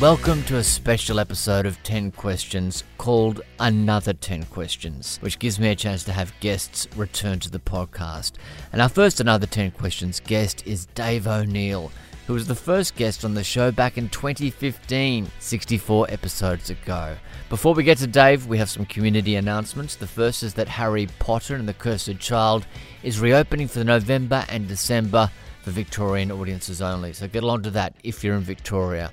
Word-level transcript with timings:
Welcome 0.00 0.42
to 0.44 0.56
a 0.56 0.64
special 0.64 1.20
episode 1.20 1.66
of 1.66 1.80
10 1.84 2.10
Questions 2.10 2.82
called 2.98 3.42
Another 3.60 4.12
10 4.12 4.46
Questions, 4.46 5.18
which 5.18 5.38
gives 5.38 5.60
me 5.60 5.68
a 5.68 5.76
chance 5.76 6.02
to 6.04 6.12
have 6.12 6.34
guests 6.40 6.88
return 6.96 7.38
to 7.38 7.48
the 7.48 7.60
podcast. 7.60 8.32
And 8.72 8.82
our 8.82 8.88
first 8.88 9.20
Another 9.20 9.46
10 9.46 9.70
Questions 9.70 10.18
guest 10.18 10.66
is 10.66 10.86
Dave 10.86 11.28
O'Neil, 11.28 11.92
who 12.26 12.32
was 12.32 12.48
the 12.48 12.56
first 12.56 12.96
guest 12.96 13.24
on 13.24 13.34
the 13.34 13.44
show 13.44 13.70
back 13.70 13.96
in 13.96 14.08
2015, 14.08 15.30
64 15.38 16.10
episodes 16.10 16.70
ago. 16.70 17.14
Before 17.48 17.72
we 17.72 17.84
get 17.84 17.98
to 17.98 18.08
Dave, 18.08 18.48
we 18.48 18.58
have 18.58 18.70
some 18.70 18.86
community 18.86 19.36
announcements. 19.36 19.94
The 19.94 20.08
first 20.08 20.42
is 20.42 20.54
that 20.54 20.66
Harry 20.66 21.06
Potter 21.20 21.54
and 21.54 21.68
the 21.68 21.72
Cursed 21.72 22.18
Child 22.18 22.66
is 23.04 23.20
reopening 23.20 23.68
for 23.68 23.84
November 23.84 24.44
and 24.48 24.66
December 24.66 25.30
for 25.62 25.70
Victorian 25.70 26.32
audiences 26.32 26.82
only. 26.82 27.12
So 27.12 27.28
get 27.28 27.44
along 27.44 27.62
to 27.62 27.70
that 27.70 27.94
if 28.02 28.24
you're 28.24 28.34
in 28.34 28.42
Victoria. 28.42 29.12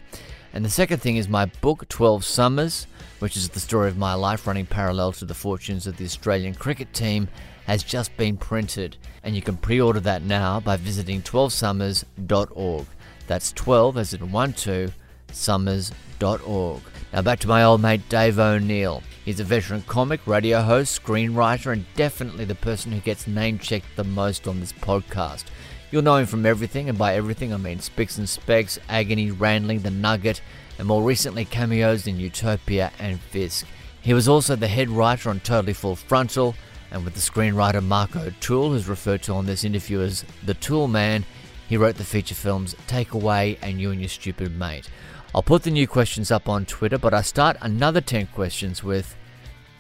And 0.54 0.66
the 0.66 0.70
second 0.70 1.00
thing 1.00 1.18
is 1.18 1.30
my 1.30 1.46
book, 1.46 1.88
12 1.88 2.26
Summers, 2.26 2.88
which 3.20 3.38
is 3.38 3.50
the 3.50 3.60
story 3.60 3.88
of 3.88 3.98
my 3.98 4.14
life 4.14 4.46
running 4.46 4.66
parallel 4.66 5.12
to 5.14 5.26
the 5.26 5.34
fortunes 5.34 5.88
of 5.88 5.98
the 5.98 6.06
Australian 6.06 6.56
cricket 6.56 6.94
team, 6.94 7.30
has 7.66 7.84
just 7.84 8.16
been 8.18 8.38
printed. 8.38 8.98
And 9.24 9.36
you 9.36 9.42
can 9.42 9.58
pre 9.58 9.80
order 9.80 10.00
that 10.02 10.24
now 10.24 10.60
by 10.60 10.78
visiting 10.78 11.22
12summers.org. 11.22 12.86
That's 13.28 13.54
12 13.54 13.98
as 13.98 14.14
in 14.14 14.32
1 14.32 14.54
2 14.54 14.92
summers.org. 15.32 16.82
Now 17.14 17.22
back 17.22 17.40
to 17.40 17.48
my 17.48 17.64
old 17.64 17.82
mate 17.82 18.08
Dave 18.10 18.40
O'Neil. 18.40 19.04
He's 19.24 19.40
a 19.40 19.44
veteran 19.44 19.84
comic, 19.84 20.26
radio 20.26 20.62
host, 20.62 21.02
screenwriter, 21.02 21.72
and 21.72 21.86
definitely 21.96 22.46
the 22.46 22.56
person 22.56 22.92
who 22.92 23.00
gets 23.00 23.28
name 23.28 23.60
checked 23.60 23.96
the 23.96 24.04
most 24.04 24.48
on 24.48 24.60
this 24.60 24.74
podcast. 24.74 25.46
You'll 25.92 26.04
know 26.04 26.16
him 26.16 26.26
from 26.26 26.46
everything, 26.46 26.88
and 26.88 26.98
by 26.98 27.16
everything 27.16 27.54
I 27.54 27.58
mean 27.58 27.80
Spicks 27.80 28.18
and 28.18 28.28
Specks, 28.28 28.80
Agony, 28.88 29.30
Randling, 29.30 29.80
The 29.80 29.92
Nugget, 29.92 30.42
and 30.80 30.88
more 30.88 31.04
recently 31.04 31.44
cameos 31.44 32.08
in 32.08 32.18
Utopia 32.18 32.94
and 32.98 33.20
Fisk. 33.20 33.68
He 34.02 34.14
was 34.14 34.30
also 34.30 34.56
the 34.56 34.70
head 34.70 34.90
writer 34.90 35.30
on 35.30 35.42
Totally 35.42 35.74
Full 35.74 35.98
Frontal, 35.98 36.56
and 36.92 37.04
with 37.04 37.14
the 37.14 37.20
screenwriter 37.20 37.84
Mark 37.84 38.16
O'Toole, 38.16 38.72
who's 38.72 38.88
referred 38.88 39.22
to 39.24 39.34
on 39.34 39.46
this 39.46 39.66
interview 39.66 40.00
as 40.00 40.24
the 40.46 40.54
Tool 40.54 40.88
Man, 40.88 41.26
he 41.68 41.76
wrote 41.76 41.98
the 41.98 42.06
feature 42.06 42.36
films 42.36 42.74
Take 42.88 43.14
Away 43.14 43.58
and 43.62 43.80
You 43.82 43.92
and 43.92 44.00
Your 44.00 44.10
Stupid 44.10 44.58
Mate. 44.58 44.90
I'll 45.36 45.44
put 45.44 45.64
the 45.64 45.72
new 45.72 45.88
questions 45.88 46.32
up 46.32 46.48
on 46.48 46.66
Twitter, 46.66 46.98
but 46.98 47.14
I 47.14 47.22
start 47.22 47.58
another 47.62 48.02
10 48.02 48.28
questions 48.28 48.82
with 48.82 49.16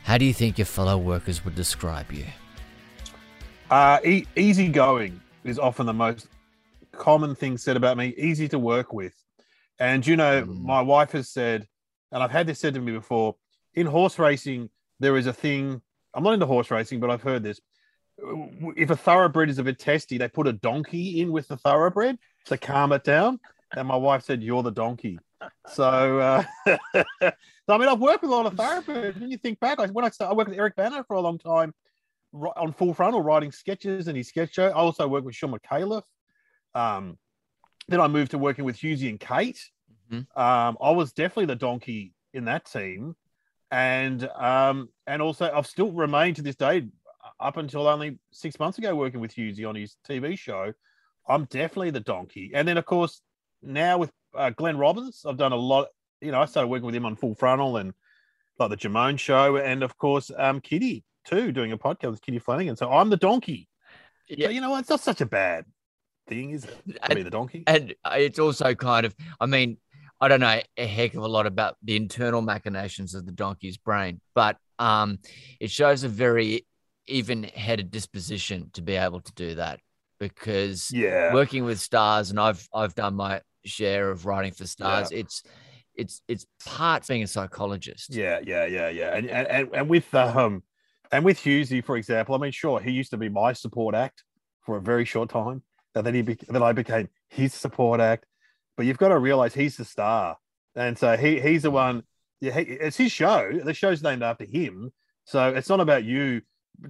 How 0.03 0.17
do 0.17 0.25
you 0.25 0.33
think 0.33 0.57
your 0.57 0.65
fellow 0.65 0.97
workers 0.97 1.45
would 1.45 1.55
describe 1.55 2.11
you? 2.11 2.25
Uh, 3.69 3.99
e- 4.03 4.27
easygoing 4.35 5.20
is 5.43 5.59
often 5.59 5.85
the 5.85 5.93
most 5.93 6.27
common 6.91 7.35
thing 7.35 7.57
said 7.57 7.77
about 7.77 7.97
me. 7.97 8.13
Easy 8.17 8.47
to 8.49 8.59
work 8.59 8.93
with, 8.93 9.13
and 9.79 10.05
you 10.05 10.15
know, 10.15 10.43
Mm. 10.43 10.61
my 10.61 10.81
wife 10.81 11.11
has 11.13 11.29
said, 11.29 11.67
and 12.11 12.21
I've 12.21 12.31
had 12.31 12.47
this 12.47 12.59
said 12.59 12.73
to 12.75 12.81
me 12.81 12.91
before. 12.91 13.35
In 13.73 13.87
horse 13.87 14.19
racing, 14.19 14.69
there 14.99 15.15
is 15.17 15.27
a 15.27 15.33
thing. 15.33 15.81
I'm 16.13 16.23
not 16.23 16.33
into 16.33 16.45
horse 16.45 16.69
racing, 16.69 16.99
but 16.99 17.09
I've 17.09 17.23
heard 17.23 17.41
this. 17.43 17.61
If 18.75 18.89
a 18.89 18.95
thoroughbred 18.97 19.49
is 19.49 19.57
a 19.57 19.63
bit 19.63 19.79
testy, 19.79 20.17
they 20.17 20.27
put 20.27 20.47
a 20.47 20.53
donkey 20.53 21.21
in 21.21 21.31
with 21.31 21.47
the 21.47 21.57
thoroughbred 21.57 22.19
to 22.45 22.57
calm 22.57 22.91
it 22.91 23.03
down. 23.03 23.39
And 23.75 23.87
my 23.87 23.95
wife 23.95 24.23
said, 24.23 24.43
"You're 24.43 24.61
the 24.63 24.71
donkey." 24.71 25.17
So, 25.67 26.19
uh, 26.19 26.43
so 26.67 27.33
I 27.69 27.77
mean, 27.77 27.87
I've 27.87 27.99
worked 27.99 28.21
with 28.21 28.31
a 28.31 28.35
lot 28.35 28.45
of 28.45 28.53
thoroughbreds. 28.55 29.17
When 29.17 29.31
you 29.31 29.37
think 29.37 29.59
back, 29.59 29.79
like 29.79 29.91
when 29.91 30.05
I 30.05 30.09
started, 30.09 30.33
I 30.33 30.35
worked 30.35 30.49
with 30.49 30.59
Eric 30.59 30.75
Bana 30.75 31.03
for 31.05 31.15
a 31.15 31.21
long 31.21 31.39
time 31.39 31.73
on 32.33 32.73
Full 32.73 32.93
Frontal, 32.93 33.21
writing 33.21 33.51
sketches 33.51 34.07
and 34.07 34.17
his 34.17 34.29
sketch 34.29 34.53
show. 34.53 34.67
I 34.67 34.71
also 34.71 35.07
worked 35.07 35.25
with 35.25 35.35
Shaun 35.35 35.51
Micallef. 35.51 36.03
Um, 36.73 37.17
then 37.87 37.99
I 37.99 38.07
moved 38.07 38.31
to 38.31 38.37
working 38.37 38.65
with 38.65 38.77
Hughesy 38.77 39.09
and 39.09 39.19
Kate. 39.19 39.59
Mhm. 40.11 40.25
Um, 40.37 40.77
I 40.81 40.91
was 40.91 41.13
definitely 41.13 41.45
the 41.45 41.55
donkey 41.55 42.13
in 42.33 42.45
that 42.45 42.65
team, 42.65 43.15
and 43.69 44.27
um, 44.29 44.89
and 45.07 45.21
also 45.21 45.51
I've 45.51 45.67
still 45.67 45.91
remained 45.91 46.37
to 46.37 46.41
this 46.41 46.55
day, 46.55 46.87
up 47.39 47.57
until 47.57 47.87
only 47.87 48.19
six 48.31 48.59
months 48.59 48.77
ago, 48.77 48.95
working 48.95 49.19
with 49.19 49.33
Hughesy 49.33 49.67
on 49.67 49.75
his 49.75 49.95
TV 50.07 50.37
show. 50.37 50.73
I'm 51.27 51.45
definitely 51.45 51.91
the 51.91 51.99
donkey, 51.99 52.51
and 52.53 52.67
then 52.67 52.77
of 52.77 52.85
course 52.85 53.21
now 53.61 53.97
with 53.97 54.11
uh, 54.35 54.49
Glenn 54.51 54.77
Robbins, 54.77 55.23
I've 55.25 55.37
done 55.37 55.51
a 55.51 55.57
lot. 55.57 55.87
You 56.21 56.31
know, 56.31 56.41
I 56.41 56.45
started 56.45 56.67
working 56.67 56.85
with 56.85 56.95
him 56.95 57.05
on 57.05 57.15
Full 57.15 57.35
Frontal 57.35 57.77
and 57.77 57.93
like 58.59 58.69
the 58.69 58.77
Jimeoin 58.77 59.19
show, 59.19 59.57
and 59.57 59.83
of 59.83 59.97
course 59.97 60.31
um, 60.37 60.61
Kitty 60.61 61.03
too, 61.25 61.51
doing 61.51 61.71
a 61.71 61.77
podcast 61.77 62.11
with 62.11 62.21
Kitty 62.21 62.39
Flanagan. 62.39 62.75
So 62.75 62.91
I'm 62.91 63.09
the 63.09 63.17
donkey. 63.17 63.67
Yeah. 64.27 64.47
So, 64.47 64.51
you 64.51 64.61
know, 64.61 64.71
what? 64.71 64.79
it's 64.81 64.89
not 64.89 65.01
such 65.01 65.21
a 65.21 65.25
bad 65.25 65.65
thing, 66.27 66.51
is 66.51 66.65
it? 66.65 67.03
To 67.03 67.15
be 67.15 67.23
the 67.23 67.29
donkey. 67.29 67.63
And 67.67 67.93
it's 68.11 68.39
also 68.39 68.73
kind 68.75 69.05
of, 69.05 69.15
I 69.39 69.45
mean, 69.45 69.77
I 70.19 70.27
don't 70.27 70.39
know 70.39 70.61
a 70.77 70.85
heck 70.85 71.15
of 71.15 71.23
a 71.23 71.27
lot 71.27 71.47
about 71.47 71.77
the 71.83 71.95
internal 71.95 72.41
machinations 72.41 73.15
of 73.15 73.25
the 73.25 73.31
donkey's 73.31 73.77
brain, 73.77 74.21
but 74.35 74.57
um, 74.79 75.19
it 75.59 75.71
shows 75.71 76.03
a 76.03 76.09
very 76.09 76.65
even-headed 77.07 77.91
disposition 77.91 78.69
to 78.73 78.81
be 78.81 78.95
able 78.95 79.19
to 79.19 79.33
do 79.33 79.55
that 79.55 79.79
because 80.19 80.91
Yeah. 80.91 81.33
working 81.33 81.65
with 81.65 81.79
stars, 81.79 82.29
and 82.29 82.39
I've 82.39 82.67
I've 82.73 82.93
done 82.93 83.15
my 83.15 83.41
share 83.65 84.11
of 84.11 84.25
writing 84.25 84.53
for 84.53 84.65
stars. 84.67 85.11
It's 85.11 85.43
it's 85.95 86.21
it's 86.27 86.45
part 86.65 87.07
being 87.07 87.23
a 87.23 87.27
psychologist. 87.27 88.13
Yeah, 88.13 88.39
yeah, 88.43 88.65
yeah, 88.65 88.89
yeah. 88.89 89.15
And, 89.15 89.29
and, 89.29 89.69
and 89.73 89.89
with 89.89 90.13
um 90.13 90.63
and 91.11 91.25
with 91.25 91.39
Hughesy, 91.39 91.83
for 91.83 91.97
example, 91.97 92.35
I 92.35 92.37
mean, 92.37 92.51
sure, 92.51 92.79
he 92.79 92.91
used 92.91 93.11
to 93.11 93.17
be 93.17 93.29
my 93.29 93.53
support 93.53 93.95
act 93.95 94.23
for 94.65 94.77
a 94.77 94.81
very 94.81 95.05
short 95.05 95.29
time. 95.29 95.63
And 95.93 96.05
then 96.05 96.13
he 96.13 96.21
be- 96.21 96.37
then 96.47 96.63
I 96.63 96.71
became 96.71 97.09
his 97.29 97.53
support 97.53 97.99
act. 97.99 98.25
But 98.77 98.85
you've 98.85 98.97
got 98.97 99.09
to 99.09 99.19
realize 99.19 99.53
he's 99.53 99.77
the 99.77 99.85
star. 99.85 100.37
And 100.75 100.97
so 100.97 101.17
he 101.17 101.41
he's 101.41 101.63
the 101.63 101.71
one, 101.71 102.03
yeah, 102.39 102.53
he, 102.53 102.61
it's 102.61 102.95
his 102.95 103.11
show. 103.11 103.51
The 103.51 103.73
show's 103.73 104.01
named 104.01 104.23
after 104.23 104.45
him. 104.45 104.91
So 105.25 105.49
it's 105.49 105.67
not 105.67 105.81
about 105.81 106.05
you 106.05 106.41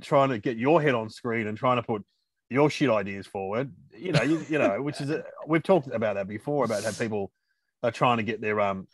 trying 0.02 0.30
to 0.30 0.38
get 0.38 0.58
your 0.58 0.82
head 0.82 0.94
on 0.94 1.10
screen 1.10 1.48
and 1.48 1.58
trying 1.58 1.78
to 1.78 1.84
put 1.84 2.04
your 2.50 2.70
shit 2.70 2.90
ideas 2.90 3.26
forward. 3.26 3.74
You 3.98 4.12
know, 4.12 4.22
you, 4.22 4.46
you 4.48 4.60
know, 4.60 4.82
which 4.82 5.02
is 5.02 5.10
a, 5.10 5.24
we've 5.48 5.64
talked 5.64 5.88
about 5.88 6.16
that 6.16 6.28
before 6.28 6.66
about 6.66 6.84
how 6.84 6.92
people 6.92 7.32
are 7.82 7.92
trying 7.92 8.18
to 8.18 8.24
get 8.24 8.40
their 8.40 8.60
um 8.62 8.88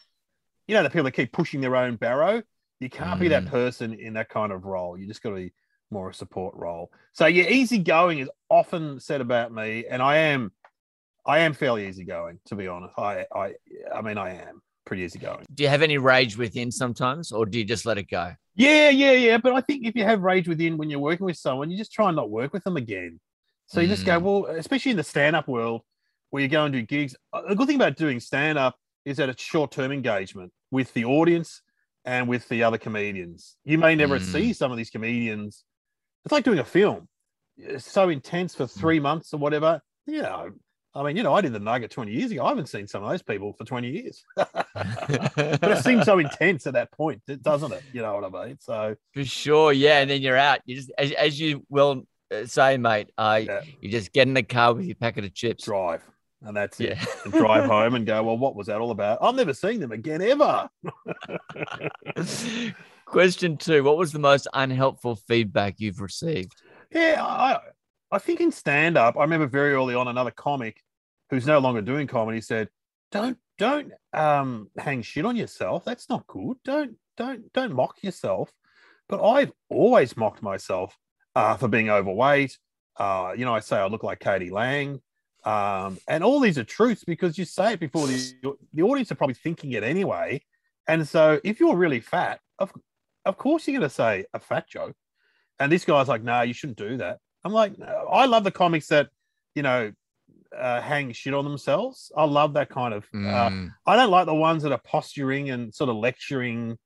you 0.67 0.75
know, 0.75 0.83
the 0.83 0.89
people 0.89 1.05
that 1.05 1.11
keep 1.11 1.31
pushing 1.31 1.61
their 1.61 1.75
own 1.75 1.95
barrow. 1.95 2.43
You 2.79 2.89
can't 2.89 3.19
be 3.19 3.27
that 3.29 3.45
Mm. 3.45 3.49
person 3.49 3.93
in 3.93 4.13
that 4.13 4.29
kind 4.29 4.51
of 4.51 4.65
role. 4.65 4.97
You 4.97 5.07
just 5.07 5.23
got 5.23 5.29
to 5.29 5.35
be 5.35 5.53
more 5.89 6.09
a 6.09 6.13
support 6.13 6.55
role. 6.55 6.91
So 7.13 7.25
yeah, 7.25 7.49
easygoing 7.49 8.19
is 8.19 8.29
often 8.49 8.99
said 8.99 9.21
about 9.21 9.51
me, 9.51 9.85
and 9.89 10.01
I 10.01 10.17
am, 10.17 10.51
I 11.25 11.39
am 11.39 11.53
fairly 11.53 11.87
easygoing 11.87 12.39
to 12.45 12.55
be 12.55 12.67
honest. 12.67 12.93
I, 12.97 13.25
I, 13.33 13.53
I 13.93 14.01
mean, 14.01 14.17
I 14.17 14.35
am 14.35 14.61
pretty 14.85 15.03
easygoing. 15.03 15.45
Do 15.53 15.63
you 15.63 15.69
have 15.69 15.81
any 15.81 15.97
rage 15.97 16.37
within 16.37 16.71
sometimes, 16.71 17.31
or 17.31 17.45
do 17.45 17.57
you 17.57 17.65
just 17.65 17.85
let 17.85 17.97
it 17.97 18.09
go? 18.09 18.33
Yeah, 18.55 18.89
yeah, 18.89 19.11
yeah. 19.13 19.37
But 19.37 19.53
I 19.53 19.61
think 19.61 19.85
if 19.85 19.95
you 19.95 20.03
have 20.03 20.21
rage 20.21 20.47
within 20.47 20.77
when 20.77 20.89
you're 20.89 20.99
working 20.99 21.25
with 21.25 21.37
someone, 21.37 21.71
you 21.71 21.77
just 21.77 21.91
try 21.91 22.07
and 22.07 22.15
not 22.15 22.29
work 22.29 22.53
with 22.53 22.63
them 22.63 22.77
again. 22.77 23.19
So 23.67 23.81
you 23.81 23.87
just 23.87 24.05
go, 24.05 24.17
well, 24.19 24.45
especially 24.55 24.91
in 24.91 24.97
the 24.97 25.03
stand-up 25.03 25.47
world 25.49 25.81
where 26.29 26.41
you 26.41 26.47
go 26.47 26.63
and 26.63 26.73
do 26.73 26.81
gigs. 26.81 27.15
The 27.47 27.53
good 27.53 27.67
thing 27.67 27.75
about 27.75 27.97
doing 27.97 28.19
stand-up 28.21 28.75
is 29.03 29.17
that 29.17 29.27
it's 29.29 29.43
short-term 29.43 29.91
engagement 29.91 30.53
with 30.71 30.93
the 30.93 31.03
audience 31.03 31.61
and 32.07 32.27
with 32.27 32.47
the 32.47 32.63
other 32.63 32.77
comedians. 32.79 33.57
You 33.65 33.77
may 33.77 33.93
never 33.93 34.17
Mm. 34.17 34.23
see 34.31 34.53
some 34.53 34.71
of 34.71 34.77
these 34.77 34.89
comedians. 34.89 35.63
It's 36.25 36.31
like 36.31 36.45
doing 36.45 36.57
a 36.59 36.63
film. 36.65 37.07
It's 37.57 37.85
so 37.91 38.07
intense 38.09 38.55
for 38.55 38.65
three 38.65 38.99
months 38.99 39.33
or 39.33 39.37
whatever. 39.37 39.81
You 40.05 40.21
know, 40.21 40.51
I 40.95 41.03
mean, 41.03 41.17
you 41.17 41.23
know, 41.23 41.33
I 41.33 41.41
did 41.41 41.51
the 41.53 41.59
Nugget 41.59 41.91
20 41.91 42.11
years 42.13 42.31
ago. 42.31 42.45
I 42.45 42.49
haven't 42.49 42.67
seen 42.69 42.87
some 42.87 43.03
of 43.03 43.09
those 43.09 43.21
people 43.21 43.51
for 43.53 43.65
20 43.65 43.89
years. 43.89 44.23
but 44.35 45.63
it 45.63 45.83
seems 45.83 46.05
so 46.05 46.17
intense 46.27 46.65
at 46.65 46.73
that 46.73 46.91
point, 46.93 47.21
doesn't 47.41 47.73
it? 47.73 47.83
You 47.91 48.01
know 48.03 48.15
what 48.19 48.33
I 48.33 48.45
mean? 48.47 48.57
So 48.61 48.95
For 49.13 49.25
sure, 49.25 49.73
yeah. 49.73 49.99
And 49.99 50.09
then 50.09 50.21
you're 50.21 50.37
out. 50.37 50.61
You 50.65 50.77
just, 50.77 50.91
as, 50.97 51.11
as 51.11 51.39
you 51.39 51.65
will 51.69 52.07
uh, 52.33 52.45
say, 52.45 52.77
mate, 52.77 53.09
uh, 53.17 53.41
Yeah. 53.45 53.61
you 53.81 53.89
just 53.91 54.13
get 54.13 54.27
in 54.27 54.33
the 54.33 54.43
car 54.43 54.73
with 54.73 54.85
your 54.85 54.95
packet 54.95 55.25
of 55.25 55.33
chips. 55.33 55.65
drive. 55.65 56.03
And 56.43 56.55
that's 56.55 56.79
it. 56.79 56.97
And 57.25 57.33
drive 57.33 57.65
home 57.69 57.95
and 57.95 58.05
go, 58.05 58.23
well, 58.23 58.37
what 58.37 58.55
was 58.55 58.67
that 58.67 58.79
all 58.79 58.91
about? 58.91 59.19
I'm 59.21 59.35
never 59.35 59.53
seeing 59.53 59.79
them 59.79 59.91
again 59.91 60.21
ever. 60.21 60.69
Question 63.07 63.55
two: 63.55 63.83
What 63.83 63.97
was 63.97 64.11
the 64.11 64.19
most 64.19 64.47
unhelpful 64.53 65.15
feedback 65.15 65.75
you've 65.77 66.01
received? 66.01 66.61
Yeah, 66.91 67.23
I 67.23 67.59
I 68.11 68.19
think 68.19 68.41
in 68.41 68.51
stand 68.51 68.97
up, 68.97 69.17
I 69.17 69.21
remember 69.21 69.47
very 69.47 69.71
early 69.73 69.95
on 69.95 70.09
another 70.09 70.31
comic 70.31 70.83
who's 71.29 71.45
no 71.45 71.59
longer 71.59 71.81
doing 71.81 72.07
comedy 72.07 72.41
said, 72.41 72.67
"Don't 73.13 73.37
don't 73.57 73.93
um 74.11 74.69
hang 74.77 75.03
shit 75.03 75.25
on 75.25 75.37
yourself. 75.37 75.85
That's 75.85 76.09
not 76.09 76.27
good. 76.27 76.57
Don't 76.65 76.97
don't 77.15 77.51
don't 77.53 77.73
mock 77.73 78.03
yourself." 78.03 78.51
But 79.07 79.25
I've 79.25 79.53
always 79.69 80.17
mocked 80.17 80.43
myself 80.43 80.97
uh, 81.33 81.55
for 81.55 81.69
being 81.69 81.89
overweight. 81.89 82.57
Uh, 82.97 83.33
you 83.37 83.45
know, 83.45 83.55
I 83.55 83.61
say 83.61 83.77
I 83.77 83.87
look 83.87 84.03
like 84.03 84.19
Katie 84.19 84.49
Lang. 84.49 84.99
Um, 85.47 85.97
and 86.07 86.23
all 86.23 86.39
these 86.41 86.57
are 86.57 86.63
truths 86.65 87.03
because 87.05 87.37
you 87.37 87.45
say 87.45 87.73
it 87.73 87.79
before 87.79 88.05
the, 88.07 88.19
the 88.73 88.83
audience 88.83 89.11
are 89.11 89.15
probably 89.15 89.35
thinking 89.45 89.71
it 89.71 89.83
anyway. 89.83 90.41
And 90.87 91.07
so 91.07 91.39
if 91.43 91.59
you're 91.59 91.75
really 91.77 92.01
fat, 92.01 92.39
of, 92.59 92.73
of 93.23 93.37
course 93.37 93.65
you're 93.65 93.79
going 93.79 93.89
to 93.89 93.95
say 94.03 94.25
a 94.33 94.39
fat 94.39 94.67
joke. 94.67 94.95
And 95.59 95.71
this 95.71 95.85
guy's 95.85 96.09
like, 96.09 96.23
no, 96.23 96.41
you 96.41 96.53
shouldn't 96.53 96.77
do 96.77 96.97
that. 96.97 97.19
I'm 97.43 97.53
like, 97.53 97.77
no. 97.79 98.07
I 98.11 98.25
love 98.25 98.43
the 98.43 98.51
comics 98.51 98.87
that, 98.87 99.07
you 99.55 99.63
know, 99.63 99.91
uh, 100.57 100.81
hang 100.81 101.11
shit 101.13 101.33
on 101.33 101.45
themselves. 101.45 102.11
I 102.15 102.25
love 102.25 102.53
that 102.53 102.69
kind 102.69 102.93
of. 102.93 103.05
Uh, 103.13 103.49
Mm. 103.49 103.73
I 103.85 103.95
don't 103.95 104.11
like 104.11 104.25
the 104.25 104.35
ones 104.35 104.63
that 104.63 104.71
are 104.73 104.81
posturing 104.83 105.49
and 105.49 105.73
sort 105.73 105.89
of 105.89 105.95
lecturing 105.95 106.77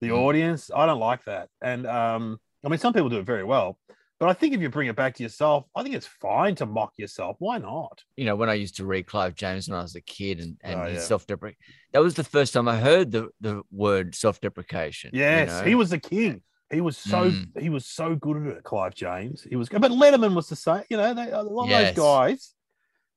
the 0.00 0.08
Mm. 0.08 0.18
audience. 0.18 0.70
I 0.74 0.86
don't 0.86 1.00
like 1.00 1.24
that. 1.24 1.48
And 1.62 1.86
um, 1.86 2.38
I 2.64 2.68
mean, 2.68 2.78
some 2.78 2.92
people 2.92 3.08
do 3.08 3.18
it 3.18 3.26
very 3.26 3.44
well, 3.44 3.78
but 4.18 4.28
I 4.28 4.32
think 4.32 4.54
if 4.54 4.60
you 4.60 4.68
bring 4.68 4.88
it 4.88 4.96
back 4.96 5.14
to 5.16 5.22
yourself, 5.22 5.66
I 5.76 5.82
think 5.82 5.94
it's 5.94 6.06
fine 6.06 6.54
to 6.56 6.66
mock 6.66 6.92
yourself. 6.96 7.36
Why 7.38 7.58
not? 7.58 8.02
you 8.16 8.24
know, 8.24 8.36
when 8.36 8.48
I 8.48 8.54
used 8.54 8.76
to 8.76 8.84
read 8.84 9.06
Clive 9.06 9.34
James 9.34 9.68
when 9.68 9.78
I 9.78 9.82
was 9.82 9.94
a 9.94 10.00
kid 10.00 10.40
and, 10.40 10.56
and 10.62 10.80
Oh, 10.80 10.84
his 10.84 10.98
yeah. 11.02 11.06
self-deprecate, 11.06 11.58
that 11.92 12.02
was 12.02 12.14
the 12.14 12.24
first 12.24 12.52
time 12.52 12.68
I 12.68 12.76
heard 12.78 13.10
the, 13.12 13.28
the 13.40 13.62
word 13.70 14.14
self-deprecation. 14.14 15.10
you 15.14 15.20
Yes, 15.20 15.60
know? 15.60 15.64
he 15.66 15.74
was 15.74 15.90
the 15.90 15.98
king. 16.00 16.42
He 16.70 16.80
was 16.82 16.98
so 16.98 17.30
Mm. 17.30 17.60
he 17.60 17.70
was 17.70 17.86
so 17.86 18.14
good 18.14 18.36
at 18.46 18.56
it, 18.58 18.62
Clive 18.64 18.94
James. 18.94 19.42
He 19.48 19.56
was, 19.56 19.68
but 19.70 19.90
Letterman 19.90 20.34
was 20.34 20.48
the 20.50 20.56
same. 20.56 20.82
You 20.90 20.98
know, 20.98 21.14
they, 21.14 21.30
a 21.30 21.42
lot 21.42 21.64
of 21.64 21.70
Yes. 21.70 21.94
those 21.96 22.04
guys 22.04 22.54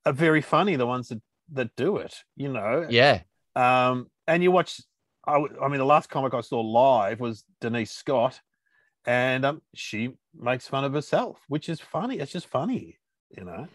are 0.05 0.13
very 0.13 0.41
funny. 0.41 0.77
The 0.77 0.87
ones 0.87 1.09
that 1.09 1.21
that 1.53 1.75
do 1.75 1.97
it. 1.97 2.15
You 2.37 2.47
know, 2.53 2.87
Yeah. 2.89 3.21
Um, 3.55 4.07
and 4.27 4.41
you 4.41 4.51
watch. 4.51 4.79
I, 5.27 5.33
I 5.61 5.67
mean, 5.67 5.79
the 5.79 5.85
last 5.85 6.09
comic 6.09 6.33
I 6.33 6.41
saw 6.41 6.61
live 6.61 7.19
was 7.19 7.43
Denise 7.59 7.91
Scott, 7.91 8.39
and 9.05 9.45
um, 9.45 9.61
she 9.73 10.11
makes 10.33 10.67
fun 10.67 10.83
of 10.83 10.93
herself, 10.93 11.39
which 11.47 11.69
is 11.69 11.79
funny. 11.79 12.19
It's 12.19 12.31
just 12.31 12.47
funny, 12.47 12.97
you 13.35 13.43
know. 13.43 13.67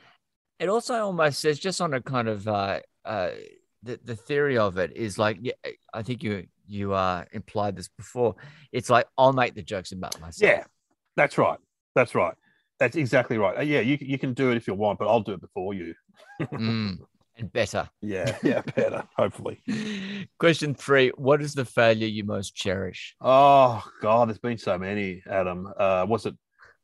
It 0.59 0.69
also 0.69 0.95
almost 0.95 1.41
says 1.41 1.59
just 1.59 1.81
on 1.81 1.95
a 1.95 2.01
kind 2.01 2.29
of 2.29 2.49
uh, 2.49 2.81
uh, 3.05 3.31
the 3.83 4.01
the 4.05 4.17
theory 4.17 4.59
of 4.59 4.79
it 4.79 4.97
is 4.97 5.19
like 5.19 5.39
yeah, 5.41 5.53
I 5.93 6.03
think 6.03 6.23
you 6.23 6.47
you 6.67 6.93
uh 6.93 7.25
implied 7.33 7.77
this 7.77 7.89
before. 7.89 8.37
It's 8.73 8.91
like 8.91 9.07
I'll 9.19 9.33
make 9.33 9.55
the 9.55 9.63
jokes 9.63 9.93
about 9.93 10.21
myself. 10.21 10.51
Yeah, 10.51 10.65
that's 11.17 11.39
right. 11.39 11.59
That's 11.95 12.15
right. 12.15 12.35
That's 12.79 12.97
exactly 12.97 13.39
right. 13.39 13.59
Uh, 13.59 13.63
yeah, 13.63 13.81
you 13.81 13.99
you 14.01 14.19
can 14.19 14.35
do 14.35 14.51
it 14.51 14.57
if 14.57 14.67
you 14.67 14.75
want, 14.75 14.99
but 14.99 15.09
I'll 15.09 15.21
do 15.21 15.33
it 15.33 15.41
before 15.41 15.75
you. 15.75 15.95
Mm, 16.53 16.99
and 17.37 17.53
better. 17.53 17.89
Yeah, 18.01 18.37
yeah, 18.43 18.63
better. 18.75 19.05
Hopefully. 19.17 19.61
Question 20.39 20.75
three: 20.75 21.11
What 21.17 21.43
is 21.43 21.55
the 21.55 21.65
failure 21.65 22.07
you 22.07 22.25
most 22.25 22.55
cherish? 22.55 23.15
Oh 23.21 23.85
God, 24.03 24.29
there's 24.29 24.39
been 24.39 24.59
so 24.59 24.79
many. 24.79 25.23
Adam, 25.29 25.73
uh, 25.79 26.07
was 26.09 26.27
it 26.27 26.35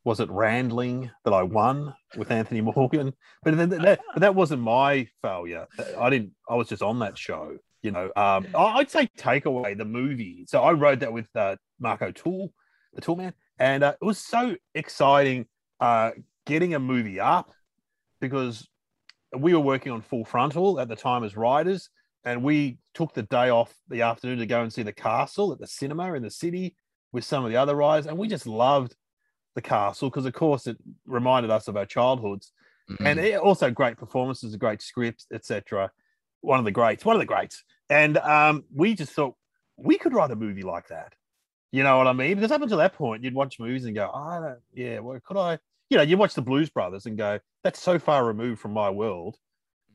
was 0.04 0.20
it 0.20 0.30
Randling 0.30 1.10
that 1.24 1.32
I 1.32 1.42
won 1.42 1.94
with 2.16 2.30
Anthony 2.30 2.60
Morgan? 2.76 3.12
But 3.42 3.56
then 3.56 3.70
that, 3.70 4.00
but 4.14 4.20
that 4.20 4.34
wasn't 4.34 4.62
my 4.62 5.08
failure. 5.22 5.66
I 5.98 6.10
didn't. 6.10 6.32
I 6.48 6.54
was 6.54 6.68
just 6.68 6.82
on 6.82 6.98
that 7.00 7.16
show. 7.16 7.56
You 7.82 7.90
know, 7.90 8.10
um, 8.14 8.46
I'd 8.56 8.90
say 8.90 9.08
Takeaway 9.18 9.76
the 9.76 9.84
movie. 9.84 10.44
So 10.48 10.62
I 10.62 10.72
wrote 10.72 11.00
that 11.00 11.12
with 11.12 11.28
uh, 11.34 11.56
Mark 11.80 12.02
O'Toole, 12.02 12.52
the 12.94 13.00
Tool 13.00 13.16
Man, 13.16 13.32
and 13.58 13.82
uh, 13.82 13.94
it 14.00 14.04
was 14.04 14.18
so 14.18 14.54
exciting 14.74 15.46
uh, 15.80 16.12
getting 16.46 16.74
a 16.74 16.78
movie 16.78 17.18
up 17.18 17.50
because 18.20 18.68
we 19.36 19.54
were 19.54 19.60
working 19.60 19.92
on 19.92 20.02
Full 20.02 20.24
Frontal 20.24 20.80
at 20.80 20.88
the 20.88 20.96
time 20.96 21.24
as 21.24 21.36
writers, 21.36 21.88
and 22.24 22.42
we 22.42 22.78
took 22.94 23.14
the 23.14 23.22
day 23.22 23.50
off 23.50 23.74
the 23.88 24.02
afternoon 24.02 24.38
to 24.38 24.46
go 24.46 24.62
and 24.62 24.72
see 24.72 24.82
the 24.82 24.92
castle 24.92 25.52
at 25.52 25.58
the 25.58 25.66
cinema 25.66 26.14
in 26.14 26.22
the 26.22 26.30
city 26.30 26.76
with 27.12 27.24
some 27.24 27.44
of 27.44 27.50
the 27.50 27.56
other 27.56 27.74
writers, 27.74 28.06
and 28.06 28.18
we 28.18 28.28
just 28.28 28.46
loved 28.46 28.94
the 29.54 29.62
castle 29.62 30.08
because, 30.08 30.26
of 30.26 30.32
course, 30.32 30.66
it 30.66 30.76
reminded 31.06 31.50
us 31.50 31.68
of 31.68 31.76
our 31.76 31.86
childhoods, 31.86 32.52
and 33.04 33.18
Mm, 33.18 33.24
it, 33.24 33.36
also 33.36 33.70
great 33.70 33.96
performances, 33.96 34.54
a 34.54 34.58
great 34.58 34.82
script, 34.82 35.26
etc. 35.32 35.90
One 36.40 36.58
of 36.58 36.64
the 36.64 36.70
greats, 36.70 37.04
one 37.04 37.16
of 37.16 37.20
the 37.20 37.26
greats, 37.26 37.62
and 37.88 38.18
um, 38.18 38.64
we 38.74 38.94
just 38.94 39.12
thought 39.12 39.34
we 39.76 39.98
could 39.98 40.12
write 40.12 40.30
a 40.30 40.36
movie 40.36 40.62
like 40.62 40.88
that. 40.88 41.14
You 41.70 41.82
know 41.82 41.96
what 41.96 42.06
I 42.06 42.12
mean? 42.12 42.34
Because 42.34 42.50
up 42.50 42.60
until 42.60 42.78
that 42.78 42.94
point, 42.94 43.24
you'd 43.24 43.34
watch 43.34 43.58
movies 43.58 43.84
and 43.84 43.94
go, 43.94 44.10
"Oh, 44.12 44.18
I 44.18 44.40
don't, 44.40 44.58
yeah, 44.74 44.98
well, 44.98 45.18
could 45.24 45.36
I?" 45.36 45.58
You 45.92 45.98
know, 45.98 46.04
you 46.04 46.16
watch 46.16 46.32
the 46.32 46.40
Blues 46.40 46.70
Brothers 46.70 47.04
and 47.04 47.18
go, 47.18 47.38
"That's 47.62 47.78
so 47.78 47.98
far 47.98 48.24
removed 48.24 48.62
from 48.62 48.72
my 48.72 48.88
world." 48.88 49.36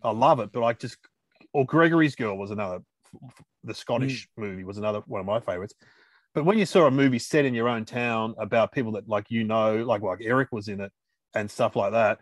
I 0.03 0.11
mm. 0.11 0.19
love 0.19 0.39
it, 0.39 0.51
but 0.51 0.63
I 0.63 0.73
just, 0.73 0.95
or 1.53 1.65
Gregory's 1.65 2.13
Girl 2.13 2.37
was 2.37 2.51
another, 2.51 2.83
the 3.63 3.73
Scottish 3.73 4.27
mm. 4.27 4.43
movie 4.43 4.63
was 4.63 4.77
another 4.77 5.01
one 5.07 5.21
of 5.21 5.25
my 5.25 5.39
favorites. 5.39 5.73
But 6.35 6.45
when 6.45 6.59
you 6.59 6.67
saw 6.67 6.85
a 6.85 6.91
movie 6.91 7.17
set 7.17 7.45
in 7.45 7.55
your 7.55 7.67
own 7.67 7.83
town 7.83 8.35
about 8.37 8.73
people 8.73 8.91
that 8.91 9.09
like 9.09 9.31
you 9.31 9.43
know, 9.43 9.77
like 9.77 10.03
like 10.03 10.19
Eric 10.21 10.49
was 10.51 10.67
in 10.67 10.81
it 10.81 10.91
and 11.33 11.49
stuff 11.49 11.75
like 11.75 11.93
that, 11.93 12.19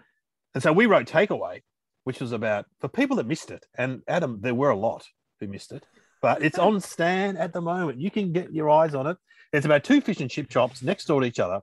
and 0.53 0.63
so 0.63 0.71
we 0.71 0.85
wrote 0.85 1.05
Takeaway, 1.05 1.59
which 2.05 2.21
was 2.21 2.31
about 2.31 2.67
for 2.79 2.87
people 2.87 3.17
that 3.17 3.27
missed 3.27 3.51
it. 3.51 3.65
And 3.77 4.03
Adam, 4.07 4.39
there 4.39 4.55
were 4.55 4.69
a 4.69 4.77
lot 4.77 5.05
who 5.41 5.47
missed 5.47 5.73
it, 5.73 5.85
but 6.21 6.41
it's 6.41 6.57
on 6.57 6.79
Stan 6.93 7.35
at 7.35 7.51
the 7.51 7.59
moment. 7.59 7.99
You 7.99 8.09
can 8.09 8.31
get 8.31 8.53
your 8.53 8.69
eyes 8.69 8.95
on 8.95 9.05
it. 9.05 9.17
It's 9.51 9.65
about 9.65 9.83
two 9.83 9.99
fish 9.99 10.21
and 10.21 10.31
chip 10.31 10.49
shops 10.49 10.81
next 10.81 11.07
door 11.07 11.19
to 11.19 11.27
each 11.27 11.41
other. 11.41 11.59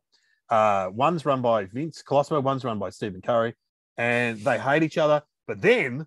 Uh, 0.52 0.90
one's 0.93 1.25
run 1.25 1.40
by 1.40 1.64
Vince 1.64 2.02
Colosimo, 2.06 2.43
one's 2.43 2.62
run 2.62 2.78
by 2.78 2.90
Stephen 2.90 3.22
Curry, 3.22 3.54
and 3.96 4.38
they 4.40 4.58
hate 4.58 4.82
each 4.82 4.99
other. 4.99 5.22
But 5.46 5.62
then 5.62 6.06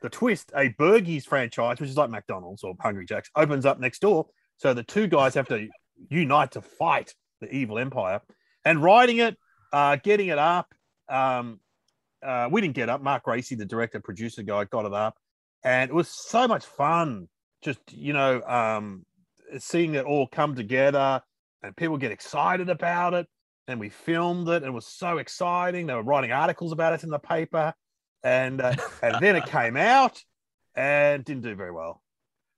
the 0.00 0.08
twist, 0.08 0.50
a 0.56 0.70
Burgies 0.70 1.24
franchise, 1.26 1.78
which 1.78 1.90
is 1.90 1.96
like 1.98 2.08
McDonald's 2.08 2.64
or 2.64 2.74
Hungry 2.80 3.04
Jack's, 3.04 3.28
opens 3.36 3.66
up 3.66 3.78
next 3.78 3.98
door. 3.98 4.28
So 4.56 4.72
the 4.72 4.82
two 4.82 5.06
guys 5.06 5.34
have 5.34 5.48
to 5.48 5.68
unite 6.08 6.52
to 6.52 6.62
fight 6.62 7.14
the 7.42 7.54
evil 7.54 7.78
empire. 7.78 8.22
And 8.64 8.82
writing 8.82 9.18
it, 9.18 9.36
uh, 9.70 9.96
getting 9.96 10.28
it 10.28 10.38
up, 10.38 10.72
um, 11.10 11.60
uh, 12.24 12.48
we 12.50 12.62
didn't 12.62 12.76
get 12.76 12.88
up. 12.88 13.02
Mark 13.02 13.24
Gracie, 13.24 13.54
the 13.54 13.66
director, 13.66 14.00
producer 14.00 14.42
guy, 14.42 14.64
got 14.64 14.86
it 14.86 14.94
up. 14.94 15.18
And 15.62 15.90
it 15.90 15.94
was 15.94 16.08
so 16.08 16.48
much 16.48 16.64
fun 16.64 17.28
just, 17.60 17.80
you 17.92 18.14
know, 18.14 18.40
um, 18.44 19.04
seeing 19.58 19.94
it 19.94 20.06
all 20.06 20.26
come 20.26 20.54
together 20.54 21.20
and 21.62 21.76
people 21.76 21.98
get 21.98 22.12
excited 22.12 22.70
about 22.70 23.12
it. 23.12 23.26
And 23.66 23.80
we 23.80 23.88
filmed 23.88 24.48
it. 24.48 24.56
And 24.56 24.66
it 24.66 24.70
was 24.72 24.86
so 24.86 25.18
exciting. 25.18 25.86
They 25.86 25.94
were 25.94 26.02
writing 26.02 26.32
articles 26.32 26.72
about 26.72 26.92
it 26.92 27.02
in 27.02 27.10
the 27.10 27.18
paper. 27.18 27.74
And, 28.22 28.60
uh, 28.60 28.74
and 29.02 29.16
then 29.20 29.36
it 29.36 29.46
came 29.46 29.76
out 29.76 30.22
and 30.74 31.24
didn't 31.24 31.42
do 31.42 31.54
very 31.54 31.72
well. 31.72 32.02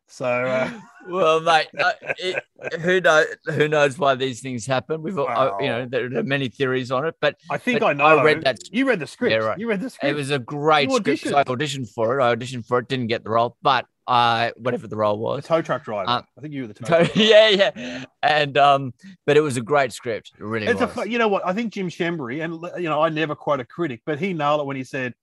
So, 0.08 0.24
uh, 0.26 0.70
well, 1.08 1.40
mate, 1.40 1.66
uh, 1.78 1.92
it, 2.18 2.42
who 2.80 3.00
knows? 3.00 3.26
Who 3.46 3.66
knows 3.68 3.98
why 3.98 4.14
these 4.14 4.40
things 4.40 4.64
happen? 4.64 5.02
We've, 5.02 5.18
all 5.18 5.28
uh, 5.28 5.58
you 5.60 5.66
know, 5.68 5.86
there 5.86 6.04
are 6.18 6.22
many 6.22 6.48
theories 6.48 6.92
on 6.92 7.04
it, 7.06 7.16
but 7.20 7.36
I 7.50 7.58
think 7.58 7.80
But 7.80 7.86
I 7.86 7.92
know. 7.94 8.04
I 8.04 8.22
read 8.22 8.42
that- 8.44 8.72
You 8.72 8.86
read 8.86 9.00
the 9.00 9.06
script. 9.08 9.32
Yeah, 9.32 9.38
right. 9.38 9.58
You 9.58 9.68
read 9.68 9.80
the 9.80 9.90
script. 9.90 10.10
it 10.10 10.14
was 10.14 10.30
a 10.30 10.38
great 10.38 10.90
script. 10.92 11.22
So. 11.24 11.36
I 11.36 11.42
auditioned 11.44 11.90
for 11.92 12.18
it. 12.18 12.22
I 12.22 12.34
auditioned 12.36 12.66
for 12.66 12.78
it, 12.78 12.88
didn't 12.88 13.08
get 13.08 13.24
the 13.24 13.30
role, 13.30 13.56
but 13.62 13.86
I 14.06 14.52
whatever 14.56 14.86
the 14.86 14.96
role 14.96 15.16
the 15.16 15.22
was. 15.22 15.44
tow 15.44 15.60
truck 15.60 15.82
driver. 15.84 16.08
Uh, 16.08 16.22
I 16.38 16.40
think 16.40 16.54
you 16.54 16.62
were 16.62 16.68
the 16.68 16.74
tow 16.74 16.86
driver. 16.86 17.10
yeah, 17.16 17.48
yeah, 17.48 18.04
and 18.22 18.56
um, 18.56 18.94
but 19.26 19.36
it 19.36 19.40
was 19.40 19.56
a 19.56 19.60
great 19.62 19.92
script. 19.92 20.30
It 20.38 20.44
really 20.44 20.68
It's 20.68 20.80
a, 20.80 20.86
was. 20.86 20.94
fu- 20.94 21.08
you 21.08 21.18
know 21.18 21.26
what? 21.26 21.44
I 21.44 21.52
think 21.52 21.72
Jim 21.72 21.88
Schembri, 21.88 22.44
and 22.44 22.54
you 22.80 22.88
know, 22.88 23.02
I 23.02 23.08
never 23.08 23.34
quote 23.34 23.58
a 23.58 23.64
critic, 23.64 24.02
but 24.06 24.20
he 24.20 24.32
nailed 24.32 24.60
it 24.60 24.66
when 24.66 24.76
he 24.76 24.84
said, 24.84 25.14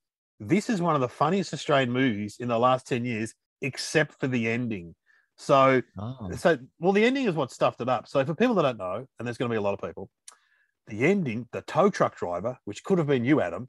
"This 0.42 0.70
is 0.70 0.82
one 0.82 0.96
of 0.96 1.00
the 1.02 1.08
funniest 1.08 1.54
Australian 1.54 1.92
movies 1.92 2.36
in 2.42 2.50
the 2.50 2.60
last 2.60 2.86
ten 2.86 3.06
years, 3.06 3.34
except 3.64 4.20
for 4.20 4.28
the 4.28 4.48
ending." 4.48 4.94
So, 5.36 5.82
Oh. 5.98 6.30
so 6.38 6.60
well, 6.80 6.94
the 6.94 7.04
ending 7.04 7.26
is 7.28 7.34
what 7.34 7.52
stuffed 7.52 7.82
it 7.82 7.90
up. 7.90 8.08
So, 8.08 8.24
for 8.24 8.36
people 8.36 8.54
that 8.56 8.62
don't 8.62 8.78
know, 8.78 9.08
and 9.18 9.28
there's 9.28 9.38
going 9.38 9.50
to 9.50 9.54
be 9.54 9.58
a 9.58 9.62
lot 9.62 9.74
of 9.74 9.82
people, 9.82 10.10
the 10.88 11.06
ending, 11.06 11.48
the 11.52 11.62
tow 11.64 11.90
truck 11.90 12.16
driver, 12.16 12.58
which 12.66 12.84
could 12.84 13.00
have 13.00 13.08
been 13.08 13.26
you, 13.26 13.42
Adam, 13.42 13.68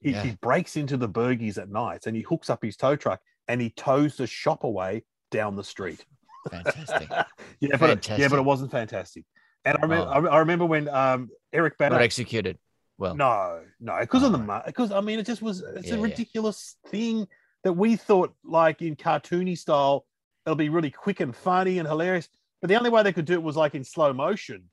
he, 0.00 0.10
Yeah. 0.10 0.22
he 0.24 0.36
breaks 0.42 0.76
into 0.76 0.96
the 0.96 1.08
Burgies 1.08 1.56
at 1.56 1.68
night 1.68 2.06
and 2.06 2.16
he 2.16 2.22
hooks 2.22 2.50
up 2.50 2.62
his 2.64 2.76
tow 2.76 2.96
truck 2.96 3.20
and 3.46 3.60
he 3.60 3.70
tows 3.70 4.16
the 4.16 4.26
shop 4.26 4.64
away 4.64 5.04
down 5.30 5.54
the 5.56 5.62
street. 5.64 6.04
Fantastic. 6.50 7.08
yeah, 7.60 7.76
but 7.76 7.90
it, 7.90 8.08
yeah, 8.18 8.28
but 8.28 8.38
it 8.38 8.44
wasn't 8.44 8.70
fantastic. 8.70 9.24
And 9.64 9.76
I 9.78 9.82
remember, 9.82 10.06
Oh. 10.08 10.26
I, 10.26 10.36
I 10.36 10.38
remember 10.38 10.66
when 10.66 10.88
um, 10.88 11.28
Eric 11.52 11.76
Bana 11.78 11.94
Not 11.96 12.02
executed. 12.02 12.58
Well, 12.96 13.14
no, 13.14 13.60
no, 13.78 13.96
because 14.00 14.22
of 14.24 14.32
the 14.32 14.38
Oh. 14.38 14.62
because 14.66 14.90
I 14.90 15.00
mean 15.00 15.18
it 15.20 15.26
just 15.26 15.42
was 15.42 15.60
it's 15.62 15.88
Yeah, 15.88 15.94
a 15.94 15.96
yeah. 15.98 16.02
ridiculous 16.04 16.76
thing 16.86 17.28
that 17.64 17.72
we 17.72 17.96
thought 17.96 18.34
like 18.44 18.82
in 18.82 18.96
cartoony 18.96 19.56
style 19.56 20.06
it'll 20.46 20.56
be 20.56 20.68
really 20.68 20.90
quick 20.90 21.20
and 21.20 21.36
funny 21.36 21.78
and 21.78 21.86
hilarious, 21.86 22.28
but 22.60 22.68
the 22.68 22.76
only 22.76 22.90
way 22.90 23.02
they 23.02 23.12
could 23.12 23.26
do 23.26 23.34
it 23.34 23.42
was 23.42 23.56
like 23.56 23.74
in 23.74 23.84
slow 23.84 24.12
motion, 24.12 24.64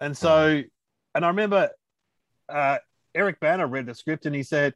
and 0.00 0.16
so 0.16 0.62
and 1.14 1.24
I 1.24 1.28
remember 1.28 1.70
uh, 2.48 2.78
Eric 3.14 3.40
Bana 3.40 3.66
read 3.66 3.86
the 3.86 3.94
script 3.94 4.26
and 4.26 4.34
he 4.34 4.42
said, 4.42 4.74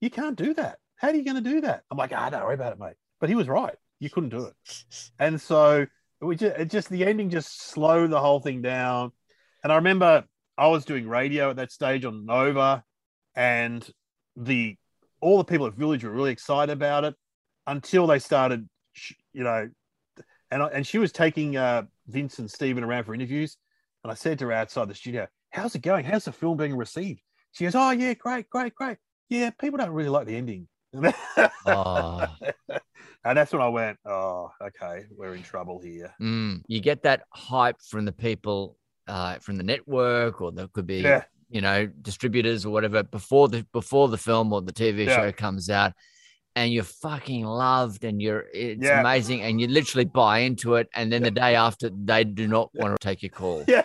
"You 0.00 0.10
can't 0.10 0.36
do 0.36 0.54
that. 0.54 0.78
How 0.96 1.08
are 1.08 1.14
you 1.14 1.24
going 1.24 1.42
to 1.42 1.50
do 1.50 1.60
that?" 1.62 1.82
I'm 1.90 1.98
like, 1.98 2.12
"Ah, 2.14 2.30
don't 2.30 2.42
worry 2.42 2.54
about 2.54 2.72
it, 2.72 2.78
mate." 2.78 2.96
But 3.20 3.28
he 3.28 3.34
was 3.34 3.48
right. 3.48 3.76
You 4.00 4.10
couldn't 4.10 4.30
do 4.30 4.46
it, 4.46 4.84
and 5.18 5.40
so 5.40 5.86
we 6.20 6.36
just, 6.36 6.56
it 6.56 6.70
just 6.70 6.88
the 6.88 7.04
ending 7.04 7.30
just 7.30 7.60
slowed 7.60 8.10
the 8.10 8.20
whole 8.20 8.40
thing 8.40 8.62
down. 8.62 9.12
And 9.62 9.72
I 9.72 9.76
remember 9.76 10.24
I 10.56 10.68
was 10.68 10.84
doing 10.84 11.08
radio 11.08 11.50
at 11.50 11.56
that 11.56 11.72
stage 11.72 12.04
on 12.04 12.24
Nova, 12.24 12.84
and 13.34 13.86
the 14.36 14.76
all 15.20 15.38
the 15.38 15.44
people 15.44 15.66
at 15.66 15.74
Village 15.74 16.04
were 16.04 16.10
really 16.10 16.32
excited 16.32 16.72
about 16.72 17.04
it 17.04 17.14
until 17.66 18.06
they 18.06 18.18
started, 18.18 18.68
you 19.32 19.44
know, 19.44 19.68
and 20.50 20.62
I, 20.62 20.66
and 20.68 20.86
she 20.86 20.98
was 20.98 21.12
taking 21.12 21.56
uh, 21.56 21.82
Vince 22.06 22.38
and 22.38 22.50
Stephen 22.50 22.84
around 22.84 23.04
for 23.04 23.14
interviews, 23.14 23.56
and 24.02 24.10
I 24.10 24.14
said 24.14 24.38
to 24.38 24.46
her 24.46 24.52
outside 24.52 24.88
the 24.88 24.94
studio, 24.94 25.26
"How's 25.50 25.74
it 25.74 25.82
going? 25.82 26.04
How's 26.04 26.26
the 26.26 26.32
film 26.32 26.56
being 26.56 26.76
received?" 26.76 27.20
She 27.52 27.64
goes, 27.64 27.74
"Oh 27.74 27.90
yeah, 27.90 28.14
great, 28.14 28.48
great, 28.50 28.74
great. 28.74 28.98
Yeah, 29.28 29.50
people 29.50 29.78
don't 29.78 29.90
really 29.90 30.10
like 30.10 30.26
the 30.26 30.36
ending." 30.36 30.68
Oh. 31.66 32.26
and 33.24 33.36
that's 33.36 33.52
when 33.52 33.62
I 33.62 33.68
went, 33.68 33.98
"Oh, 34.04 34.50
okay, 34.62 35.06
we're 35.10 35.34
in 35.34 35.42
trouble 35.42 35.80
here." 35.80 36.14
mm, 36.20 36.62
you 36.68 36.80
get 36.80 37.02
that 37.02 37.22
hype 37.30 37.80
from 37.82 38.04
the 38.04 38.12
people, 38.12 38.76
uh, 39.08 39.38
from 39.38 39.56
the 39.56 39.64
network, 39.64 40.40
or 40.40 40.52
there 40.52 40.68
could 40.68 40.86
be, 40.86 41.00
Yeah, 41.00 41.24
you 41.54 41.60
know, 41.60 41.86
distributors 42.02 42.66
or 42.66 42.70
whatever 42.70 43.04
before 43.04 43.48
the 43.48 43.64
before 43.72 44.08
the 44.08 44.18
film 44.18 44.52
or 44.52 44.60
the 44.60 44.72
TV 44.72 45.06
Yeah. 45.06 45.16
show 45.16 45.32
comes 45.32 45.70
out, 45.70 45.92
and 46.56 46.72
you're 46.72 46.82
fucking 46.82 47.44
loved 47.44 48.02
and 48.04 48.20
you're 48.20 48.44
it's 48.52 48.82
Yeah. 48.84 49.00
amazing 49.00 49.42
and 49.42 49.60
you 49.60 49.68
literally 49.68 50.04
buy 50.04 50.40
into 50.40 50.74
it 50.74 50.88
and 50.94 51.12
then 51.12 51.22
the 51.22 51.30
day 51.30 51.54
after 51.54 51.90
they 51.90 52.24
do 52.24 52.48
not 52.48 52.70
want 52.74 53.00
to 53.00 53.08
take 53.08 53.22
your 53.22 53.30
call. 53.30 53.64
Yeah. 53.68 53.84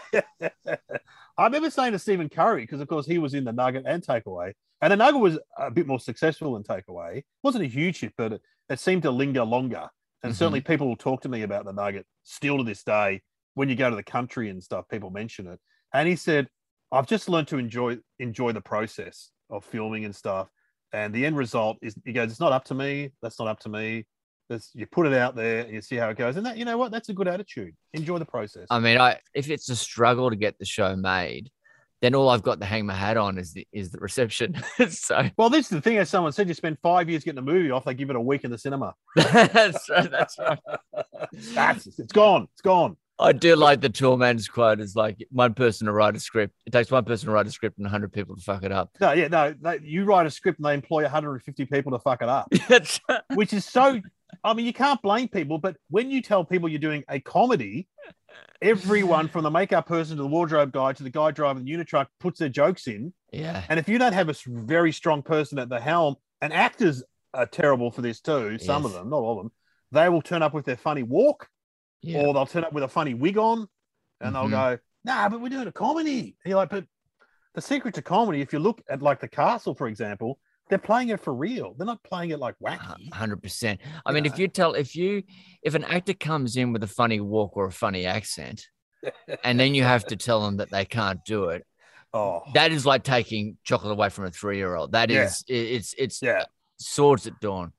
I 1.38 1.46
remember 1.46 1.70
saying 1.70 1.94
to 1.94 2.00
Stephen 2.00 2.28
Curry, 2.28 2.64
because 2.64 2.82
of 2.82 2.88
course 2.88 3.06
he 3.06 3.18
was 3.18 3.34
in 3.34 3.44
the 3.46 3.54
Nugget 3.54 3.84
and 3.86 4.04
Takeaway, 4.04 4.52
and 4.82 4.92
the 4.92 4.98
Nugget 4.98 5.22
was 5.22 5.40
a 5.58 5.72
bit 5.72 5.88
more 5.88 6.00
successful 6.00 6.54
than 6.54 6.64
Takeaway. 6.64 7.18
It 7.20 7.26
wasn't 7.44 7.64
a 7.64 7.68
huge 7.68 8.00
hit, 8.02 8.14
but 8.18 8.34
it, 8.34 8.42
it 8.70 8.80
seemed 8.80 9.04
to 9.04 9.12
linger 9.12 9.44
longer. 9.44 9.88
And 10.24 10.34
Mhm. 10.34 10.36
certainly 10.36 10.62
people 10.62 10.88
will 10.88 10.98
talk 10.98 11.22
to 11.22 11.30
me 11.30 11.44
about 11.44 11.64
the 11.66 11.72
Nugget 11.72 12.06
still 12.24 12.58
to 12.58 12.64
this 12.64 12.84
day. 12.84 13.22
When 13.54 13.70
you 13.70 13.76
go 13.76 13.90
to 13.90 13.96
the 13.96 14.04
country 14.04 14.50
and 14.50 14.62
stuff, 14.62 14.90
people 14.90 15.12
mention 15.12 15.48
it. 15.48 15.60
And 15.94 16.08
he 16.10 16.16
said, 16.18 16.50
I've 16.92 17.08
just 17.08 17.30
learned 17.30 17.48
to 17.50 17.58
enjoy 17.58 17.98
enjoy 18.20 18.52
the 18.52 18.62
process 18.62 19.32
of 19.50 19.64
filming 19.66 20.06
and 20.06 20.16
stuff. 20.16 20.50
And 20.92 21.14
the 21.14 21.26
end 21.26 21.38
result 21.38 21.78
is 21.82 21.96
he 22.06 22.14
goes, 22.14 22.32
It's 22.32 22.40
not 22.40 22.52
up 22.52 22.66
to 22.66 22.74
me. 22.74 23.12
That's 23.22 23.40
not 23.40 23.48
up 23.48 23.60
to 23.62 23.70
me. 23.70 24.06
That's, 24.50 24.72
you 24.74 24.88
put 24.88 25.06
it 25.06 25.14
out 25.14 25.36
there 25.36 25.62
and 25.62 25.74
you 25.74 25.82
see 25.82 25.96
how 25.96 26.10
it 26.10 26.18
goes. 26.18 26.36
And 26.36 26.46
that, 26.48 26.58
you 26.58 26.66
know 26.66 26.78
what? 26.78 26.92
That's 26.92 27.10
a 27.10 27.14
good 27.14 27.28
attitude. 27.28 27.76
Enjoy 27.94 28.18
the 28.18 28.26
process. 28.26 28.66
I 28.72 28.80
mean, 28.80 29.00
I 29.00 29.20
if 29.36 29.50
it's 29.50 29.70
a 29.70 29.76
struggle 29.76 30.32
to 30.32 30.36
get 30.36 30.58
the 30.58 30.66
show 30.66 30.96
made, 30.96 31.52
then 32.02 32.16
all 32.16 32.30
I've 32.30 32.42
got 32.42 32.60
to 32.60 32.66
hang 32.66 32.86
my 32.86 32.96
hat 32.96 33.18
on 33.18 33.38
is 33.38 33.54
the 33.54 33.68
is 33.72 33.92
the 33.92 34.00
reception. 34.00 34.56
so 34.90 35.30
Well, 35.38 35.50
this 35.50 35.66
is 35.66 35.70
the 35.70 35.82
thing. 35.82 35.98
As 35.98 36.10
someone 36.10 36.32
said, 36.32 36.48
you 36.48 36.54
spend 36.54 36.80
five 36.82 37.10
years 37.10 37.24
getting 37.24 37.40
a 37.40 37.44
movie 37.44 37.72
off, 37.72 37.86
they 37.86 37.94
give 37.94 38.10
it 38.10 38.16
a 38.16 38.22
week 38.22 38.44
in 38.44 38.52
the 38.52 38.58
cinema. 38.58 38.96
that's 39.16 39.90
right. 39.90 40.10
That's 40.10 40.40
right. 40.40 40.60
That's 41.54 41.86
it's 41.86 42.14
gone. 42.14 42.48
It's 42.54 42.62
gone. 42.62 42.98
I 43.20 43.34
do 43.34 43.56
like 43.56 43.82
the 43.82 43.90
toolman's 43.90 44.48
quote. 44.48 44.80
It's 44.80 44.96
like 44.96 45.26
one 45.30 45.54
person 45.54 45.88
to 45.88 45.94
write 45.94 46.16
a 46.16 46.20
script. 46.20 46.56
It 46.66 46.72
takes 46.72 46.90
one 46.90 47.04
person 47.04 47.28
to 47.28 47.32
write 47.34 47.48
a 47.48 47.52
script 47.52 47.78
and 47.78 47.88
hundred 47.88 48.14
people 48.14 48.36
to 48.36 48.42
fuck 48.42 48.64
it 48.64 48.72
up. 48.72 48.92
No, 49.02 49.12
yeah, 49.12 49.28
no. 49.28 49.54
They, 49.60 49.80
you 49.84 50.06
write 50.06 50.26
a 50.26 50.32
script 50.32 50.60
and 50.60 50.66
they 50.66 50.74
employ 50.74 51.04
150 51.04 51.66
people 51.66 51.92
to 51.92 52.00
fuck 52.00 52.22
it 52.22 52.30
up, 52.30 52.52
which 53.36 53.54
is 53.54 53.66
so. 53.66 54.00
I 54.44 54.54
mean, 54.54 54.66
you 54.66 54.74
can't 54.74 55.02
blame 55.02 55.28
people, 55.28 55.58
but 55.58 55.76
when 55.90 56.12
you 56.12 56.22
tell 56.22 56.46
people 56.46 56.70
you're 56.70 56.80
doing 56.80 57.04
a 57.10 57.20
comedy, 57.20 57.88
everyone 58.62 59.28
from 59.28 59.44
the 59.44 59.50
makeup 59.50 59.88
person 59.88 60.18
to 60.18 60.24
the 60.24 60.30
wardrobe 60.30 60.72
guy 60.72 60.94
to 60.94 61.04
the 61.04 61.10
guy 61.10 61.32
driving 61.32 61.64
the 61.66 61.72
unit 61.72 61.88
truck 61.88 62.10
puts 62.20 62.40
their 62.40 62.50
jokes 62.50 62.88
in. 62.88 63.12
yeah. 63.32 63.64
And 63.70 63.80
if 63.80 63.90
you 63.90 63.98
don't 63.98 64.14
have 64.14 64.30
a 64.30 64.36
very 64.48 64.92
strong 64.92 65.24
person 65.24 65.60
at 65.60 65.68
the 65.68 65.80
helm, 65.80 66.16
and 66.42 66.54
actors 66.54 67.04
are 67.34 67.48
terrible 67.48 67.92
for 67.92 68.02
this 68.02 68.22
too, 68.22 68.58
some 68.60 68.86
of 68.86 68.94
them, 68.94 69.10
not 69.10 69.18
all 69.18 69.40
of 69.40 69.44
them, 69.44 69.52
they 69.92 70.08
will 70.10 70.22
turn 70.22 70.44
up 70.44 70.54
with 70.54 70.66
their 70.66 70.78
funny 70.78 71.04
walk 71.04 71.50
Yeah. 72.02 72.22
or 72.26 72.34
they'll 72.34 72.46
turn 72.46 72.64
up 72.64 72.74
with 72.74 72.84
a 72.84 72.88
funny 72.88 73.14
wig 73.14 73.38
on 73.38 73.68
and 74.22 74.34
Mhm. 74.36 74.42
they'll 74.42 74.50
go, 74.50 74.78
nah, 75.04 75.30
but 75.30 75.42
we're 75.42 75.50
doing 75.50 75.68
a 75.68 75.72
comedy. 75.72 76.38
And 76.44 76.50
you're 76.50 76.58
like, 76.58 76.70
but 76.70 76.86
the 77.56 77.62
secret 77.62 77.96
to 77.96 78.02
comedy, 78.02 78.42
if 78.42 78.54
you 78.54 78.60
look 78.60 78.82
at 78.90 79.02
like 79.02 79.20
the 79.20 79.28
castle, 79.28 79.76
for 79.76 79.88
example, 79.88 80.40
they're 80.70 80.78
playing 80.78 81.10
it 81.10 81.20
for 81.20 81.34
real. 81.34 81.74
They're 81.78 81.88
not 81.88 82.04
playing 82.04 82.30
it 82.30 82.40
like 82.40 82.56
wacky. 82.64 83.12
Hundred 83.12 83.42
percent. 83.42 83.82
I 84.06 84.12
You 84.12 84.16
mean, 84.16 84.24
know. 84.26 84.32
if 84.32 84.38
you 84.40 84.48
tell 84.48 84.76
if 84.76 84.96
you 84.96 85.24
if 85.64 85.74
an 85.74 85.84
actor 85.84 86.14
comes 86.14 86.58
in 86.58 86.72
with 86.74 86.84
a 86.84 86.88
funny 86.88 87.20
walk 87.20 87.58
or 87.58 87.66
a 87.66 87.72
funny 87.72 88.06
accent, 88.06 88.68
and 89.44 89.60
then 89.60 89.74
you 89.74 89.84
have 89.84 90.06
to 90.06 90.16
tell 90.16 90.44
them 90.46 90.58
that 90.58 90.70
they 90.70 90.86
can't 90.86 91.20
do 91.26 91.46
it, 91.50 91.66
Oh, 92.14 92.44
that 92.54 92.72
is 92.72 92.86
like 92.86 93.04
taking 93.04 93.58
chocolate 93.64 93.92
away 93.92 94.10
from 94.10 94.26
a 94.26 94.32
three 94.32 94.58
year 94.58 94.76
old. 94.76 94.92
That 94.94 95.10
Yeah. 95.10 95.26
is, 95.26 95.44
it's 95.48 95.94
it's 95.98 96.22
yeah. 96.22 96.46
swords 96.78 97.26
at 97.28 97.40
dawn. 97.40 97.74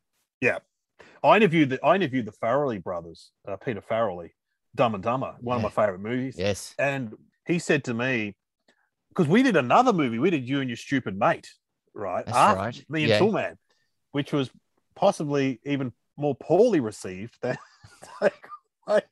I 1.22 1.36
interviewed 1.36 1.70
the 1.70 1.84
I 1.84 1.94
interviewed 1.96 2.26
the 2.26 2.32
Farrelly 2.32 2.82
brothers, 2.82 3.30
uh, 3.46 3.56
Peter 3.56 3.80
Farrelly, 3.80 4.30
Dumb 4.74 4.94
and 4.94 5.02
Dumber, 5.02 5.36
one 5.40 5.60
Yeah. 5.60 5.66
of 5.66 5.76
my 5.76 5.82
favorite 5.84 6.00
movies. 6.00 6.36
Yes. 6.38 6.74
And 6.78 7.14
he 7.46 7.58
said 7.58 7.84
to 7.84 7.94
me, 7.94 8.36
because 9.10 9.26
we 9.28 9.42
did 9.42 9.56
another 9.56 9.92
movie, 9.92 10.18
we 10.18 10.30
did 10.30 10.48
You 10.48 10.60
and 10.60 10.68
Your 10.70 10.76
Stupid 10.76 11.18
Mate, 11.18 11.50
right? 11.94 12.24
That's 12.24 12.36
After 12.36 12.56
right. 12.58 12.84
Me 12.88 13.02
and 13.02 13.10
Yeah. 13.10 13.18
Toolman, 13.20 13.56
which 14.12 14.32
was 14.32 14.50
possibly 14.94 15.60
even 15.64 15.92
more 16.16 16.34
poorly 16.34 16.80
received 16.80 17.36
than 17.42 17.58
Takeaway. 18.20 19.02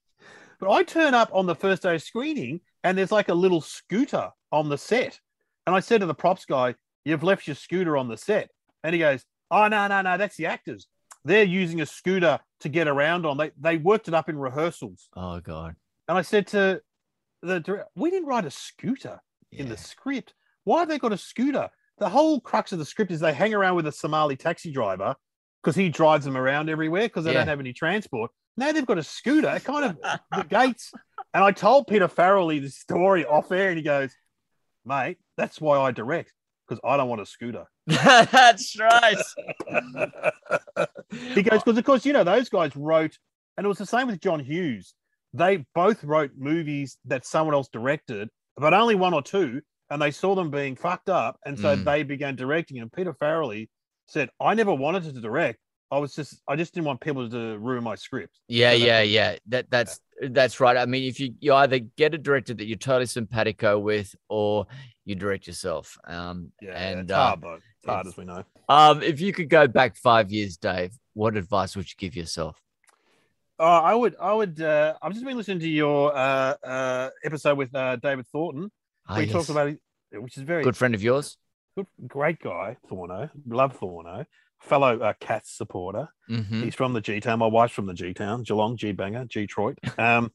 But 0.61 0.71
I 0.71 0.83
turn 0.83 1.15
up 1.15 1.31
on 1.33 1.47
the 1.47 1.55
first 1.55 1.83
day 1.83 1.95
of 1.95 2.03
screening 2.03 2.61
and 2.85 2.97
there's 2.97 3.13
like 3.13 3.29
a 3.29 3.35
little 3.35 3.61
scooter 3.61 4.31
on 4.53 4.69
the 4.69 4.79
set. 4.79 5.21
And 5.67 5.77
I 5.77 5.81
said 5.81 6.01
to 6.01 6.07
the 6.07 6.15
props 6.15 6.45
guy, 6.47 6.75
You've 7.05 7.23
left 7.23 7.47
your 7.47 7.57
scooter 7.57 7.97
on 7.97 8.09
the 8.09 8.17
set. 8.17 8.51
And 8.85 8.93
he 8.95 8.99
goes, 8.99 9.25
Oh, 9.51 9.67
no, 9.69 9.87
no, 9.87 10.03
no, 10.03 10.19
that's 10.19 10.37
the 10.37 10.47
actors. 10.47 10.87
They're 11.29 11.45
using 11.45 11.81
a 11.83 11.87
scooter 11.87 12.41
to 12.61 12.69
get 12.69 12.89
around 12.89 13.27
on. 13.27 13.37
They, 13.37 13.51
they 13.61 13.77
worked 13.77 14.09
it 14.09 14.15
up 14.15 14.29
in 14.29 14.39
rehearsals. 14.39 15.09
Oh 15.15 15.41
god. 15.41 15.77
And 16.09 16.17
I 16.17 16.23
said 16.23 16.47
to 16.49 16.81
the 17.43 17.61
director, 17.61 17.87
We 17.95 18.11
didn't 18.11 18.29
write 18.29 18.47
a 18.47 18.51
scooter 18.51 19.21
in 19.53 19.69
the 19.69 19.77
script. 19.77 20.33
Why 20.65 20.81
have 20.81 20.89
they 20.89 20.99
got 20.99 21.13
a 21.13 21.19
scooter? 21.19 21.69
The 21.99 22.09
whole 22.09 22.41
crux 22.41 22.73
of 22.73 22.79
the 22.79 22.85
script 22.85 23.11
is 23.13 23.21
they 23.21 23.33
hang 23.35 23.53
around 23.55 23.77
with 23.77 23.87
a 23.87 23.93
Somali 23.93 24.37
taxi 24.37 24.71
driver 24.73 25.15
because 25.63 25.77
he 25.77 25.89
drives 25.89 26.25
them 26.25 26.37
around 26.37 26.71
everywhere 26.71 27.03
because 27.03 27.25
they 27.25 27.33
Yeah. 27.33 27.41
don't 27.41 27.49
have 27.49 27.61
any 27.61 27.73
transport. 27.73 28.31
Now 28.57 28.73
they've 28.73 28.87
got 28.87 28.99
a 28.99 29.03
scooter. 29.03 29.51
It 29.55 29.65
kind 29.65 29.85
of 29.85 29.97
the 30.35 30.45
gates. 30.45 30.93
And 31.35 31.45
I 31.45 31.53
told 31.53 31.87
Peter 31.89 32.09
Farrelly 32.09 32.61
the 32.63 32.71
story 32.71 33.25
off 33.27 33.53
air, 33.53 33.69
and 33.69 33.77
he 33.77 33.85
goes, 33.85 34.15
"Mate, 34.87 35.19
that's 35.37 35.61
why 35.61 35.79
I 35.79 35.91
direct 35.93 36.33
because 36.67 36.81
I 36.85 36.97
don't 36.97 37.09
want 37.09 37.21
a 37.21 37.27
scooter." 37.27 37.67
That's 37.87 38.79
right. 38.79 39.17
he 41.35 41.43
goes 41.43 41.63
because 41.65 41.79
of 41.79 41.85
course 41.85 42.05
you 42.07 42.13
know 42.13 42.25
those 42.25 42.49
guys 42.49 42.75
wrote, 42.77 43.17
and 43.57 43.65
it 43.65 43.69
was 43.69 43.79
the 43.79 43.87
same 43.87 44.07
with 44.07 44.21
John 44.21 44.41
Hughes. 44.41 44.95
They 45.35 45.65
both 45.75 46.03
wrote 46.05 46.31
movies 46.37 46.97
that 47.05 47.27
someone 47.27 47.55
else 47.55 47.69
directed, 47.69 48.29
but 48.57 48.73
only 48.75 48.95
one 48.95 49.13
or 49.15 49.23
two, 49.23 49.61
and 49.91 50.01
they 50.01 50.11
saw 50.11 50.35
them 50.35 50.51
being 50.51 50.77
fucked 50.77 51.09
up, 51.11 51.39
and 51.45 51.59
so 51.59 51.77
Mm. 51.77 51.85
they 51.85 52.03
began 52.03 52.35
directing. 52.37 52.79
And 52.81 52.93
Peter 52.93 53.13
Farrelly 53.15 53.69
said, 54.07 54.31
"I 54.41 54.55
never 54.55 54.75
wanted 54.75 55.05
to 55.05 55.13
direct. 55.21 55.59
I 55.91 55.99
was 55.99 56.15
just, 56.15 56.43
I 56.47 56.57
just 56.57 56.75
didn't 56.75 56.87
want 56.87 57.01
people 57.01 57.29
to 57.31 57.59
ruin 57.59 57.83
my 57.85 57.95
script." 57.95 58.39
Yeah, 58.49 58.73
So 58.73 58.85
yeah, 58.85 59.03
yeah. 59.03 59.37
That 59.47 59.71
that's 59.71 60.01
that's 60.31 60.61
right. 60.61 60.77
I 60.77 60.87
mean, 60.87 61.05
if 61.05 61.21
you 61.21 61.35
you 61.41 61.55
either 61.55 61.79
get 61.79 62.15
a 62.15 62.19
director 62.19 62.55
that 62.55 62.67
you're 62.67 62.77
totally 62.79 63.07
simpatico 63.07 63.79
with, 63.79 64.15
or 64.29 64.67
you 65.05 65.15
direct 65.15 65.47
yourself. 65.47 65.99
Um, 66.07 66.53
Yeah, 66.61 66.73
and 66.73 67.11
uh, 67.11 67.37
hard. 67.37 67.63
It's 67.79 67.87
hard 67.87 68.07
as 68.07 68.17
we 68.17 68.25
know. 68.25 68.45
um, 68.69 69.03
if 69.03 69.21
you 69.21 69.33
could 69.33 69.49
go 69.49 69.67
back 69.67 69.97
five 69.97 70.31
years, 70.31 70.57
Dave, 70.57 70.93
what 71.15 71.37
advice 71.37 71.77
would 71.77 71.89
you 71.89 71.95
give 71.97 72.17
yourself? 72.17 72.61
Uh, 73.61 73.65
I 73.65 73.95
would, 73.95 74.15
I 74.21 74.33
would. 74.33 74.61
Uh, 74.61 74.95
I've 75.03 75.13
just 75.13 75.25
been 75.25 75.37
listening 75.37 75.61
to 75.61 75.69
your 75.69 76.17
uh, 76.17 76.55
uh, 76.63 77.11
episode 77.25 77.59
with 77.59 77.75
uh, 77.75 77.97
David 77.97 78.27
Thornton. 78.29 78.71
Ah, 79.09 79.15
where 79.15 79.25
he 79.25 79.33
talks 79.33 79.49
yes. 79.49 79.51
about, 79.51 79.69
it, 79.69 79.79
which 80.23 80.37
is 80.37 80.43
very 80.45 80.63
good 80.63 80.77
friend 80.77 80.95
of 80.95 81.03
yours. 81.03 81.37
good, 81.77 81.87
great 82.07 82.41
guy, 82.41 82.77
Thorno. 82.89 83.31
Love 83.47 83.77
Thorno. 83.77 84.27
Fellow 84.61 84.99
uh, 84.99 85.13
Cats 85.21 85.57
supporter. 85.57 86.09
hmm 86.27 86.63
He's 86.63 86.75
from 86.75 86.93
the 86.93 87.01
G 87.01 87.21
Town. 87.21 87.39
My 87.39 87.47
wife's 87.47 87.75
from 87.75 87.87
the 87.87 87.95
G 87.95 88.13
Town, 88.13 88.43
Geelong, 88.43 88.77
G 88.77 88.93
Banger, 88.93 89.25
G 89.25 89.47
Troit. 89.47 89.79
Um, 89.99 90.33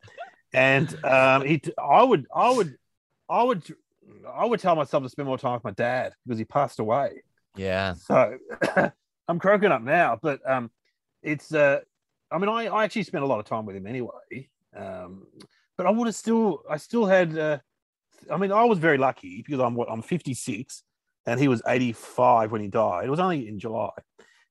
and 0.53 0.87
um, 1.05 1.45
he, 1.45 1.61
I 1.77 2.03
would, 2.03 2.25
I 2.33 2.49
would, 2.51 2.77
I 3.29 3.43
would, 3.43 3.63
I 4.33 4.45
would 4.45 4.59
tell 4.59 4.75
myself 4.75 5.03
to 5.03 5.09
spend 5.09 5.27
more 5.27 5.37
time 5.37 5.53
with 5.53 5.63
my 5.63 5.71
dad 5.71 6.13
because 6.25 6.39
he 6.39 6.45
passed 6.45 6.79
away. 6.79 7.23
Yeah. 7.55 7.93
So 7.93 8.37
I'm 9.27 9.39
croaking 9.39 9.71
up 9.71 9.81
now, 9.81 10.19
but 10.21 10.39
um, 10.49 10.71
it's, 11.21 11.53
uh, 11.53 11.79
I 12.31 12.37
mean, 12.37 12.49
I, 12.49 12.65
I 12.67 12.83
actually 12.83 13.03
spent 13.03 13.23
a 13.23 13.27
lot 13.27 13.39
of 13.39 13.45
time 13.45 13.65
with 13.65 13.75
him 13.75 13.87
anyway. 13.87 14.49
Um, 14.75 15.27
but 15.77 15.85
I 15.85 15.91
would 15.91 16.07
have 16.07 16.15
still, 16.15 16.63
I 16.69 16.77
still 16.77 17.05
had, 17.05 17.37
uh, 17.37 17.59
I 18.31 18.37
mean, 18.37 18.51
I 18.51 18.63
was 18.63 18.79
very 18.79 18.97
lucky 18.97 19.43
because 19.45 19.59
I'm 19.59 19.75
what 19.75 19.89
I'm 19.89 20.01
56 20.01 20.83
and 21.25 21.39
he 21.39 21.47
was 21.47 21.61
85 21.67 22.51
when 22.51 22.61
he 22.61 22.67
died. 22.67 23.05
It 23.05 23.09
was 23.09 23.19
only 23.19 23.47
in 23.47 23.59
July. 23.59 23.91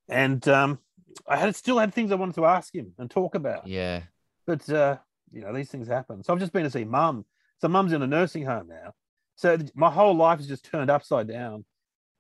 And 0.08 0.46
um, 0.48 0.78
I 1.26 1.36
had 1.36 1.56
still 1.56 1.78
had 1.78 1.92
things 1.94 2.12
I 2.12 2.16
wanted 2.16 2.34
to 2.36 2.46
ask 2.46 2.74
him 2.74 2.92
and 2.98 3.10
talk 3.10 3.34
about. 3.34 3.66
Yeah. 3.66 4.02
But 4.46 4.68
uh, 4.70 4.96
you 5.32 5.42
know, 5.42 5.52
these 5.52 5.70
things 5.70 5.88
happen. 5.88 6.22
So 6.22 6.32
I've 6.32 6.40
just 6.40 6.52
been 6.52 6.64
to 6.64 6.70
see 6.70 6.84
mum. 6.84 7.24
So 7.60 7.68
mum's 7.68 7.92
in 7.92 8.02
a 8.02 8.06
nursing 8.06 8.44
home 8.44 8.68
now. 8.68 8.92
So 9.36 9.58
my 9.74 9.90
whole 9.90 10.14
life 10.14 10.38
has 10.38 10.48
just 10.48 10.64
turned 10.64 10.90
upside 10.90 11.28
down. 11.28 11.64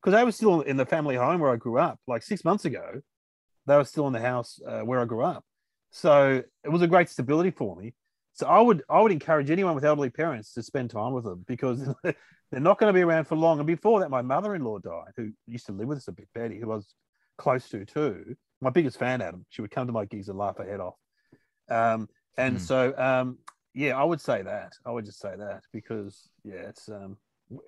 Because 0.02 0.18
they 0.18 0.24
were 0.24 0.32
still 0.32 0.62
in 0.62 0.76
the 0.76 0.86
family 0.86 1.14
home 1.16 1.40
where 1.40 1.52
I 1.52 1.56
grew 1.56 1.78
up. 1.78 2.00
Like 2.08 2.22
six 2.22 2.44
months 2.44 2.64
ago, 2.64 3.00
they 3.66 3.76
were 3.76 3.84
still 3.84 4.06
in 4.08 4.12
the 4.12 4.20
house 4.20 4.58
uh, 4.66 4.80
where 4.80 5.00
I 5.00 5.04
grew 5.04 5.22
up. 5.22 5.44
So 5.90 6.42
it 6.64 6.68
was 6.68 6.82
a 6.82 6.88
great 6.88 7.08
stability 7.08 7.50
for 7.50 7.76
me. 7.76 7.94
So 8.34 8.46
I 8.46 8.60
would 8.60 8.82
I 8.88 9.00
would 9.00 9.12
encourage 9.12 9.50
anyone 9.50 9.74
with 9.74 9.84
elderly 9.84 10.10
parents 10.10 10.54
to 10.54 10.62
spend 10.62 10.90
time 10.90 11.12
with 11.12 11.24
them 11.24 11.44
because 11.46 11.86
they're 12.02 12.14
not 12.60 12.78
going 12.78 12.92
to 12.92 12.96
be 12.96 13.02
around 13.02 13.26
for 13.26 13.36
long. 13.36 13.58
And 13.58 13.66
before 13.66 14.00
that, 14.00 14.10
my 14.10 14.22
mother-in-law 14.22 14.78
died, 14.78 15.12
who 15.16 15.30
used 15.46 15.66
to 15.66 15.72
live 15.72 15.88
with 15.88 15.98
us 15.98 16.08
a 16.08 16.12
bit, 16.12 16.28
Betty, 16.34 16.58
who 16.58 16.72
I 16.72 16.76
was 16.76 16.94
close 17.38 17.68
to 17.68 17.84
too. 17.84 18.34
My 18.60 18.70
biggest 18.70 18.98
fan, 18.98 19.20
Adam. 19.20 19.44
She 19.50 19.60
would 19.62 19.70
come 19.70 19.86
to 19.86 19.92
my 19.92 20.06
gigs 20.06 20.28
and 20.28 20.38
laugh 20.38 20.56
her 20.58 20.64
head 20.64 20.80
off. 20.80 20.94
Um, 21.68 22.08
and 22.36 22.54
Hmm. 22.54 22.58
so, 22.58 22.94
um, 22.96 23.38
yeah, 23.74 23.96
I 24.00 24.04
would 24.04 24.20
say 24.20 24.42
that. 24.42 24.72
I 24.86 24.90
would 24.90 25.04
just 25.04 25.20
say 25.20 25.34
that 25.36 25.62
because, 25.72 26.28
yeah, 26.42 26.68
it's 26.70 26.88
um, 26.88 27.18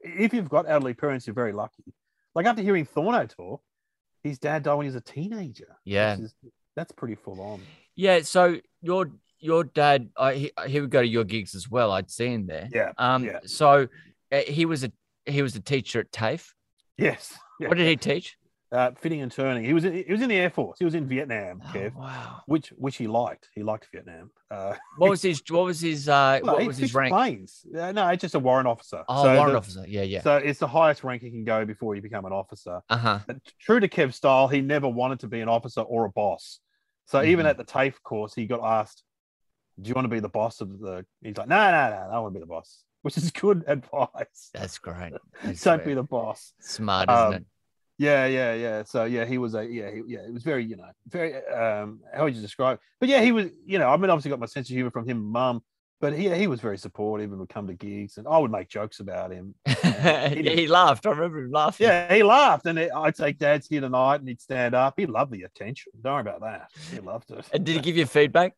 if 0.03 0.33
you've 0.33 0.49
got 0.49 0.65
elderly 0.69 0.95
parents, 0.95 1.27
you're 1.27 1.35
very 1.35 1.53
lucky. 1.53 1.85
Like 2.35 2.47
after 2.47 2.63
hearing 2.63 2.85
Thorno 2.85 3.27
talk, 3.27 3.63
his 4.23 4.39
dad 4.39 4.63
died 4.65 4.75
when 4.75 4.87
he 4.87 4.89
was 4.89 4.97
a 4.97 5.01
teenager. 5.01 5.77
Yeah. 5.85 6.17
Is- 6.19 6.35
that's 6.77 6.91
pretty 6.93 7.15
full 7.15 7.41
on. 7.41 7.61
Yeah. 7.95 8.23
So 8.23 8.59
your 8.83 9.11
your 9.39 9.63
dad, 9.65 10.09
I 10.17 10.35
he, 10.35 10.53
he 10.67 10.81
would 10.81 10.91
go 10.91 11.03
to 11.03 11.07
your 11.07 11.25
gigs 11.25 11.55
as 11.55 11.71
well. 11.71 11.93
I'd 11.93 12.11
see 12.11 12.27
him 12.33 12.47
there. 12.47 12.69
Yeah. 12.73 12.93
Um. 12.99 13.25
yeah. 13.25 13.41
So 13.47 13.87
uh, 14.33 14.41
he 14.49 14.67
was 14.67 14.83
a 14.83 14.91
he 15.27 15.43
was 15.43 15.55
a 15.55 15.61
teacher 15.61 16.01
at 16.01 16.11
TAFE. 16.11 16.53
Yes. 16.99 17.33
Yeah. 17.61 17.69
What 17.69 17.79
did 17.79 17.87
he 17.87 17.97
teach? 17.97 18.37
Uh, 18.75 18.91
fitting 18.99 19.23
and 19.23 19.31
turning. 19.31 19.65
He 19.65 19.73
was 19.73 19.85
in, 19.85 19.93
he 19.95 20.13
was 20.13 20.21
in 20.21 20.29
the 20.29 20.37
Air 20.37 20.51
Force. 20.51 20.79
He 20.79 20.85
was 20.85 20.95
in 20.95 21.07
Vietnam, 21.07 21.63
Oh, 21.65 21.69
Kev, 21.73 21.95
wow. 21.95 22.41
which 22.47 22.69
which 22.77 22.97
he 22.97 23.07
liked. 23.07 23.49
He 23.55 23.63
liked 23.63 23.89
Vietnam. 23.93 24.31
Uh, 24.51 24.75
What 24.99 25.11
was 25.15 25.23
his? 25.23 25.43
What 25.49 25.65
was 25.65 25.81
his? 25.81 26.09
Uh, 26.09 26.41
well, 26.43 26.57
what 26.57 26.67
was 26.67 26.77
his 26.79 26.93
rank? 26.95 27.13
Planes. 27.13 27.65
Uh, 27.79 27.93
no, 27.93 28.09
it's 28.09 28.21
just 28.21 28.35
a 28.35 28.39
warrant 28.39 28.69
officer. 28.69 29.05
Oh, 29.09 29.23
So 29.25 29.35
warrant 29.35 29.53
the- 29.53 29.59
officer. 29.59 29.85
Yeah, 29.89 30.03
yeah. 30.03 30.23
So 30.23 30.37
it's 30.37 30.59
the 30.59 30.69
highest 30.69 31.05
rank 31.05 31.23
you 31.23 31.31
can 31.31 31.45
go 31.45 31.65
before 31.65 31.95
you 31.95 32.03
become 32.03 32.25
an 32.25 32.33
officer. 32.33 32.81
Uh 32.91 32.97
huh. 32.97 33.19
True 33.61 33.81
to 33.81 33.89
Kev's 33.89 34.17
style, 34.17 34.49
he 34.49 34.61
never 34.61 34.89
wanted 34.89 35.21
to 35.21 35.29
be 35.29 35.41
an 35.41 35.49
officer 35.49 35.81
or 35.83 36.05
a 36.07 36.11
boss. 36.11 36.61
So 37.07 37.23
even 37.23 37.47
Mhm. 37.47 37.51
at 37.51 37.57
the 37.59 37.65
TAFE 37.65 38.03
course, 38.03 38.35
he 38.35 38.47
got 38.47 38.61
asked, 38.65 39.05
"Do 39.81 39.89
you 39.89 39.95
want 39.95 40.07
to 40.07 40.11
be 40.11 40.21
the 40.21 40.29
boss 40.29 40.61
of 40.61 40.79
the?" 40.81 41.05
He's 41.23 41.37
like, 41.37 41.49
"No, 41.49 41.57
no, 41.71 41.91
no, 41.91 42.11
I 42.17 42.19
want 42.19 42.33
to 42.35 42.39
be 42.41 42.43
the 42.43 42.47
boss," 42.49 42.83
which 43.03 43.17
is 43.19 43.31
good 43.31 43.63
advice. 43.69 44.51
That's 44.55 44.79
great. 44.79 45.13
That's 45.45 45.63
Don't 45.63 45.79
very 45.79 45.91
be 45.91 45.95
the 45.95 46.03
boss. 46.03 46.55
smart, 46.61 47.09
isn't 47.11 47.25
um, 47.27 47.33
it? 47.35 47.45
Yeah, 47.99 48.27
yeah, 48.27 48.55
yeah. 48.55 48.83
So 48.85 49.05
yeah, 49.05 49.25
he 49.25 49.39
was 49.39 49.55
a 49.55 49.65
yeah, 49.65 49.91
he, 49.91 50.03
yeah. 50.07 50.21
It 50.21 50.33
was 50.33 50.43
very, 50.43 50.65
you 50.65 50.77
know, 50.77 50.89
very. 51.09 51.35
um 51.47 52.01
How 52.13 52.25
would 52.25 52.35
you 52.35 52.43
describe? 52.43 52.81
But 53.01 53.09
yeah, 53.09 53.21
he 53.21 53.31
was. 53.33 53.51
You 53.67 53.79
know, 53.79 53.89
I 53.89 53.97
mean, 53.97 54.11
obviously 54.11 54.31
got 54.31 54.41
my 54.41 54.47
sense 54.47 54.69
of 54.69 54.75
humor 54.75 54.91
from 54.91 55.09
him, 55.09 55.19
and 55.19 55.27
mum. 55.27 55.63
But 56.01 56.13
he 56.13 56.29
he 56.35 56.49
was 56.49 56.61
very 56.61 56.77
supportive 56.77 57.31
and 57.31 57.39
would 57.41 57.49
come 57.49 57.69
to 57.69 57.73
gigs, 57.75 58.19
and 58.19 58.27
I 58.27 58.37
would 58.39 58.51
make 58.51 58.69
jokes 58.69 58.99
about 59.01 59.31
him. 59.31 59.55
didn't- 59.65 60.59
he 60.59 60.67
laughed. 60.67 61.07
I 61.07 61.11
remember 61.11 61.39
him 61.45 61.53
laughing. 61.53 61.87
Yeah, 61.87 62.13
he 62.13 62.23
laughed, 62.25 62.67
and 62.67 62.79
I'd 62.79 63.17
say, 63.17 63.33
"Dad's 63.33 63.69
here 63.69 63.81
tonight," 63.81 64.17
and 64.17 64.29
he'd 64.29 64.41
stand 64.41 64.75
up. 64.75 64.95
He 64.97 65.07
loved 65.07 65.31
the 65.33 65.45
attention. 65.45 65.93
Don't 66.03 66.13
worry 66.13 66.21
about 66.23 66.41
that. 66.41 66.71
He 66.91 66.99
loved 66.99 67.31
it. 67.31 67.47
And 67.53 67.65
did 67.65 67.77
he 67.77 67.81
give 67.81 67.97
you 67.97 68.07
feedback? 68.07 68.55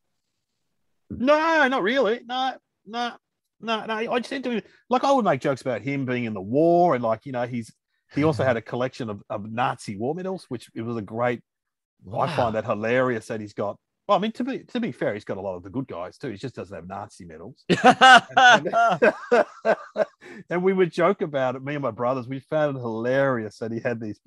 No, 1.11 1.69
not 1.69 1.83
really. 1.83 2.21
No, 2.27 2.55
no, 2.87 3.13
no, 3.61 3.85
no. 3.87 3.95
I 3.95 4.19
just 4.19 4.31
said 4.31 4.43
to 4.45 4.51
him, 4.51 4.63
like, 4.91 5.05
I 5.05 5.13
would 5.13 5.25
make 5.25 5.41
jokes 5.41 5.61
about 5.61 5.83
him 5.83 6.05
being 6.05 6.25
in 6.25 6.35
the 6.35 6.41
war, 6.41 6.95
and 6.95 7.05
like, 7.05 7.27
you 7.27 7.33
know, 7.33 7.47
he's 7.47 7.73
he 8.15 8.25
also 8.25 8.45
had 8.45 8.57
a 8.57 8.63
collection 8.63 9.11
of, 9.11 9.23
of 9.29 9.51
Nazi 9.51 9.97
war 9.97 10.15
medals, 10.15 10.47
which 10.49 10.71
it 10.75 10.83
was 10.83 10.97
a 10.97 11.03
great. 11.03 11.41
I 12.13 12.35
find 12.37 12.55
that 12.55 12.65
hilarious 12.65 13.27
that 13.27 13.41
he's 13.41 13.55
got. 13.55 13.77
Well, 14.07 14.17
I 14.17 14.21
mean, 14.21 14.33
to 14.33 14.45
be 14.45 14.59
to 14.61 14.81
be 14.81 14.93
fair, 14.93 15.15
he's 15.15 15.25
got 15.25 15.39
a 15.39 15.41
lot 15.41 15.57
of 15.57 15.65
the 15.65 15.71
good 15.71 15.89
guys 15.89 16.17
too. 16.17 16.29
He 16.29 16.37
just 16.37 16.55
doesn't 16.55 16.75
have 16.75 16.87
Nazi 16.87 17.25
medals. 17.25 17.65
that. 17.69 19.17
and 20.51 20.63
we 20.63 20.73
would 20.73 20.93
joke 20.93 21.23
about 21.23 21.57
it. 21.57 21.65
Me 21.65 21.75
and 21.75 21.83
my 21.83 21.91
brothers, 21.91 22.29
we 22.29 22.39
found 22.39 22.77
it 22.77 22.81
hilarious 22.81 23.59
that 23.59 23.73
he 23.73 23.81
had 23.81 24.01
these. 24.01 24.21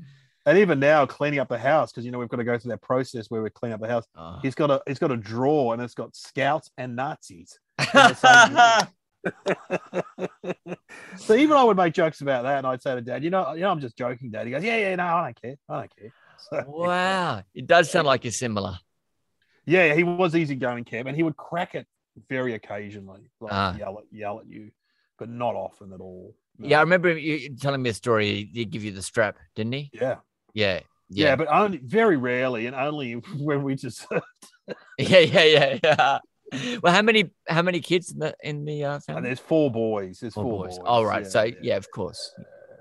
And 0.46 0.58
even 0.58 0.80
now, 0.80 1.06
cleaning 1.06 1.40
up 1.40 1.48
the 1.48 1.60
house 1.60 1.92
because 1.92 2.06
you 2.06 2.12
know 2.12 2.20
we've 2.20 2.30
got 2.30 2.38
to 2.38 2.44
go 2.44 2.58
through 2.58 2.70
that 2.70 2.82
process 2.82 3.30
where 3.30 3.42
we 3.42 3.50
clean 3.50 3.72
up 3.72 3.82
the 3.82 3.88
house. 3.88 4.06
Oh. 4.16 4.40
He's 4.42 4.56
got 4.56 4.72
a 4.72 4.82
he's 4.88 5.00
got 5.00 5.12
a 5.12 5.18
drawer 5.18 5.74
and 5.74 5.82
it's 5.82 5.94
got 5.94 6.16
scouts 6.16 6.72
and 6.78 6.96
Nazis. 6.96 7.60
so 11.18 11.36
even 11.36 11.56
I 11.58 11.64
would 11.64 11.78
make 11.78 11.94
jokes 11.94 12.22
about 12.22 12.44
that, 12.44 12.60
and 12.60 12.68
I'd 12.68 12.82
say 12.82 12.96
to 12.96 13.02
Dad, 13.02 13.24
"You 13.24 13.30
know, 13.30 13.54
you 13.54 13.62
know, 13.62 13.72
I'm 13.72 13.80
just 13.82 13.98
joking, 13.98 14.32
Dad." 14.32 14.46
He 14.46 14.52
goes, 14.52 14.64
"Yeah, 14.64 14.78
yeah, 14.78 14.96
no, 14.96 15.04
I 15.04 15.26
don't 15.26 15.42
care, 15.42 15.56
I 15.70 15.80
don't 15.80 15.96
care." 15.96 16.12
So, 16.50 16.64
wow, 16.66 17.44
it 17.54 17.68
does 17.68 17.92
sound 17.92 18.08
like 18.08 18.24
you're 18.24 18.32
similar. 18.32 18.80
yeah, 19.66 19.94
he 19.94 20.04
was 20.04 20.36
easygoing, 20.36 20.86
Kev, 20.86 21.06
and 21.06 21.16
he 21.16 21.22
would 21.22 21.36
crack 21.36 21.76
it 21.76 21.86
very 22.30 22.54
occasionally, 22.54 23.30
like 23.42 23.52
Ah. 23.52 23.76
yell 23.78 24.00
at 24.00 24.06
yell 24.12 24.40
at 24.40 24.48
you, 24.48 24.72
but 25.18 25.30
not 25.30 25.56
often 25.56 25.92
at 25.94 26.00
all. 26.00 26.34
No. 26.58 26.70
Yeah, 26.70 26.78
I 26.78 26.82
remember 26.82 27.16
you 27.18 27.56
telling 27.56 27.82
me 27.82 27.90
a 27.90 27.94
story. 27.94 28.50
He 28.54 28.66
give 28.66 28.84
you 28.84 28.92
the 28.92 29.02
strap, 29.02 29.38
didn't 29.56 29.74
he? 29.74 29.90
yeah, 29.94 30.16
Yeah, 30.54 30.80
yeah, 31.10 31.26
yeah, 31.28 31.36
but 31.36 31.48
only 31.48 31.78
very 31.78 32.18
rarely, 32.18 32.66
and 32.66 32.76
only 32.76 33.14
when 33.38 33.64
we 33.64 33.76
just 33.76 34.08
yeah, 34.98 35.20
yeah, 35.20 35.44
yeah, 35.44 35.80
yeah. 35.84 36.20
Well, 36.82 36.94
how 36.94 37.02
many 37.02 37.32
how 37.48 37.62
many 37.62 37.80
kids 37.80 38.12
in 38.12 38.20
the 38.20 38.36
in 38.44 38.66
the 38.66 38.84
uh, 38.84 39.00
and 39.08 39.26
there's 39.26 39.40
four 39.40 39.72
boys. 39.72 40.20
There's 40.20 40.34
Four 40.34 40.44
four, 40.44 40.64
boys. 40.66 40.78
boys. 40.78 40.86
All 40.88 41.06
right. 41.06 41.26
so 41.28 41.50
yeah, 41.62 41.76
of 41.78 41.90
course. 41.92 42.34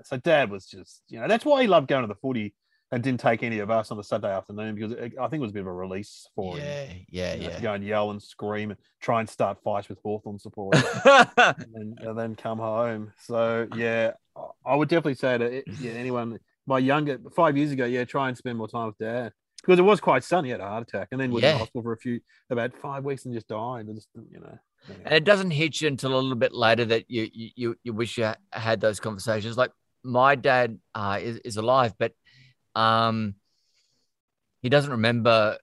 So 0.05 0.17
Dad 0.17 0.49
was 0.49 0.65
just, 0.65 1.01
you 1.09 1.19
know, 1.19 1.27
that's 1.27 1.45
why 1.45 1.61
he 1.61 1.67
loved 1.67 1.87
going 1.87 2.01
to 2.03 2.07
the 2.07 2.15
footy 2.15 2.55
and 2.91 3.03
didn't 3.03 3.19
take 3.19 3.43
any 3.43 3.59
of 3.59 3.69
us 3.69 3.91
on 3.91 3.97
the 3.97 4.03
Saturday 4.03 4.33
afternoon 4.33 4.73
because 4.75 4.93
it, 4.93 5.13
I 5.19 5.27
think 5.27 5.41
it 5.41 5.41
was 5.41 5.51
a 5.51 5.53
bit 5.53 5.59
of 5.59 5.67
a 5.67 5.73
release 5.73 6.27
for 6.35 6.57
him. 6.57 6.65
Yeah, 6.65 6.93
yeah, 7.11 7.33
you 7.35 7.41
know, 7.43 7.47
to 7.49 7.53
yeah. 7.55 7.61
go 7.61 7.73
and 7.73 7.83
yell 7.83 8.09
and 8.11 8.21
scream 8.21 8.71
and 8.71 8.79
try 9.01 9.19
and 9.19 9.29
start 9.29 9.61
fights 9.63 9.89
with 9.89 9.99
Hawthorn 9.99 10.39
supporters 10.39 10.83
and, 11.05 11.55
then, 11.73 11.95
and 11.99 12.17
then 12.17 12.35
come 12.35 12.57
home. 12.59 13.11
So 13.21 13.67
yeah, 13.75 14.11
I- 14.35 14.71
I 14.71 14.75
would 14.75 14.89
definitely 14.89 15.15
say 15.15 15.37
to 15.37 15.63
yeah, 15.81 15.91
anyone, 15.91 16.39
my 16.65 16.79
younger 16.79 17.19
five 17.35 17.57
years 17.57 17.71
ago, 17.71 17.85
yeah, 17.85 18.05
try 18.05 18.29
and 18.29 18.37
spend 18.37 18.57
more 18.57 18.67
time 18.67 18.87
with 18.87 18.97
dad 18.97 19.33
because 19.61 19.79
it 19.79 19.83
was 19.83 19.99
quite 19.99 20.23
sunny. 20.23 20.49
Had 20.49 20.59
a 20.61 20.67
heart 20.67 20.83
attack 20.87 21.09
and 21.11 21.19
then 21.19 21.31
was 21.31 21.43
in 21.43 21.49
Yeah. 21.51 21.57
hospital 21.57 21.83
for 21.83 21.93
a 21.93 21.97
few 21.97 22.19
about 22.49 22.71
five 22.81 23.03
weeks 23.03 23.25
and 23.25 23.33
just 23.33 23.47
died. 23.47 23.85
And 23.87 23.95
just 23.95 24.07
you 24.31 24.39
know, 24.39 24.57
anyway. 24.89 25.03
and 25.05 25.13
it 25.13 25.23
doesn't 25.23 25.51
hit 25.51 25.81
you 25.81 25.87
until 25.87 26.13
a 26.13 26.19
little 26.19 26.35
bit 26.35 26.53
later 26.53 26.85
that 26.85 27.09
you 27.09 27.29
you 27.33 27.49
you, 27.55 27.75
you 27.83 27.93
wish 27.93 28.17
you 28.17 28.31
had 28.51 28.81
those 28.81 28.99
conversations. 28.99 29.57
Like 29.57 29.71
my 30.03 30.35
dad 30.35 30.79
uh, 30.95 31.19
is 31.21 31.37
is 31.39 31.57
alive, 31.57 31.93
but 31.97 32.13
um, 32.75 33.35
he 34.61 34.69
doesn't 34.69 34.91
remember 34.91 35.57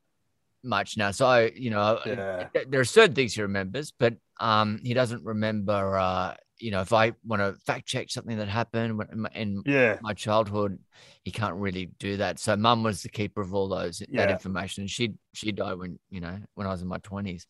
much 0.63 0.97
now. 0.97 1.11
So 1.13 1.27
I, 1.27 1.53
you 1.55 1.71
know, 1.71 2.01
yeah, 2.05 2.49
there 2.69 2.81
are 2.81 2.85
certain 2.85 3.15
things 3.15 3.35
he 3.35 3.43
remembers, 3.43 3.93
but 3.99 4.15
um, 4.41 4.81
he 4.83 4.95
doesn't 4.95 5.25
remember. 5.25 5.97
Uh, 5.99 6.35
you 6.59 6.71
know, 6.71 6.81
if 6.81 6.93
I 6.93 7.13
want 7.25 7.43
to 7.43 7.55
fact 7.65 7.87
check 7.87 8.11
something 8.11 8.39
that 8.39 8.49
happened 8.49 8.97
when, 8.99 9.09
in 9.35 9.57
my- 9.57 9.63
yeah, 9.67 9.99
my 10.03 10.15
childhood, 10.15 10.79
he 11.23 11.31
can't 11.31 11.57
really 11.57 11.87
do 11.99 12.17
that. 12.19 12.39
So 12.39 12.57
mum 12.57 12.83
was 12.83 13.03
the 13.03 13.09
keeper 13.09 13.41
of 13.43 13.55
all 13.55 13.69
those 13.69 13.99
that 13.99 14.31
information, 14.31 14.83
and 14.83 14.91
she 14.91 15.15
she 15.35 15.53
died 15.53 15.79
when 15.79 15.99
you 16.11 16.21
know 16.21 16.39
when 16.55 16.67
I 16.67 16.71
was 16.71 16.83
in 16.83 16.89
my 16.89 16.99
twenties. 16.99 17.47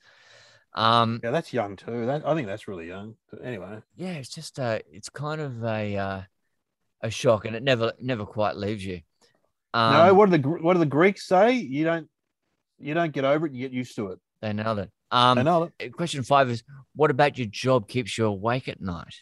Um, 0.74 1.20
yeah. 1.24 1.30
That's 1.30 1.52
young 1.52 1.76
too. 1.76 2.06
That 2.06 2.26
I 2.26 2.34
think 2.34 2.46
that's 2.48 2.68
really 2.68 2.86
young. 2.88 3.14
But 3.30 3.44
anyway, 3.44 3.78
yeah, 3.96 4.12
it's 4.12 4.28
just 4.28 4.58
uh, 4.58 4.80
it's 4.92 5.08
kind 5.08 5.40
of 5.40 5.64
a 5.64 5.96
uh, 5.96 6.22
a 7.00 7.10
shock, 7.10 7.44
and 7.46 7.56
it 7.56 7.62
never 7.62 7.92
never 8.00 8.26
quite 8.26 8.56
leaves 8.56 8.84
you. 8.84 9.00
Um, 9.72 9.92
no. 9.92 10.14
What 10.14 10.30
do 10.30 10.36
the 10.36 10.48
what 10.48 10.74
do 10.74 10.78
the 10.80 10.86
Greeks 10.86 11.26
say? 11.26 11.52
You 11.52 11.84
don't 11.84 12.08
you 12.78 12.92
don't 12.92 13.12
get 13.12 13.24
over 13.24 13.46
it. 13.46 13.52
You 13.52 13.60
get 13.68 13.72
used 13.72 13.96
to 13.96 14.08
it. 14.08 14.18
they 14.42 14.52
nailed 14.52 14.80
it. 14.80 14.90
I 15.10 15.32
Um, 15.32 15.44
know 15.44 15.70
uh, 15.82 15.88
question 15.92 16.22
five 16.22 16.50
is: 16.50 16.62
What 16.94 17.10
about 17.10 17.38
your 17.38 17.46
job 17.48 17.88
keeps 17.88 18.16
you 18.18 18.26
awake 18.26 18.68
at 18.68 18.80
night? 18.80 19.14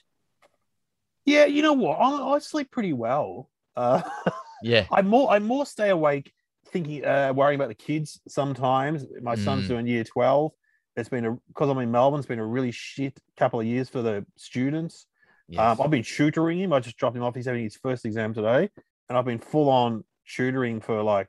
Yeah, 1.27 1.47
you 1.47 1.63
know 1.63 1.73
what? 1.73 1.97
I, 1.97 2.35
I 2.35 2.39
sleep 2.39 2.71
pretty 2.71 2.93
well. 2.93 3.51
Uh, 3.77 4.03
Yeah, 4.63 4.87
I 4.91 5.03
more 5.03 5.31
I 5.31 5.41
more 5.41 5.67
stay 5.67 5.91
awake 5.91 6.33
thinking, 6.69 7.05
uh, 7.05 7.33
worrying 7.35 7.61
about 7.61 7.69
the 7.69 7.75
kids. 7.75 8.19
Sometimes 8.29 9.05
my 9.21 9.35
son's 9.35 9.65
Mm. 9.67 9.69
doing 9.69 9.87
year 9.87 10.05
twelve. 10.05 10.53
It's 10.97 11.09
been 11.11 11.27
a 11.27 11.33
because 11.49 11.69
I'm 11.69 11.79
in 11.79 11.91
Melbourne. 11.91 12.19
It's 12.21 12.27
been 12.29 12.39
a 12.39 12.47
really 12.47 12.71
shit 12.71 13.19
couple 13.37 13.61
of 13.61 13.67
years 13.67 13.91
for 13.91 14.01
the 14.01 14.25
students. 14.37 15.07
yes. 15.49 15.61
Um, 15.61 15.85
I've 15.85 15.91
been 15.91 16.03
tutoring 16.05 16.61
him. 16.61 16.73
I 16.73 16.81
just 16.81 16.97
dropped 16.97 17.15
him 17.17 17.23
off. 17.25 17.35
He's 17.35 17.45
having 17.47 17.63
his 17.65 17.77
first 17.77 18.07
exam 18.07 18.33
today, 18.33 18.71
and 19.09 19.19
I've 19.19 19.27
been 19.27 19.41
full 19.41 19.69
on 19.69 20.05
tutoring 20.27 20.81
for 20.81 21.03
like 21.03 21.29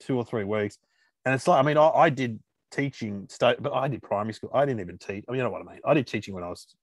two 0.00 0.16
or 0.16 0.24
three 0.24 0.44
weeks. 0.44 0.78
And 1.24 1.34
it's 1.34 1.48
like, 1.48 1.58
I 1.58 1.66
mean, 1.66 1.76
I, 1.78 1.88
I 1.88 2.10
did 2.10 2.38
teaching 2.70 3.26
state, 3.28 3.62
but 3.62 3.72
I 3.72 3.88
did 3.88 4.02
primary 4.02 4.34
school. 4.34 4.50
I 4.54 4.64
didn't 4.64 4.80
even 4.80 4.98
teach. 4.98 5.24
I 5.28 5.32
mean, 5.32 5.38
you 5.38 5.44
know 5.44 5.50
what 5.50 5.62
I 5.66 5.72
mean? 5.72 5.80
I 5.84 5.94
did 5.94 6.06
teaching 6.06 6.34
when 6.34 6.44
I 6.44 6.48
was 6.48 6.74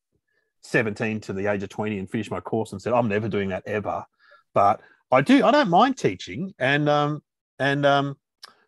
17 0.63 1.19
to 1.22 1.34
the 1.34 1.48
age 1.52 1.63
of 1.63 1.69
20 1.69 2.00
and 2.00 2.10
finished 2.10 2.32
my 2.32 2.39
course 2.39 2.72
and 2.72 2.82
said, 2.82 2.93
I'm 2.93 3.08
never 3.08 3.28
doing 3.28 3.50
that 3.50 3.63
ever. 3.65 4.06
But 4.54 4.82
I 5.12 5.22
do, 5.22 5.43
I 5.46 5.52
don't 5.52 5.69
mind 5.69 5.98
teaching. 5.98 6.54
And, 6.60 6.88
um, 6.89 7.22
and, 7.60 7.86
um, 7.86 8.17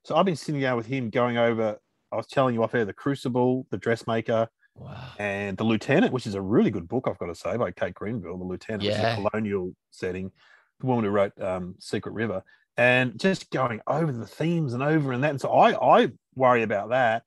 so 0.04 0.16
I've 0.16 0.26
been 0.26 0.36
sitting 0.36 0.62
down 0.62 0.78
with 0.78 0.86
him 0.86 1.10
going 1.10 1.38
over, 1.38 1.78
I 2.12 2.16
was 2.16 2.28
telling 2.28 2.54
you 2.54 2.64
off 2.64 2.76
air, 2.76 2.86
The 2.86 2.94
Crucible, 2.94 3.66
The 3.72 3.78
Dressmaker, 3.78 4.48
wow. 4.76 5.10
and 5.18 5.58
The 5.58 5.64
Lieutenant, 5.64 6.14
which 6.14 6.28
is 6.28 6.36
a 6.36 6.42
really 6.42 6.70
good 6.70 6.88
book, 6.88 7.08
I've 7.08 7.18
got 7.18 7.28
to 7.28 7.36
say, 7.36 7.58
by 7.58 7.72
Kate 7.72 7.96
Grenville, 7.96 8.38
The 8.38 8.44
Lieutenant, 8.44 8.84
which 8.84 8.94
is 8.94 9.00
Yeah. 9.00 9.18
a 9.18 9.30
colonial 9.30 9.74
setting, 9.90 10.32
the 10.80 10.86
woman 10.86 11.06
who 11.06 11.12
wrote 11.12 11.40
um, 11.42 11.76
Secret 11.80 12.14
River, 12.14 12.44
and 12.78 13.20
just 13.20 13.52
going 13.52 13.82
over 13.88 14.12
the 14.12 14.28
themes 14.28 14.74
and 14.74 14.84
over 14.84 15.12
and 15.12 15.24
that. 15.24 15.32
And 15.32 15.42
so 15.42 15.52
I, 15.52 16.02
I 16.02 16.12
worry 16.36 16.64
about 16.64 16.90
that 16.90 17.24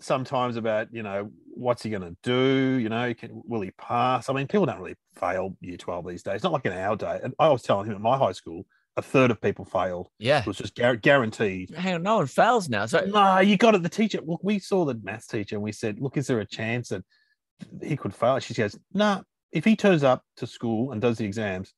sometimes 0.00 0.56
about, 0.56 0.92
you 0.92 1.02
know, 1.02 1.30
what's 1.54 1.82
he 1.82 1.90
going 1.90 2.02
to 2.02 2.16
do? 2.22 2.78
You 2.78 2.88
know, 2.88 3.12
can, 3.14 3.42
will 3.44 3.60
he 3.60 3.70
pass? 3.72 4.28
I 4.28 4.32
mean, 4.32 4.46
people 4.46 4.66
don't 4.66 4.78
really 4.78 4.96
fail 5.16 5.56
year 5.60 5.76
12 5.76 6.06
these 6.06 6.22
days, 6.22 6.42
not 6.42 6.52
like 6.52 6.66
in 6.66 6.72
our 6.72 6.96
day. 6.96 7.20
And 7.22 7.34
I 7.38 7.48
was 7.48 7.62
telling 7.62 7.86
him 7.86 7.94
at 7.94 8.00
my 8.00 8.16
high 8.16 8.32
school, 8.32 8.66
a 8.96 9.02
third 9.02 9.30
of 9.30 9.40
people 9.40 9.64
failed. 9.64 10.08
Yeah. 10.18 10.40
It 10.40 10.46
was 10.46 10.58
just 10.58 10.74
gar- 10.74 10.96
guaranteed. 10.96 11.70
Hang 11.70 11.94
on, 11.94 12.02
no 12.02 12.16
one 12.16 12.26
fails 12.26 12.68
now. 12.68 12.86
So 12.86 13.04
No, 13.06 13.38
you 13.38 13.56
got 13.56 13.74
it. 13.74 13.82
The 13.82 13.88
teacher, 13.88 14.20
look, 14.24 14.40
we 14.42 14.58
saw 14.58 14.84
the 14.84 14.94
maths 15.02 15.26
teacher 15.26 15.56
and 15.56 15.62
we 15.62 15.72
said, 15.72 16.00
look, 16.00 16.16
is 16.16 16.26
there 16.26 16.40
a 16.40 16.46
chance 16.46 16.88
that 16.88 17.04
he 17.82 17.96
could 17.96 18.14
fail? 18.14 18.38
She 18.38 18.54
says, 18.54 18.78
no, 18.92 19.14
nah, 19.16 19.22
if 19.52 19.64
he 19.64 19.76
turns 19.76 20.04
up 20.04 20.24
to 20.36 20.46
school 20.46 20.92
and 20.92 21.00
does 21.00 21.18
the 21.18 21.24
exams, 21.24 21.72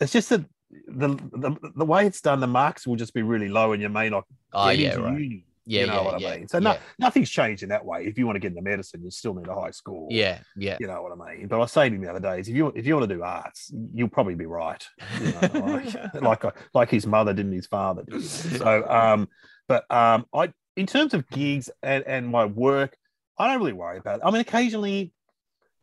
it's 0.00 0.12
just 0.12 0.28
that 0.28 0.44
the, 0.70 1.08
the 1.32 1.56
the 1.76 1.84
way 1.84 2.06
it's 2.06 2.20
done, 2.20 2.40
the 2.40 2.46
marks 2.46 2.86
will 2.86 2.96
just 2.96 3.14
be 3.14 3.22
really 3.22 3.48
low 3.48 3.72
and 3.72 3.82
you 3.82 3.88
may 3.88 4.08
not 4.08 4.24
oh 4.52 4.66
get 4.66 4.78
yeah, 4.78 4.90
into 4.90 5.02
right. 5.02 5.20
uni. 5.20 5.44
Yeah, 5.64 5.82
you 5.82 5.86
know 5.88 5.94
yeah, 5.94 6.02
what 6.02 6.20
yeah, 6.20 6.28
I 6.28 6.36
mean? 6.38 6.48
So 6.48 6.58
no, 6.60 6.78
nothing's 6.98 7.28
changed 7.28 7.62
in 7.62 7.68
that 7.68 7.84
way. 7.84 8.06
If 8.06 8.16
you 8.16 8.24
want 8.24 8.36
to 8.36 8.40
get 8.40 8.52
into 8.52 8.62
medicine, 8.62 9.02
you 9.04 9.10
still 9.10 9.34
need 9.34 9.48
a 9.48 9.54
high 9.54 9.70
score. 9.70 10.08
Yeah, 10.10 10.38
yeah. 10.56 10.78
You 10.80 10.86
know 10.86 11.02
what 11.02 11.12
I 11.12 11.36
mean? 11.36 11.46
But 11.46 11.56
I 11.56 11.58
was 11.58 11.72
saying 11.72 11.92
to 11.92 11.96
him 11.96 12.02
the 12.02 12.10
other 12.10 12.20
day, 12.20 12.40
is 12.40 12.48
if 12.48 12.56
you 12.56 12.68
if 12.68 12.86
you 12.86 12.96
want 12.96 13.08
to 13.08 13.14
do 13.14 13.22
arts, 13.22 13.70
you'll 13.92 14.08
probably 14.08 14.34
be 14.34 14.46
right. 14.46 14.82
You 15.20 15.32
know, 15.32 15.50
like, 16.14 16.14
like 16.44 16.56
like 16.72 16.90
his 16.90 17.06
mother 17.06 17.34
didn't, 17.34 17.52
his 17.52 17.66
father 17.66 18.02
did. 18.08 18.24
So 18.24 18.88
um, 18.88 19.28
but 19.68 19.90
um, 19.90 20.24
I 20.32 20.52
in 20.76 20.86
terms 20.86 21.12
of 21.12 21.28
gigs 21.28 21.68
and 21.82 22.02
and 22.06 22.28
my 22.28 22.46
work, 22.46 22.96
I 23.38 23.48
don't 23.48 23.58
really 23.58 23.74
worry 23.74 23.98
about 23.98 24.20
it. 24.20 24.22
I 24.24 24.30
mean, 24.30 24.40
occasionally 24.40 25.12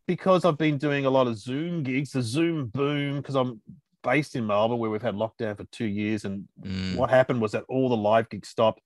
because 0.07 0.45
I've 0.45 0.57
been 0.57 0.77
doing 0.77 1.05
a 1.05 1.09
lot 1.09 1.27
of 1.27 1.37
Zoom 1.37 1.83
gigs, 1.83 2.11
the 2.11 2.21
Zoom 2.21 2.67
boom, 2.67 3.17
because 3.17 3.35
I'm 3.35 3.61
based 4.05 4.35
in 4.37 4.47
Melbourne 4.47 4.77
where 4.79 4.89
we've 4.89 5.01
had 5.01 5.15
lockdown 5.15 5.57
for 5.57 5.65
two 5.65 5.85
years, 6.01 6.23
and 6.25 6.47
Mm. 6.61 6.95
what 6.95 7.09
happened 7.09 7.41
was 7.41 7.51
that 7.51 7.65
all 7.67 7.89
the 7.89 7.97
live 7.97 8.29
gigs 8.29 8.47
stopped, 8.47 8.81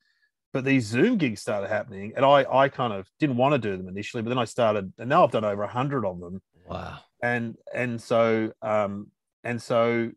but 0.53 0.63
these 0.65 0.85
Zoom 0.85 1.17
gigs 1.17 1.41
started 1.41 1.69
happening, 1.69 2.13
and 2.15 2.25
I 2.25 2.39
I 2.63 2.69
kind 2.69 2.93
of 2.93 3.07
didn't 3.19 3.37
want 3.37 3.53
to 3.53 3.59
do 3.59 3.77
them 3.77 3.87
initially, 3.87 4.23
but 4.23 4.29
then 4.29 4.39
I 4.39 4.45
started, 4.45 4.91
and 4.97 5.09
now 5.09 5.23
I've 5.23 5.31
done 5.31 5.45
over 5.45 5.63
a 5.63 5.67
hundred 5.79 6.05
of 6.05 6.19
them, 6.19 6.41
Wow. 6.65 6.99
and 7.21 7.55
and 7.73 8.01
so 8.01 8.51
um 8.61 9.11
and 9.43 9.61
so 9.61 10.11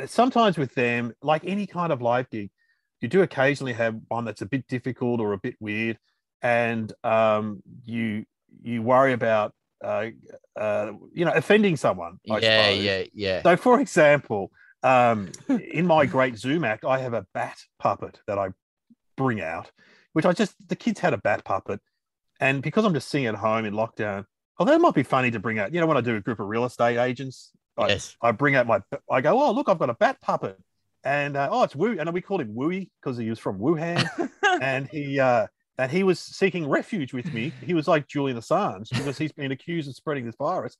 uh, 0.00 0.06
sometimes 0.06 0.56
with 0.56 0.72
them, 0.74 1.12
like 1.22 1.44
any 1.44 1.66
kind 1.66 1.92
of 1.92 2.00
live 2.00 2.30
gig, 2.30 2.50
you 3.02 3.08
do 3.08 3.22
occasionally 3.22 3.74
have 3.74 3.94
one 4.08 4.24
that's 4.24 4.42
a 4.42 4.46
bit 4.54 4.66
difficult 4.68 5.20
or 5.20 5.32
a 5.34 5.38
bit 5.38 5.56
weird, 5.60 5.98
and 6.40 6.92
um 7.04 7.62
you 7.84 8.24
you 8.62 8.82
worry 8.82 9.12
about 9.12 9.52
uh, 9.82 10.06
uh 10.56 10.92
you 11.12 11.24
know 11.24 11.32
offending 11.32 11.76
someone. 11.76 12.18
I 12.30 12.38
yeah, 12.38 12.64
suppose. 12.64 12.84
yeah, 12.84 13.04
yeah. 13.14 13.42
So, 13.42 13.56
for 13.56 13.80
example, 13.80 14.50
um, 14.82 15.30
in 15.48 15.86
my 15.86 16.06
great 16.06 16.36
Zoom 16.38 16.64
act, 16.64 16.84
I 16.84 16.98
have 16.98 17.14
a 17.14 17.26
bat 17.34 17.58
puppet 17.78 18.20
that 18.26 18.38
I 18.38 18.48
bring 19.16 19.40
out, 19.40 19.70
which 20.12 20.24
I 20.24 20.32
just 20.32 20.54
the 20.68 20.76
kids 20.76 21.00
had 21.00 21.14
a 21.14 21.18
bat 21.18 21.44
puppet, 21.44 21.80
and 22.40 22.62
because 22.62 22.84
I'm 22.84 22.94
just 22.94 23.08
sitting 23.08 23.26
at 23.26 23.34
home 23.34 23.64
in 23.64 23.74
lockdown, 23.74 24.24
although 24.58 24.74
it 24.74 24.80
might 24.80 24.94
be 24.94 25.02
funny 25.02 25.30
to 25.30 25.38
bring 25.38 25.58
out, 25.58 25.72
you 25.72 25.80
know, 25.80 25.86
when 25.86 25.96
I 25.96 26.00
do 26.00 26.16
a 26.16 26.20
group 26.20 26.40
of 26.40 26.46
real 26.46 26.64
estate 26.64 26.98
agents, 26.98 27.50
I, 27.76 27.88
yes. 27.88 28.16
I 28.20 28.32
bring 28.32 28.54
out 28.54 28.66
my, 28.66 28.80
I 29.10 29.20
go, 29.20 29.40
oh 29.42 29.52
look, 29.52 29.68
I've 29.68 29.78
got 29.78 29.90
a 29.90 29.94
bat 29.94 30.20
puppet, 30.20 30.58
and 31.04 31.36
uh, 31.36 31.48
oh 31.50 31.62
it's 31.62 31.76
Wu, 31.76 31.98
and 31.98 32.12
we 32.12 32.20
called 32.20 32.40
him 32.40 32.54
Wooey 32.54 32.90
because 33.00 33.16
he 33.16 33.28
was 33.30 33.38
from 33.38 33.58
Wuhan, 33.58 34.08
and 34.60 34.88
he 34.88 35.18
uh, 35.18 35.46
and 35.78 35.90
he 35.90 36.02
was 36.02 36.18
seeking 36.18 36.68
refuge 36.68 37.12
with 37.12 37.32
me. 37.32 37.52
He 37.64 37.74
was 37.74 37.88
like 37.88 38.06
Julian 38.06 38.38
Assange 38.38 38.90
because 38.90 39.18
he's 39.18 39.32
been 39.32 39.52
accused 39.52 39.88
of 39.88 39.94
spreading 39.94 40.26
this 40.26 40.36
virus. 40.36 40.76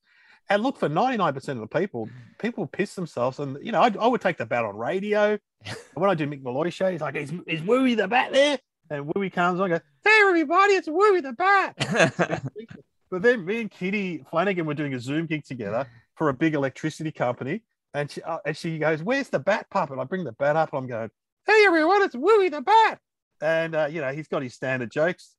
And 0.50 0.62
look, 0.62 0.76
for 0.76 0.88
99% 0.88 1.36
of 1.48 1.58
the 1.58 1.66
people, 1.66 2.08
people 2.38 2.66
piss 2.66 2.94
themselves. 2.94 3.38
And, 3.38 3.58
you 3.64 3.72
know, 3.72 3.80
I, 3.80 3.94
I 3.98 4.06
would 4.06 4.20
take 4.20 4.38
the 4.38 4.46
bat 4.46 4.64
on 4.64 4.76
radio. 4.76 5.38
And 5.64 5.76
when 5.94 6.10
I 6.10 6.14
do 6.14 6.26
Mick 6.26 6.42
Molloy 6.42 6.70
show, 6.70 6.90
he's 6.90 7.00
like, 7.00 7.16
is, 7.16 7.32
is 7.46 7.60
Wooey 7.62 7.96
the 7.96 8.08
bat 8.08 8.32
there? 8.32 8.58
And 8.90 9.06
Wooey 9.06 9.32
comes 9.32 9.60
on, 9.60 9.72
I 9.72 9.78
go, 9.78 9.84
hey, 10.04 10.18
everybody, 10.28 10.74
it's 10.74 10.88
Wooey 10.88 11.22
the 11.22 11.32
bat. 11.32 12.42
but 13.10 13.22
then 13.22 13.44
me 13.44 13.62
and 13.62 13.70
Kitty 13.70 14.24
Flanagan 14.30 14.66
were 14.66 14.74
doing 14.74 14.94
a 14.94 15.00
Zoom 15.00 15.26
gig 15.26 15.44
together 15.44 15.86
for 16.16 16.28
a 16.28 16.34
big 16.34 16.54
electricity 16.54 17.12
company. 17.12 17.62
And 17.94 18.10
she, 18.10 18.22
uh, 18.22 18.38
and 18.44 18.56
she 18.56 18.78
goes, 18.78 19.02
where's 19.02 19.28
the 19.28 19.38
bat 19.38 19.66
puppet? 19.70 19.98
I 19.98 20.04
bring 20.04 20.24
the 20.24 20.32
bat 20.32 20.56
up 20.56 20.72
and 20.72 20.82
I'm 20.82 20.88
going, 20.88 21.10
hey, 21.46 21.64
everyone, 21.66 22.02
it's 22.02 22.14
Wooey 22.14 22.50
the 22.50 22.60
bat. 22.60 22.98
And, 23.42 23.74
uh, 23.74 23.88
you 23.90 24.00
know, 24.00 24.12
he's 24.12 24.28
got 24.28 24.42
his 24.42 24.54
standard 24.54 24.90
jokes. 24.90 25.34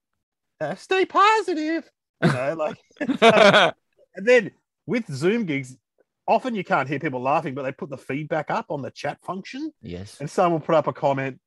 Uh, 0.61 0.75
stay 0.75 1.05
positive. 1.05 1.89
You 2.21 2.31
know, 2.31 2.53
like, 2.57 2.77
and 4.15 4.27
then 4.27 4.51
with 4.85 5.11
Zoom 5.11 5.45
gigs, 5.45 5.75
often 6.27 6.53
you 6.53 6.63
can't 6.63 6.87
hear 6.87 6.99
people 6.99 7.21
laughing, 7.21 7.55
but 7.55 7.63
they 7.63 7.71
put 7.71 7.89
the 7.89 7.97
feedback 7.97 8.51
up 8.51 8.65
on 8.69 8.81
the 8.81 8.91
chat 8.91 9.17
function. 9.23 9.71
yes. 9.81 10.19
And 10.19 10.29
someone 10.29 10.59
will 10.59 10.65
put 10.65 10.75
up 10.75 10.87
a 10.87 10.93
comment, 10.93 11.39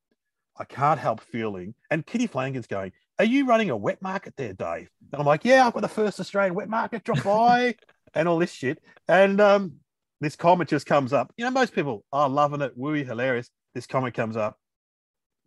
I 0.59 0.65
can't 0.65 0.99
help 0.99 1.21
feeling. 1.21 1.75
And 1.91 2.05
Kitty 2.05 2.27
Flanagan's 2.27 2.67
going, 2.67 2.93
Are 3.19 3.25
you 3.25 3.47
running 3.47 3.71
a 3.71 3.77
wet 3.77 4.01
market 4.01 4.35
there, 4.37 4.55
Dave? 4.55 4.89
And 5.13 5.21
I'm 5.21 5.27
like, 5.27 5.45
Yeah, 5.45 5.67
I've 5.67 5.75
got 5.75 5.83
the 5.83 5.89
first 5.89 6.19
Australian 6.19 6.55
wet 6.55 6.69
market 6.69 7.05
drop 7.05 7.23
by 7.23 7.77
and 8.15 8.27
all 8.27 8.39
this 8.39 8.53
shit. 8.53 8.83
And 9.09 9.41
um, 9.41 9.75
this 10.21 10.37
comment 10.37 10.71
just 10.71 10.87
comes 10.87 11.13
up. 11.13 11.33
You 11.37 11.45
know, 11.45 11.51
most 11.51 11.75
people 11.75 12.05
are 12.13 12.29
loving 12.29 12.63
it, 12.63 12.79
wooey, 12.79 13.07
hilarious. 13.07 13.51
This 13.75 13.87
comment 13.87 14.15
comes 14.15 14.37
up. 14.37 14.59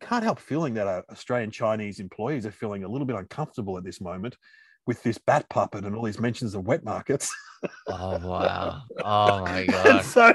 Can't 0.02 0.24
help 0.24 0.40
feeling 0.40 0.74
that 0.76 0.88
uh, 0.88 1.02
Australian 1.12 1.52
Chinese 1.52 2.00
employees 2.00 2.46
are 2.46 2.52
feeling 2.52 2.84
a 2.84 2.88
little 2.88 3.06
bit 3.06 3.16
uncomfortable 3.18 3.78
at 3.78 3.84
this 3.84 4.00
moment 4.00 4.38
with 4.88 5.04
this 5.04 5.18
bat 5.18 5.48
puppet 5.50 5.86
and 5.86 5.96
all 5.96 6.04
these 6.04 6.20
mentions 6.20 6.56
of 6.56 6.66
wet 6.66 6.84
markets. 6.84 7.34
Oh 7.88 8.18
wow. 8.28 8.82
Oh 9.04 9.42
my 9.42 9.60
and 9.62 9.72
god. 9.72 10.06
so 10.06 10.34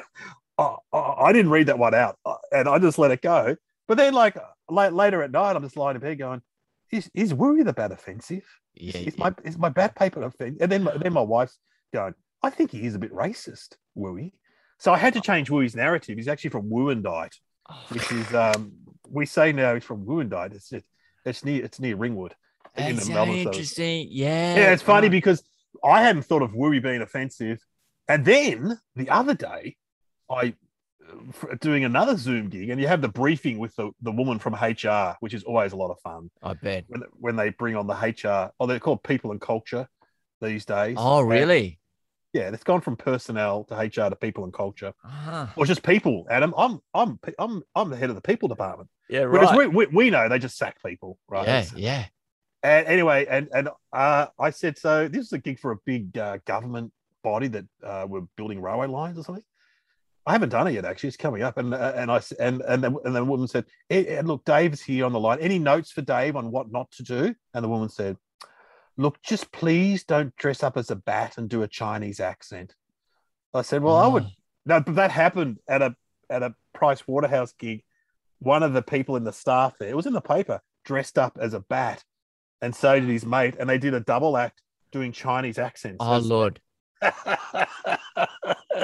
I, 0.59 0.77
I 0.93 0.99
I 0.99 1.33
didn't 1.33 1.51
read 1.51 1.67
that 1.69 1.79
one 1.79 1.95
out 1.95 2.19
uh, 2.25 2.37
and 2.53 2.69
I 2.69 2.79
just 2.79 2.99
let 2.99 3.11
it 3.11 3.23
go. 3.23 3.57
But 3.89 3.97
then, 3.97 4.15
like 4.15 4.37
la- 4.71 4.89
later 4.89 5.23
at 5.23 5.31
night, 5.31 5.57
I'm 5.57 5.63
just 5.63 5.77
lying 5.77 5.97
in 5.97 6.01
bed 6.03 6.19
going, 6.19 6.43
"Is 6.91 7.11
is 7.15 7.33
Wooey 7.35 7.65
the 7.65 7.73
bat 7.73 7.93
offensive? 7.93 8.45
Yeah. 8.75 8.99
Is 8.99 9.19
my 9.19 9.35
is 9.45 9.59
my 9.59 9.69
bat 9.71 9.95
paper 9.97 10.23
offensive?" 10.23 10.59
And 10.61 10.71
then 10.71 10.85
my, 10.85 10.97
then 10.97 11.13
my 11.13 11.21
wife's 11.23 11.59
going, 11.93 12.15
"I 12.43 12.51
think 12.51 12.71
he 12.71 12.85
is 12.87 12.95
a 12.95 12.99
bit 12.99 13.13
racist, 13.13 13.77
Wooey." 13.97 14.33
So 14.79 14.93
I 14.93 14.99
had 14.99 15.15
to 15.15 15.21
change 15.21 15.51
Wooey's 15.51 15.75
narrative. 15.77 16.17
He's 16.17 16.29
actually 16.29 16.51
from 16.51 16.69
Wollongong, 16.71 17.31
Oh, 17.71 17.85
which 17.89 18.11
is 18.13 18.35
um 18.35 18.73
we 19.15 19.27
say 19.27 19.53
now 19.53 19.75
he's 19.75 19.85
from 19.85 20.05
Wollongong. 20.05 20.55
It's 20.55 20.73
it's, 20.73 20.87
it's 21.25 21.45
near 21.45 21.65
it's 21.65 21.81
near 21.81 21.97
Ringwood. 21.97 22.35
in 22.77 22.97
That's 22.97 23.09
the 23.09 23.15
so 23.15 23.27
interesting. 23.27 24.09
Yeah. 24.11 24.57
Yeah, 24.57 24.73
it's 24.73 24.83
funny 24.83 25.09
because 25.09 25.43
I 25.83 26.03
hadn't 26.03 26.23
thought 26.23 26.43
of 26.43 26.53
Wooey 26.53 26.83
being 26.83 27.03
offensive. 27.03 27.61
And 28.09 28.25
then 28.25 28.79
the 28.97 29.09
other 29.09 29.35
day, 29.35 29.77
I 30.31 30.55
doing 31.61 31.85
another 31.85 32.17
Zoom 32.17 32.49
gig, 32.49 32.71
and 32.71 32.81
you 32.81 32.89
have 32.89 33.01
the 33.01 33.09
briefing 33.09 33.59
with 33.59 33.75
the, 33.77 33.91
the 34.03 34.13
woman 34.13 34.39
from 34.39 34.55
HR, 34.55 35.17
which 35.21 35.35
is 35.35 35.45
always 35.45 35.73
a 35.73 35.77
lot 35.77 35.91
of 35.91 35.99
fun 36.01 36.31
I 36.43 36.55
bet. 36.55 36.85
when, 36.89 37.03
when 37.13 37.37
they 37.37 37.51
bring 37.51 37.77
on 37.77 37.87
the 37.87 37.95
HR. 37.95 38.53
Oh, 38.59 38.67
they're 38.67 38.81
called 38.81 39.03
people 39.03 39.31
and 39.31 39.41
culture 39.41 39.89
these 40.41 40.65
days. 40.65 40.97
Oh 40.99 41.23
really? 41.23 41.79
Yeah, 42.35 42.49
it's 42.49 42.65
gone 42.65 42.81
from 42.81 42.97
personnel 42.97 43.65
to 43.65 43.75
HR 43.77 44.11
to 44.11 44.17
people 44.17 44.45
and 44.45 44.53
culture, 44.53 44.93
Ah, 45.05 45.53
or 45.57 45.65
just 45.65 45.83
people. 45.85 46.27
Adam, 46.29 46.53
I'm 46.59 46.81
I'm 46.93 47.19
I'm 47.39 47.63
I'm 47.75 47.89
the 47.91 47.97
head 47.97 48.11
of 48.11 48.17
the 48.17 48.21
people 48.21 48.49
department. 48.49 48.91
yeah, 49.09 49.25
Whereas 49.25 49.51
right. 49.51 49.71
we, 49.73 49.87
we, 49.87 49.87
we 49.87 50.11
know 50.11 50.29
they 50.29 50.41
just 50.41 50.59
sack 50.59 50.77
people, 50.85 51.17
right? 51.29 51.47
Yeah, 51.47 51.65
yeah. 51.77 52.05
And 52.65 52.87
anyway, 52.89 53.27
and 53.31 53.49
and 53.55 53.69
uh, 53.93 54.27
I 54.39 54.51
said, 54.51 54.77
so 54.77 55.07
this 55.09 55.27
is 55.27 55.33
a 55.33 55.39
gig 55.39 55.61
for 55.61 55.71
a 55.71 55.77
big 55.87 56.19
uh, 56.19 56.39
government 56.45 56.93
body 57.23 57.47
that 57.49 57.65
uh, 57.83 58.07
were 58.09 58.23
building 58.37 58.61
railway 58.61 58.89
lines 58.89 59.17
or 59.19 59.23
something. 59.23 59.45
I 60.27 60.33
haven't 60.33 60.49
done 60.49 60.67
it 60.67 60.73
yet. 60.73 60.87
Actually, 60.87 61.09
it's 61.09 61.17
coming 61.19 61.43
up. 61.43 61.59
And 61.59 61.73
uh, 61.73 61.93
and 61.95 62.11
I 62.11 62.21
and 62.41 62.63
and 62.63 62.83
then 62.83 62.97
and 63.05 63.15
the 63.15 63.25
woman 63.25 63.47
said, 63.47 63.67
"Eh, 63.91 64.05
eh, 64.09 64.23
look, 64.25 64.45
Dave's 64.45 64.81
here 64.83 65.05
on 65.05 65.13
the 65.13 65.21
line. 65.21 65.39
Any 65.39 65.59
notes 65.59 65.93
for 65.93 66.03
Dave 66.03 66.35
on 66.35 66.51
what 66.51 66.73
not 66.73 66.91
to 66.93 67.03
do? 67.03 67.35
And 67.53 67.63
the 67.65 67.69
woman 67.69 67.91
said, 67.91 68.17
look, 68.97 69.23
just 69.23 69.53
please 69.53 70.05
don't 70.05 70.35
dress 70.37 70.63
up 70.63 70.77
as 70.77 70.91
a 70.91 70.97
bat 70.97 71.39
and 71.39 71.49
do 71.49 71.63
a 71.63 71.69
Chinese 71.69 72.21
accent. 72.21 72.75
I 73.53 73.63
said, 73.63 73.83
well, 73.83 73.97
I 73.97 74.07
would 74.07 74.25
Oh, 74.25 74.31
no, 74.67 74.81
but 74.81 74.95
that 74.97 75.11
happened 75.11 75.59
at 75.69 75.83
a 75.83 75.95
at 76.31 76.43
a 76.43 76.55
Price 76.73 77.07
Waterhouse 77.07 77.53
gig. 77.59 77.83
One 78.39 78.63
of 78.63 78.73
the 78.73 78.83
people 78.83 79.17
in 79.17 79.25
the 79.25 79.33
staff 79.33 79.75
there, 79.79 79.89
it 79.89 79.97
was 79.97 80.07
in 80.07 80.13
the 80.13 80.21
paper, 80.21 80.61
dressed 80.85 81.19
up 81.19 81.39
as 81.41 81.55
a 81.55 81.61
bat, 81.61 82.03
and 82.61 82.75
so 82.75 82.99
did 82.99 83.09
his 83.09 83.25
mate, 83.25 83.57
and 83.59 83.69
they 83.69 83.79
did 83.79 83.95
a 83.95 84.01
double 84.01 84.37
act 84.37 84.63
doing 84.91 85.13
Chinese 85.13 85.59
accents. 85.59 85.99
Oh 86.01 86.19
lord. 86.19 86.61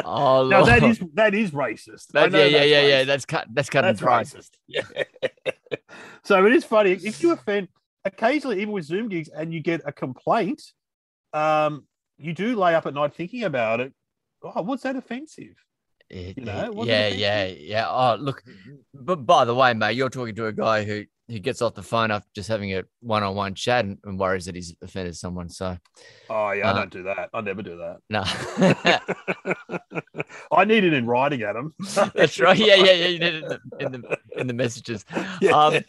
Oh 0.04 0.42
lord. 0.42 0.50
now 0.50 0.64
that 0.64 0.82
is 0.84 1.00
that 1.14 1.34
is 1.34 1.50
racist. 1.50 2.08
That- 2.12 2.30
yeah, 2.30 2.44
yeah, 2.44 2.62
yeah, 2.62 2.86
yeah. 2.86 3.04
That's 3.04 3.24
cut. 3.24 3.48
That's 3.52 3.68
cut 3.68 3.82
That's 3.82 4.00
racist. 4.00 4.50
Yeah. 4.68 4.82
so 6.24 6.46
it 6.46 6.52
is 6.52 6.64
funny 6.64 6.92
if 6.92 7.22
you 7.22 7.32
offend 7.32 7.68
occasionally, 8.04 8.60
even 8.60 8.72
with 8.72 8.84
Zoom 8.84 9.08
gigs, 9.08 9.28
and 9.28 9.52
you 9.52 9.60
get 9.60 9.82
a 9.84 9.92
complaint, 9.92 10.62
um, 11.32 11.86
you 12.18 12.32
do 12.32 12.56
lay 12.56 12.74
up 12.74 12.86
at 12.86 12.94
night 12.94 13.14
thinking 13.14 13.44
about 13.44 13.80
it. 13.80 13.92
Oh, 14.42 14.62
what's 14.62 14.82
that 14.84 14.96
offensive? 14.96 15.54
It- 16.08 16.36
You 16.38 16.44
know, 16.44 16.72
it- 16.82 16.86
yeah, 16.88 17.06
it 17.06 17.16
yeah, 17.18 17.44
yeah. 17.46 17.88
Oh, 17.88 18.16
look. 18.18 18.42
But 18.92 19.24
by 19.26 19.44
the 19.44 19.54
way, 19.54 19.72
mate, 19.74 19.96
you're 19.96 20.10
talking 20.10 20.34
to 20.36 20.46
a 20.46 20.52
guy 20.52 20.84
who 20.84 21.04
who 21.28 21.38
gets 21.38 21.62
off 21.62 21.74
the 21.74 21.82
phone 21.82 22.10
after 22.10 22.28
just 22.34 22.48
having 22.48 22.74
a 22.74 22.82
one-on-one 23.02 23.54
chat 23.54 23.84
and, 23.84 23.98
and 24.02 24.18
worries 24.18 24.46
that 24.46 24.56
he's 24.56 24.74
offended 24.82 25.14
someone. 25.16 25.48
So 25.48 25.76
Oh 26.28 26.50
yeah, 26.50 26.68
Uh, 26.68 26.72
I 26.72 26.78
don't 26.80 26.90
do 26.90 27.04
that. 27.04 27.30
I 27.32 27.40
never 27.40 27.62
do 27.62 27.76
that. 27.76 27.98
no, 28.10 28.24
I 30.52 30.64
need 30.64 30.82
it 30.84 30.92
in 30.92 31.06
writing, 31.06 31.42
Adam. 31.42 31.72
that's 32.14 32.40
right. 32.40 32.58
Yeah, 32.58 32.74
yeah, 32.74 32.92
yeah. 32.92 33.06
You 33.06 33.18
did 33.20 33.34
it 33.34 33.44
in 33.44 33.48
the 33.48 33.60
in 33.78 33.92
the, 33.92 34.18
in 34.40 34.46
the 34.48 34.54
messages. 34.54 35.04
Yeah. 35.40 35.52
Um, 35.52 35.80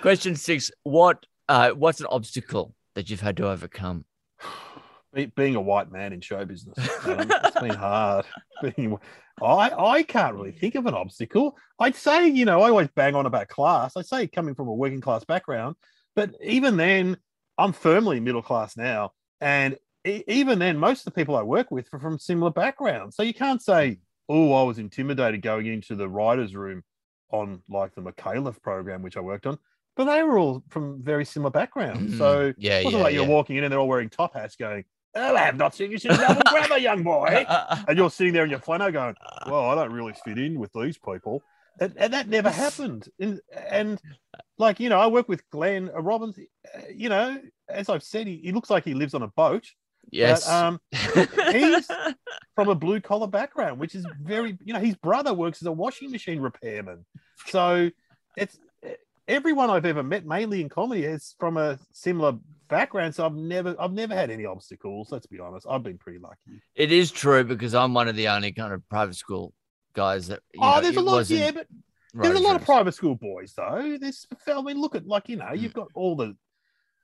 question 0.00 0.34
six: 0.34 0.70
What 0.82 1.24
uh, 1.48 1.70
what's 1.70 2.00
an 2.00 2.06
obstacle 2.10 2.74
that 2.94 3.10
you've 3.10 3.20
had 3.20 3.36
to 3.38 3.48
overcome? 3.48 4.04
Being 5.34 5.56
a 5.56 5.60
white 5.60 5.90
man 5.90 6.12
in 6.12 6.20
show 6.20 6.44
business, 6.44 6.76
it's 6.78 7.60
been 7.60 7.70
hard. 7.70 8.26
Being, 8.76 8.98
I 9.42 9.70
I 9.70 10.02
can't 10.02 10.34
really 10.34 10.52
think 10.52 10.74
of 10.74 10.86
an 10.86 10.94
obstacle. 10.94 11.56
I'd 11.80 11.96
say 11.96 12.28
you 12.28 12.44
know 12.44 12.60
I 12.60 12.68
always 12.68 12.88
bang 12.94 13.14
on 13.14 13.26
about 13.26 13.48
class. 13.48 13.96
I 13.96 14.02
say 14.02 14.26
coming 14.26 14.54
from 14.54 14.68
a 14.68 14.74
working 14.74 15.00
class 15.00 15.24
background, 15.24 15.76
but 16.14 16.34
even 16.42 16.76
then, 16.76 17.16
I'm 17.56 17.72
firmly 17.72 18.20
middle 18.20 18.42
class 18.42 18.76
now, 18.76 19.12
and 19.40 19.76
even 20.04 20.58
then, 20.58 20.76
most 20.76 21.00
of 21.00 21.04
the 21.06 21.18
people 21.18 21.36
I 21.36 21.42
work 21.42 21.70
with 21.70 21.88
are 21.92 21.98
from 21.98 22.18
similar 22.18 22.50
backgrounds. 22.50 23.16
So 23.16 23.22
you 23.22 23.34
can't 23.34 23.62
say, 23.62 23.98
"Oh, 24.28 24.52
I 24.52 24.62
was 24.62 24.78
intimidated 24.78 25.42
going 25.42 25.66
into 25.66 25.96
the 25.96 26.08
writers' 26.08 26.54
room 26.54 26.82
on 27.30 27.62
like 27.68 27.94
the 27.94 28.02
Micallef 28.02 28.62
program, 28.62 29.02
which 29.02 29.16
I 29.16 29.20
worked 29.20 29.46
on." 29.46 29.58
But 29.98 30.04
they 30.04 30.22
were 30.22 30.38
all 30.38 30.62
from 30.68 31.02
very 31.02 31.24
similar 31.24 31.50
backgrounds. 31.50 32.14
Mm, 32.14 32.18
So 32.18 32.54
yeah, 32.56 32.78
it 32.78 32.84
wasn't 32.84 33.00
yeah, 33.00 33.04
like 33.04 33.14
you're 33.14 33.24
yeah. 33.24 33.28
walking 33.28 33.56
in 33.56 33.64
and 33.64 33.72
they're 33.72 33.80
all 33.80 33.88
wearing 33.88 34.08
top 34.08 34.32
hats 34.32 34.54
going, 34.54 34.84
Oh, 35.16 35.34
I 35.34 35.40
have 35.40 35.56
not 35.56 35.74
seen 35.74 35.90
you 35.90 35.98
since 35.98 36.16
double 36.16 36.40
grammar, 36.46 36.76
young 36.78 37.02
boy. 37.02 37.44
And 37.88 37.98
you're 37.98 38.08
sitting 38.08 38.32
there 38.32 38.44
in 38.44 38.50
your 38.50 38.60
flannel 38.60 38.92
going, 38.92 39.16
Well, 39.44 39.68
I 39.68 39.74
don't 39.74 39.92
really 39.92 40.12
fit 40.24 40.38
in 40.38 40.56
with 40.60 40.70
these 40.72 40.96
people. 40.98 41.42
And, 41.80 41.94
and 41.96 42.12
that 42.12 42.28
never 42.28 42.48
happened. 42.48 43.08
And, 43.18 43.40
and 43.68 44.00
like, 44.56 44.78
you 44.78 44.88
know, 44.88 45.00
I 45.00 45.08
work 45.08 45.28
with 45.28 45.42
Glenn 45.50 45.90
uh, 45.92 46.00
Robbins, 46.00 46.38
uh, 46.38 46.80
you 46.94 47.08
know, 47.08 47.40
as 47.68 47.88
I've 47.88 48.04
said, 48.04 48.28
he, 48.28 48.36
he 48.36 48.52
looks 48.52 48.70
like 48.70 48.84
he 48.84 48.94
lives 48.94 49.14
on 49.14 49.22
a 49.22 49.28
boat. 49.28 49.66
Yes. 50.12 50.46
But, 50.46 50.52
um, 50.54 50.80
he's 51.52 51.88
from 52.54 52.68
a 52.68 52.74
blue 52.76 53.00
collar 53.00 53.26
background, 53.26 53.80
which 53.80 53.96
is 53.96 54.06
very, 54.22 54.56
you 54.64 54.74
know, 54.74 54.80
his 54.80 54.94
brother 54.94 55.34
works 55.34 55.60
as 55.60 55.66
a 55.66 55.72
washing 55.72 56.12
machine 56.12 56.38
repairman. 56.38 57.04
So 57.46 57.90
it's 58.36 58.58
everyone 59.28 59.70
I've 59.70 59.86
ever 59.86 60.02
met, 60.02 60.26
mainly 60.26 60.60
in 60.60 60.68
comedy, 60.68 61.04
is 61.04 61.36
from 61.38 61.56
a 61.56 61.78
similar 61.92 62.38
background. 62.68 63.14
So 63.14 63.26
I've 63.26 63.34
never, 63.34 63.76
I've 63.78 63.92
never 63.92 64.14
had 64.14 64.30
any 64.30 64.46
obstacles. 64.46 65.12
Let's 65.12 65.26
be 65.26 65.38
honest. 65.38 65.66
I've 65.68 65.82
been 65.82 65.98
pretty 65.98 66.18
lucky. 66.18 66.62
it 66.74 66.90
is 66.90 67.12
true 67.12 67.44
because 67.44 67.74
I'm 67.74 67.94
one 67.94 68.08
of 68.08 68.16
the 68.16 68.28
only 68.28 68.52
kind 68.52 68.72
of 68.72 68.88
private 68.88 69.16
school 69.16 69.52
guys 69.94 70.28
that. 70.28 70.40
Oh, 70.60 70.76
know, 70.76 70.80
there's 70.80 70.96
a 70.96 71.02
lot, 71.02 71.30
yeah, 71.30 71.50
but 71.50 71.66
there's 72.14 72.38
a 72.38 72.42
lot 72.42 72.56
of 72.56 72.64
private 72.64 72.94
school 72.94 73.14
boys 73.14 73.52
though. 73.56 73.96
There's, 74.00 74.26
I 74.46 74.62
mean, 74.62 74.80
look 74.80 74.94
at 74.94 75.06
like 75.06 75.28
you 75.28 75.36
know, 75.36 75.52
you've 75.52 75.74
got 75.74 75.88
all 75.94 76.16
the. 76.16 76.36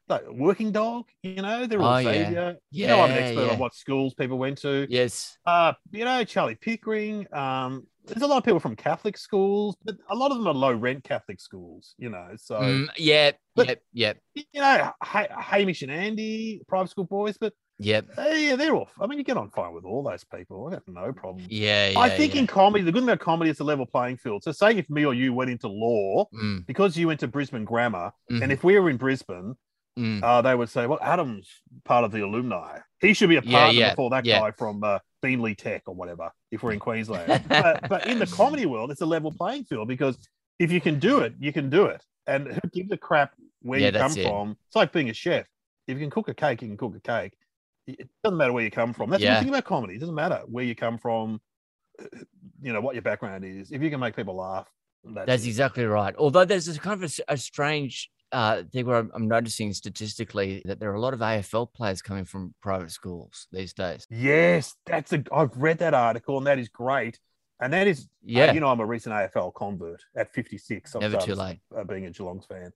Like 0.09 0.23
working 0.31 0.71
dog, 0.71 1.05
you 1.23 1.37
know, 1.41 1.67
they're 1.67 1.81
all 1.81 1.95
Oh, 1.95 1.99
yeah. 1.99 2.25
Xavier. 2.27 2.57
You 2.71 2.87
know, 2.89 3.01
I'm 3.01 3.11
an 3.11 3.19
expert 3.19 3.47
yeah. 3.47 3.53
on 3.53 3.59
what 3.59 3.75
schools 3.75 4.13
people 4.15 4.37
went 4.37 4.59
to. 4.59 4.87
Yes. 4.91 5.39
Uh, 5.47 5.73
you 5.93 6.05
know, 6.05 6.23
Charlie 6.25 6.57
Pickering. 6.57 7.27
Um, 7.33 7.87
there's 8.05 8.21
a 8.23 8.27
lot 8.27 8.37
of 8.37 8.45
people 8.45 8.61
from 8.61 8.77
Catholic 8.77 9.17
schools, 9.17 9.77
but 9.83 9.97
a 10.11 10.15
lot 10.15 10.31
of 10.31 10.37
them 10.37 10.47
are 10.47 10.53
low 10.53 10.73
rent 10.75 11.05
Catholic 11.05 11.41
schools, 11.41 11.95
you 11.97 12.11
know. 12.11 12.29
So 12.37 12.57
Mm, 12.61 12.89
yeah. 12.99 13.31
but- 13.57 13.67
Yep. 13.69 13.83
Yep. 13.95 14.19
you 14.35 14.61
know, 14.61 14.91
ha- 15.03 15.27
Hamish 15.41 15.81
and 15.81 15.91
Andy, 15.91 16.61
private 16.69 16.91
school 16.91 17.05
boys, 17.05 17.39
but 17.39 17.55
Yep. 17.79 18.07
yeah, 18.19 18.57
they're 18.57 18.77
off. 18.77 18.93
I 19.01 19.07
mean, 19.07 19.19
you 19.19 19.25
get 19.25 19.37
on 19.39 19.51
fine 19.51 19.73
with 19.73 19.85
all 19.87 20.03
those 20.03 20.23
people. 20.23 20.69
I 20.69 20.73
got 20.75 20.83
no 20.87 21.13
problem. 21.15 21.47
Yeah. 21.49 21.89
yeah 21.89 21.99
I 21.99 22.11
think 22.11 22.35
yeah. 22.35 22.43
in 22.43 22.47
comedy, 22.47 22.85
the 22.85 22.93
good 22.93 23.01
thing 23.01 23.09
about 23.09 23.21
comedy 23.21 23.51
is 23.51 23.57
the 23.57 23.65
level 23.65 23.87
playing 23.87 24.19
field. 24.19 24.45
So, 24.45 24.53
say 24.53 24.77
if 24.77 24.89
me 24.91 25.07
or 25.07 25.15
you 25.15 25.33
went 25.33 25.51
into 25.51 25.69
law 25.69 26.27
Mm, 26.35 26.67
because 26.67 26.97
you 26.99 27.07
went 27.09 27.21
to 27.21 27.27
Brisbane 27.27 27.65
Grammar, 27.65 28.13
mhm, 28.31 28.43
and 28.43 28.53
if 28.53 28.63
we 28.63 28.79
were 28.79 28.91
in 28.91 28.97
Brisbane, 28.99 29.57
mm. 29.99 30.23
uh, 30.23 30.43
they 30.43 30.55
would 30.55 30.69
say, 30.69 30.87
"Well, 30.87 30.99
Adam's 31.03 31.49
part 31.85 32.05
of 32.05 32.13
the 32.13 32.23
alumni. 32.25 32.81
He 33.01 33.15
should 33.15 33.29
be 33.29 33.37
a 33.37 33.43
Yeah, 33.43 33.59
partner 33.59 33.81
yeah, 33.81 33.91
before 33.91 34.11
that 34.11 34.25
yeah. 34.25 34.41
guy 34.41 34.51
from 34.53 34.83
uh, 34.85 34.99
Beanley 35.23 35.55
Tech 35.57 35.83
or 35.87 35.95
whatever." 35.95 36.31
If 36.51 36.63
we're 36.63 36.73
in 36.73 36.79
Queensland, 36.89 37.45
but, 37.49 37.89
but 37.89 38.07
in 38.07 38.19
the 38.19 38.27
comedy 38.27 38.67
world, 38.67 38.91
it's 38.91 39.01
a 39.01 39.07
level 39.07 39.33
playing 39.33 39.65
field 39.65 39.89
because 39.89 40.17
if 40.59 40.71
you 40.71 40.81
can 40.81 40.99
do 40.99 41.21
it, 41.21 41.35
you 41.41 41.53
can 41.53 41.69
do 41.71 41.87
it, 41.87 42.03
and 42.27 42.47
who 42.49 42.61
gives 42.73 42.91
a 42.93 42.97
crap 42.97 43.33
where 43.63 43.81
Yeah, 43.81 43.87
you 43.89 43.93
come 43.99 44.13
it. 44.17 44.23
from? 44.25 44.57
It's 44.69 44.77
like 44.77 44.93
being 44.93 45.11
a 45.11 45.15
chef. 45.15 45.47
If 45.89 45.95
you 45.99 46.01
can 46.01 46.11
cook 46.11 46.29
a 46.29 46.35
cake, 46.35 46.63
you 46.63 46.69
can 46.69 46.77
cook 46.77 46.95
a 46.97 47.01
cake. 47.01 47.33
It 47.87 48.09
doesn't 48.23 48.39
matter 48.39 48.53
where 48.53 48.65
you 48.65 48.71
come 48.71 48.93
from. 48.95 49.11
That's 49.11 49.23
Yeah. 49.23 49.35
the 49.35 49.41
thing 49.41 49.49
about 49.51 49.65
comedy. 49.65 49.95
It 49.97 50.01
doesn't 50.01 50.15
matter 50.15 50.43
where 50.47 50.65
you 50.65 50.75
come 50.75 50.97
from. 50.97 51.41
You 52.63 52.73
know 52.73 52.81
what 52.81 52.95
your 52.95 53.03
background 53.03 53.45
is. 53.45 53.71
If 53.71 53.83
you 53.83 53.91
can 53.91 54.01
make 54.01 54.17
people 54.17 54.37
laugh, 54.37 54.67
that's, 55.05 55.27
That's 55.27 55.45
exactly 55.45 55.85
right. 55.85 56.15
Although 56.17 56.45
there's 56.47 56.67
a 56.69 56.79
kind 56.79 57.03
of 57.03 57.21
a 57.29 57.37
strange 57.37 58.11
uh, 58.35 58.63
thing 58.73 58.87
where 58.87 58.97
I'm, 58.97 59.11
I'm 59.15 59.29
noticing 59.29 59.73
statistically 59.73 60.61
that 60.65 60.81
there 60.81 60.91
are 60.91 60.95
a 60.95 61.01
lot 61.01 61.15
of 61.15 61.21
AFL 61.21 61.73
players 61.73 62.03
coming 62.03 62.25
from 62.25 62.55
private 62.61 62.91
schools 62.91 63.47
these 63.53 63.73
days. 63.73 64.07
Yes, 64.11 64.75
that's 64.85 65.13
a. 65.13 65.23
I've 65.33 65.57
read 65.57 65.79
that 65.79 65.95
article, 65.95 66.37
and 66.39 66.47
that 66.47 66.59
is 66.59 66.69
great. 66.69 67.19
And 67.61 67.73
that 67.73 67.87
is, 67.87 68.09
Yeah. 68.25 68.47
uh, 68.47 68.53
you 68.53 68.61
know, 68.61 68.67
I'm 68.67 68.81
a 68.81 68.87
recent 68.87 69.15
AFL 69.15 69.55
convert 69.55 70.03
at 70.17 70.35
56. 70.35 70.97
I've 70.97 71.03
Never 71.03 71.19
too 71.19 71.37
late. 71.37 71.61
Uh, 71.75 71.85
being 71.85 72.05
a 72.07 72.11
Geelong's 72.11 72.47
fan, 72.47 72.73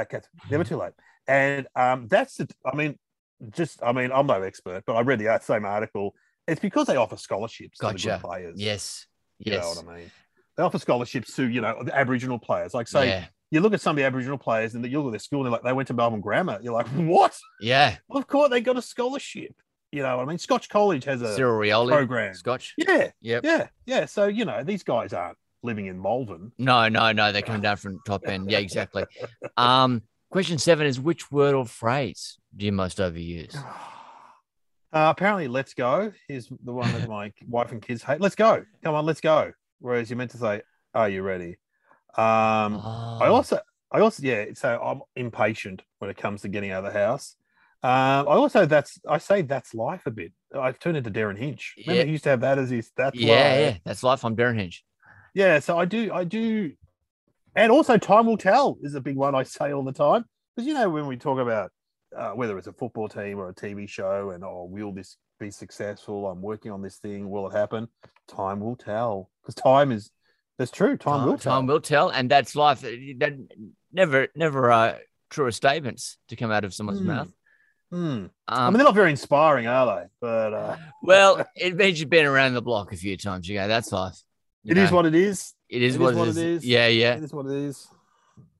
okay, 0.00 0.20
never 0.48 0.62
too 0.62 0.76
late. 0.76 0.92
And 1.26 1.66
um, 1.74 2.06
that's 2.08 2.36
the. 2.36 2.48
I 2.64 2.76
mean, 2.76 2.96
just 3.50 3.82
I 3.82 3.92
mean, 3.92 4.12
I'm 4.12 4.26
no 4.26 4.40
expert, 4.42 4.84
but 4.86 4.94
I 4.94 5.00
read 5.00 5.18
the 5.18 5.38
same 5.42 5.64
article. 5.64 6.14
It's 6.46 6.60
because 6.60 6.86
they 6.86 6.96
offer 6.96 7.16
scholarships 7.16 7.78
to 7.78 7.88
the 7.88 7.94
good 7.94 8.20
players. 8.20 8.54
Yes. 8.56 9.06
yes. 9.38 9.54
you 9.54 9.60
know 9.60 9.68
what 9.68 9.94
I 9.94 9.98
mean. 9.98 10.10
They 10.56 10.62
offer 10.62 10.78
scholarships 10.78 11.34
to 11.36 11.48
you 11.48 11.60
know 11.60 11.82
the 11.82 11.96
Aboriginal 11.96 12.38
players. 12.38 12.74
Like 12.74 12.86
say, 12.86 13.08
yeah. 13.08 13.24
You 13.50 13.60
look 13.60 13.74
at 13.74 13.80
some 13.80 13.92
of 13.92 13.96
the 13.96 14.04
Aboriginal 14.04 14.38
players, 14.38 14.74
and 14.74 14.84
you 14.86 14.98
look 14.98 15.08
at 15.08 15.12
their 15.12 15.18
school, 15.20 15.40
and 15.40 15.46
they're 15.46 15.52
like, 15.52 15.62
they 15.62 15.72
went 15.72 15.88
to 15.88 15.94
Melbourne 15.94 16.20
Grammar. 16.20 16.58
You're 16.62 16.72
like, 16.74 16.86
what? 16.94 17.36
Yeah. 17.60 17.96
Well, 18.08 18.18
of 18.18 18.26
course, 18.26 18.50
they 18.50 18.60
got 18.60 18.76
a 18.76 18.82
scholarship. 18.82 19.54
You 19.92 20.02
know 20.02 20.16
what 20.16 20.22
I 20.22 20.26
mean? 20.26 20.38
Scotch 20.38 20.68
College 20.68 21.04
has 21.04 21.20
a 21.20 21.34
Cyril 21.34 21.58
Rioli. 21.60 21.88
program. 21.90 22.34
Scotch. 22.34 22.74
Yeah, 22.76 23.10
Yep. 23.22 23.44
yeah, 23.44 23.66
yeah. 23.86 24.04
So 24.06 24.26
you 24.28 24.44
know, 24.44 24.62
these 24.62 24.84
guys 24.84 25.12
aren't 25.12 25.36
living 25.64 25.86
in 25.86 26.00
Malvern. 26.00 26.52
No, 26.58 26.88
no, 26.88 27.10
no. 27.10 27.32
They're 27.32 27.42
coming 27.42 27.60
down 27.60 27.76
from 27.76 27.98
top 28.06 28.22
end. 28.28 28.48
Yeah, 28.50 28.58
exactly. 28.58 29.04
Um, 29.56 30.02
question 30.30 30.58
seven 30.58 30.86
is 30.86 31.00
which 31.00 31.32
word 31.32 31.56
or 31.56 31.66
phrase 31.66 32.38
do 32.56 32.66
you 32.66 32.72
most 32.72 32.98
overuse? 32.98 33.56
Uh, 34.92 35.06
apparently, 35.16 35.46
"Let's 35.46 35.72
go" 35.72 36.12
is 36.28 36.48
the 36.64 36.72
one 36.72 36.90
that 36.92 37.08
my 37.08 37.32
wife 37.48 37.70
and 37.70 37.80
kids 37.80 38.02
hate. 38.02 38.20
Let's 38.20 38.34
go, 38.34 38.64
come 38.82 38.94
on, 38.96 39.06
let's 39.06 39.20
go. 39.20 39.52
Whereas 39.78 40.10
you're 40.10 40.16
meant 40.16 40.32
to 40.32 40.36
say, 40.36 40.62
"Are 40.94 41.08
you 41.08 41.22
ready?" 41.22 41.58
Um, 42.16 42.76
I 42.82 43.26
Oh, 43.28 43.34
also, 43.34 43.58
I 43.92 44.00
also, 44.00 44.22
yeah. 44.22 44.46
So 44.54 44.80
I'm 44.82 45.02
impatient 45.16 45.82
when 45.98 46.10
it 46.10 46.16
comes 46.16 46.42
to 46.42 46.48
getting 46.48 46.70
out 46.70 46.84
of 46.84 46.92
the 46.92 46.98
house. 46.98 47.36
Um, 47.82 47.90
I 48.28 48.32
also 48.36 48.66
that's 48.66 48.98
I 49.08 49.18
say 49.18 49.42
that's 49.42 49.72
life 49.74 50.02
a 50.06 50.10
bit. 50.10 50.32
I've 50.54 50.78
turned 50.78 50.96
into 50.98 51.10
Derryn 51.10 51.38
Hinch. 51.38 51.74
Remember, 51.78 52.00
Yeah. 52.00 52.04
he 52.04 52.12
used 52.12 52.24
to 52.24 52.30
have 52.30 52.40
that 52.42 52.58
as 52.58 52.70
his 52.70 52.90
that's 52.96 53.16
yeah, 53.16 53.32
life. 53.34 53.60
yeah. 53.60 53.76
That's 53.84 54.02
life. 54.02 54.24
I'm 54.24 54.36
Derryn 54.36 54.56
Hinch. 54.58 54.84
Yeah, 55.32 55.60
so 55.60 55.78
I 55.78 55.84
do, 55.86 56.12
I 56.12 56.24
do, 56.24 56.72
and 57.54 57.70
also 57.72 57.96
time 57.96 58.26
will 58.26 58.36
tell 58.36 58.76
is 58.82 58.94
a 58.96 59.00
big 59.00 59.16
one 59.16 59.34
I 59.34 59.44
say 59.44 59.72
all 59.72 59.84
the 59.84 59.92
time 59.92 60.24
because 60.54 60.66
you 60.66 60.74
know 60.74 60.90
when 60.90 61.06
we 61.06 61.16
talk 61.16 61.38
about 61.38 61.70
uh, 62.16 62.32
whether 62.32 62.58
it's 62.58 62.66
a 62.66 62.72
football 62.72 63.08
team 63.08 63.38
or 63.38 63.48
a 63.48 63.54
TV 63.54 63.88
show, 63.88 64.30
and 64.30 64.44
oh, 64.44 64.66
will 64.68 64.92
this 64.92 65.16
be 65.38 65.50
successful? 65.50 66.26
I'm 66.26 66.42
working 66.42 66.72
on 66.72 66.82
this 66.82 66.98
thing. 66.98 67.30
Will 67.30 67.48
it 67.48 67.56
happen? 67.56 67.88
Time 68.28 68.60
will 68.60 68.76
tell 68.76 69.30
because 69.40 69.54
time 69.54 69.90
is 69.92 70.10
that's 70.60 70.70
true. 70.70 70.96
Time, 70.96 71.26
will 71.26 71.38
tell. 71.38 71.54
Time 71.56 71.66
will 71.66 71.80
tell, 71.80 72.10
and 72.10 72.30
that's 72.30 72.54
life. 72.54 72.82
That 72.82 73.48
never, 73.92 74.28
never 74.36 74.70
uh, 74.70 74.98
truer 75.30 75.50
statements 75.50 76.18
to 76.28 76.36
come 76.36 76.50
out 76.52 76.64
of 76.64 76.72
someone's 76.74 77.00
Hmm. 77.00 77.06
mouth. 77.06 77.32
I 77.92 77.96
Um, 77.96 78.30
mean, 78.46 78.72
they're 78.74 78.84
not 78.84 78.94
very 78.94 79.10
inspiring, 79.10 79.66
are 79.66 79.86
they? 80.02 80.06
But 80.20 80.54
uh, 80.54 80.76
well, 81.02 81.44
it 81.56 81.74
means 81.76 81.98
you've 81.98 82.10
been 82.10 82.26
around 82.26 82.54
the 82.54 82.62
block 82.62 82.92
a 82.92 82.96
few 82.96 83.16
times. 83.16 83.48
You 83.48 83.58
go, 83.58 83.66
that's 83.66 83.90
life. 83.90 84.22
You 84.62 84.72
it 84.72 84.78
is 84.78 84.90
know, 84.90 84.96
what 84.96 85.06
it 85.06 85.14
is. 85.14 85.54
it 85.68 85.82
is. 85.82 85.96
it 85.96 86.00
what 86.00 86.10
is 86.12 86.16
what 86.18 86.28
it 86.28 86.30
it 86.30 86.36
is. 86.36 86.62
is. 86.62 86.66
Yeah, 86.66 86.86
yeah. 86.88 87.14
It 87.14 87.24
is 87.24 87.32
what 87.32 87.46
it 87.46 87.52
is. 87.56 87.88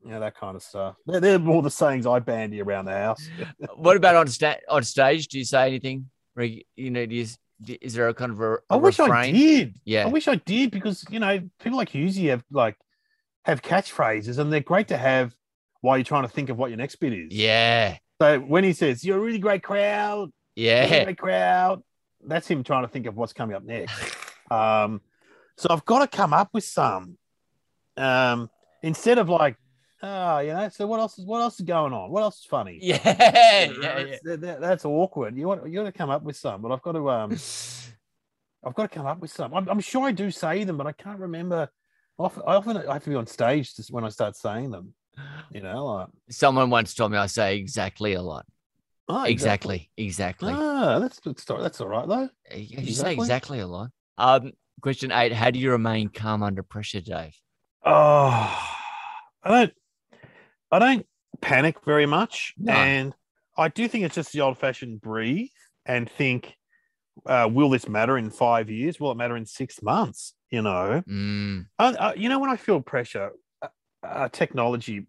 Yeah, 0.05 0.19
that 0.19 0.35
kind 0.35 0.57
of 0.57 0.63
stuff. 0.63 0.97
They're, 1.07 1.21
they're 1.21 1.39
more 1.39 1.61
the 1.63 1.71
sayings 1.71 2.07
I 2.07 2.21
bandy 2.21 2.63
around 2.63 2.87
the 2.87 2.93
house. 2.97 3.29
what 3.77 3.97
about 3.99 4.17
on 4.17 4.27
sta- 4.29 4.61
on 4.69 4.83
stage? 4.83 5.29
Do 5.29 5.39
you 5.39 5.45
say 5.45 5.67
anything? 5.67 6.11
You 6.39 6.91
know, 6.91 7.05
do 7.05 7.15
you, 7.15 7.27
is 7.67 7.95
there 7.95 8.09
a 8.09 8.15
kind 8.15 8.33
of 8.33 8.41
a, 8.41 8.55
a 8.55 8.59
I 8.71 8.77
wish 8.77 9.01
I 9.01 9.31
did. 9.31 9.79
Yeah. 9.85 10.05
I 10.05 10.09
wish 10.09 10.29
I 10.29 10.37
did 10.37 10.71
because 10.71 11.05
you 11.11 11.21
know 11.21 11.41
people 11.61 11.79
like 11.79 11.91
Hughesy 11.91 12.31
have 12.31 12.45
like 12.51 12.77
have 13.45 13.63
catchphrases 13.63 14.39
and 14.39 14.53
they're 14.53 14.61
great 14.61 14.89
to 14.89 14.97
have 14.97 15.35
while 15.81 15.97
you're 15.97 16.05
trying 16.05 16.23
to 16.23 16.29
think 16.29 16.49
of 16.51 16.59
what 16.59 16.71
your 16.71 16.77
next 16.77 16.97
bit 16.97 17.13
is. 17.13 17.33
Yeah, 17.33 17.97
So 18.21 18.39
when 18.41 18.65
he 18.65 18.73
says 18.73 19.05
you're 19.05 19.17
a 19.17 19.21
really 19.21 19.39
great 19.39 19.63
crowd, 19.63 20.31
you're 20.57 20.75
a 20.75 20.81
really 20.83 20.91
yeah. 20.91 21.05
great 21.05 21.19
crowd, 21.19 21.83
that's 22.23 22.47
him 22.49 22.63
trying 22.63 22.83
to 22.83 22.89
think 22.89 23.07
of 23.07 23.17
what's 23.17 23.33
coming 23.33 23.57
up 23.57 23.65
next. 23.65 23.95
Um, 24.51 25.01
so 25.57 25.69
I've 25.71 25.85
got 25.85 26.01
to 26.01 26.17
come 26.17 26.33
up 26.33 26.49
with 26.53 26.65
some 26.65 27.17
um, 27.97 28.51
instead 28.83 29.19
of 29.19 29.29
like, 29.29 29.57
oh, 30.03 30.39
you 30.39 30.53
know. 30.53 30.69
So 30.69 30.87
what 30.87 31.01
else 31.01 31.19
is 31.19 31.25
what 31.27 31.41
else 31.41 31.59
is 31.61 31.67
going 31.67 31.93
on? 31.93 32.11
What 32.11 32.23
else 32.23 32.39
is 32.41 32.45
funny? 32.47 32.79
Yeah, 32.83 33.65
You 33.71 33.79
know, 33.81 33.83
yeah, 33.83 33.99
it's- 33.99 34.21
that- 34.25 34.41
that- 34.43 34.61
that's 34.61 34.85
awkward. 34.85 35.37
You 35.37 35.47
want 35.49 35.67
you 35.69 35.75
got 35.81 35.85
to 35.85 35.93
come 35.93 36.11
up 36.11 36.23
with 36.23 36.37
some, 36.37 36.63
but 36.63 36.73
I've 36.73 36.83
got 36.83 36.93
to 36.93 37.11
um. 37.11 37.37
I've 38.63 38.75
got 38.75 38.91
to 38.91 38.95
come 38.95 39.07
up 39.07 39.21
with 39.21 39.31
some. 39.33 39.55
I'm, 39.55 39.67
I'm 39.71 39.81
sure 39.81 40.07
I 40.07 40.13
do 40.13 40.31
say 40.31 40.65
them, 40.65 40.77
but 40.77 40.87
I 40.87 40.93
can't 40.93 41.19
remember. 41.19 41.71
Often, 42.19 42.43
I 42.47 42.55
often 42.57 42.77
I 42.77 42.93
have 42.93 43.05
to 43.05 43.11
be 43.11 43.17
on 43.17 43.27
stage 43.27 43.75
just 43.75 43.91
when 43.91 44.05
I 44.05 44.11
start 44.11 44.37
saying 44.37 44.71
them. 44.71 44.93
You 45.51 45.63
know, 45.63 45.87
like 45.87 46.09
Someone 46.29 46.69
once 46.69 46.93
told 46.95 47.11
me 47.13 47.17
I 47.19 47.27
say 47.27 47.57
exactly 47.57 48.13
a 48.13 48.23
lot. 48.23 48.45
oh, 49.09 49.25
Exactly, 49.25 49.91
exactly. 49.97 50.53
Ah, 50.55 50.99
that's 50.99 51.19
good 51.21 51.39
story. 51.41 51.63
That's 51.63 51.81
all 51.81 51.89
right 51.89 52.07
though. 52.07 52.29
You 52.55 52.67
say 52.69 53.13
exactly. 53.15 53.15
exactly 53.15 53.59
a 53.61 53.67
lot. 53.67 53.91
Um, 54.19 54.53
question 54.83 55.11
eight: 55.11 55.33
How 55.33 55.51
do 55.51 55.59
you 55.59 55.71
remain 55.71 56.09
calm 56.11 56.43
under 56.43 56.63
pressure, 56.63 57.01
Dave? 57.01 57.35
Oh, 57.85 58.69
I 59.43 59.49
don't, 59.51 59.73
I 60.71 60.79
don't 60.79 61.07
panic 61.41 61.85
very 61.85 62.07
much, 62.07 62.55
No. 62.59 62.73
and 62.73 63.15
I 63.57 63.69
do 63.69 63.89
think 63.89 64.05
it's 64.05 64.15
just 64.15 64.33
the 64.33 64.41
old-fashioned 64.41 65.01
breathe 65.01 65.51
and 65.87 66.11
think, 66.11 66.57
uh, 67.27 67.49
will 67.51 67.71
this 67.71 67.89
matter 67.89 68.17
in 68.17 68.31
five 68.31 68.71
years? 68.71 69.01
Will 69.01 69.11
it 69.11 69.17
matter 69.17 69.37
in 69.37 69.47
six 69.47 69.83
months? 69.83 70.35
You 70.51 70.63
know, 70.63 71.03
Mm, 71.07 71.67
Uh, 71.79 71.95
uh, 71.99 72.13
you 72.17 72.29
know, 72.29 72.39
when 72.39 72.51
I 72.51 72.57
feel 72.57 72.81
pressure, 72.81 73.33
uh, 73.63 73.69
uh, 74.03 74.29
technology, 74.29 75.07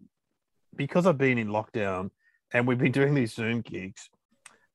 because 0.76 1.06
I've 1.06 1.18
been 1.18 1.38
in 1.38 1.50
lockdown 1.50 2.12
and 2.54 2.68
we've 2.68 2.78
been 2.78 2.92
doing 3.00 3.14
these 3.14 3.34
Zoom 3.34 3.62
gigs, 3.62 4.10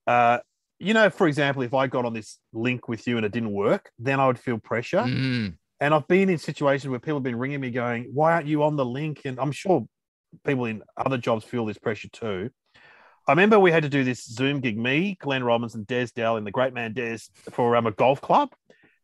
uh, 0.07 0.39
you 0.79 0.93
know, 0.93 1.09
for 1.09 1.27
example, 1.27 1.63
if 1.63 1.73
I 1.73 1.87
got 1.87 2.05
on 2.05 2.13
this 2.13 2.39
link 2.53 2.87
with 2.89 3.07
you 3.07 3.17
and 3.17 3.25
it 3.25 3.33
didn't 3.33 3.53
work, 3.53 3.91
then 3.99 4.21
I 4.21 4.27
would 4.27 4.39
feel 4.39 4.59
pressure. 4.59 4.99
mm, 4.99 5.55
And 5.81 5.95
I've 5.95 6.07
been 6.07 6.29
in 6.29 6.39
situations 6.39 6.91
where 6.91 7.01
people 7.01 7.17
have 7.17 7.23
been 7.23 7.39
ringing 7.39 7.61
me 7.61 7.71
going, 7.71 8.11
why 8.13 8.33
aren't 8.35 8.47
you 8.47 8.63
on 8.63 8.77
the 8.77 8.85
link? 8.85 9.23
And 9.25 9.39
I'm 9.41 9.53
sure 9.53 9.87
people 10.45 10.65
in 10.67 10.83
other 10.97 11.19
jobs 11.19 11.45
feel 11.45 11.67
this 11.67 11.79
pressure 11.79 12.09
too. 12.09 12.51
I 13.29 13.33
remember 13.33 13.59
we 13.59 13.73
had 13.73 13.83
to 13.83 13.89
do 13.89 14.05
this 14.05 14.25
Zoom 14.25 14.61
gig, 14.61 14.79
me, 14.79 15.17
Glenn 15.21 15.43
Robbins, 15.43 15.73
Des 15.73 16.09
Dell, 16.15 16.37
and 16.37 16.47
the 16.47 16.53
great 16.53 16.73
man 16.73 16.93
Des 16.93 17.19
for 17.51 17.75
um, 17.75 17.87
a 17.87 17.91
golf 17.91 18.21
club. 18.21 18.51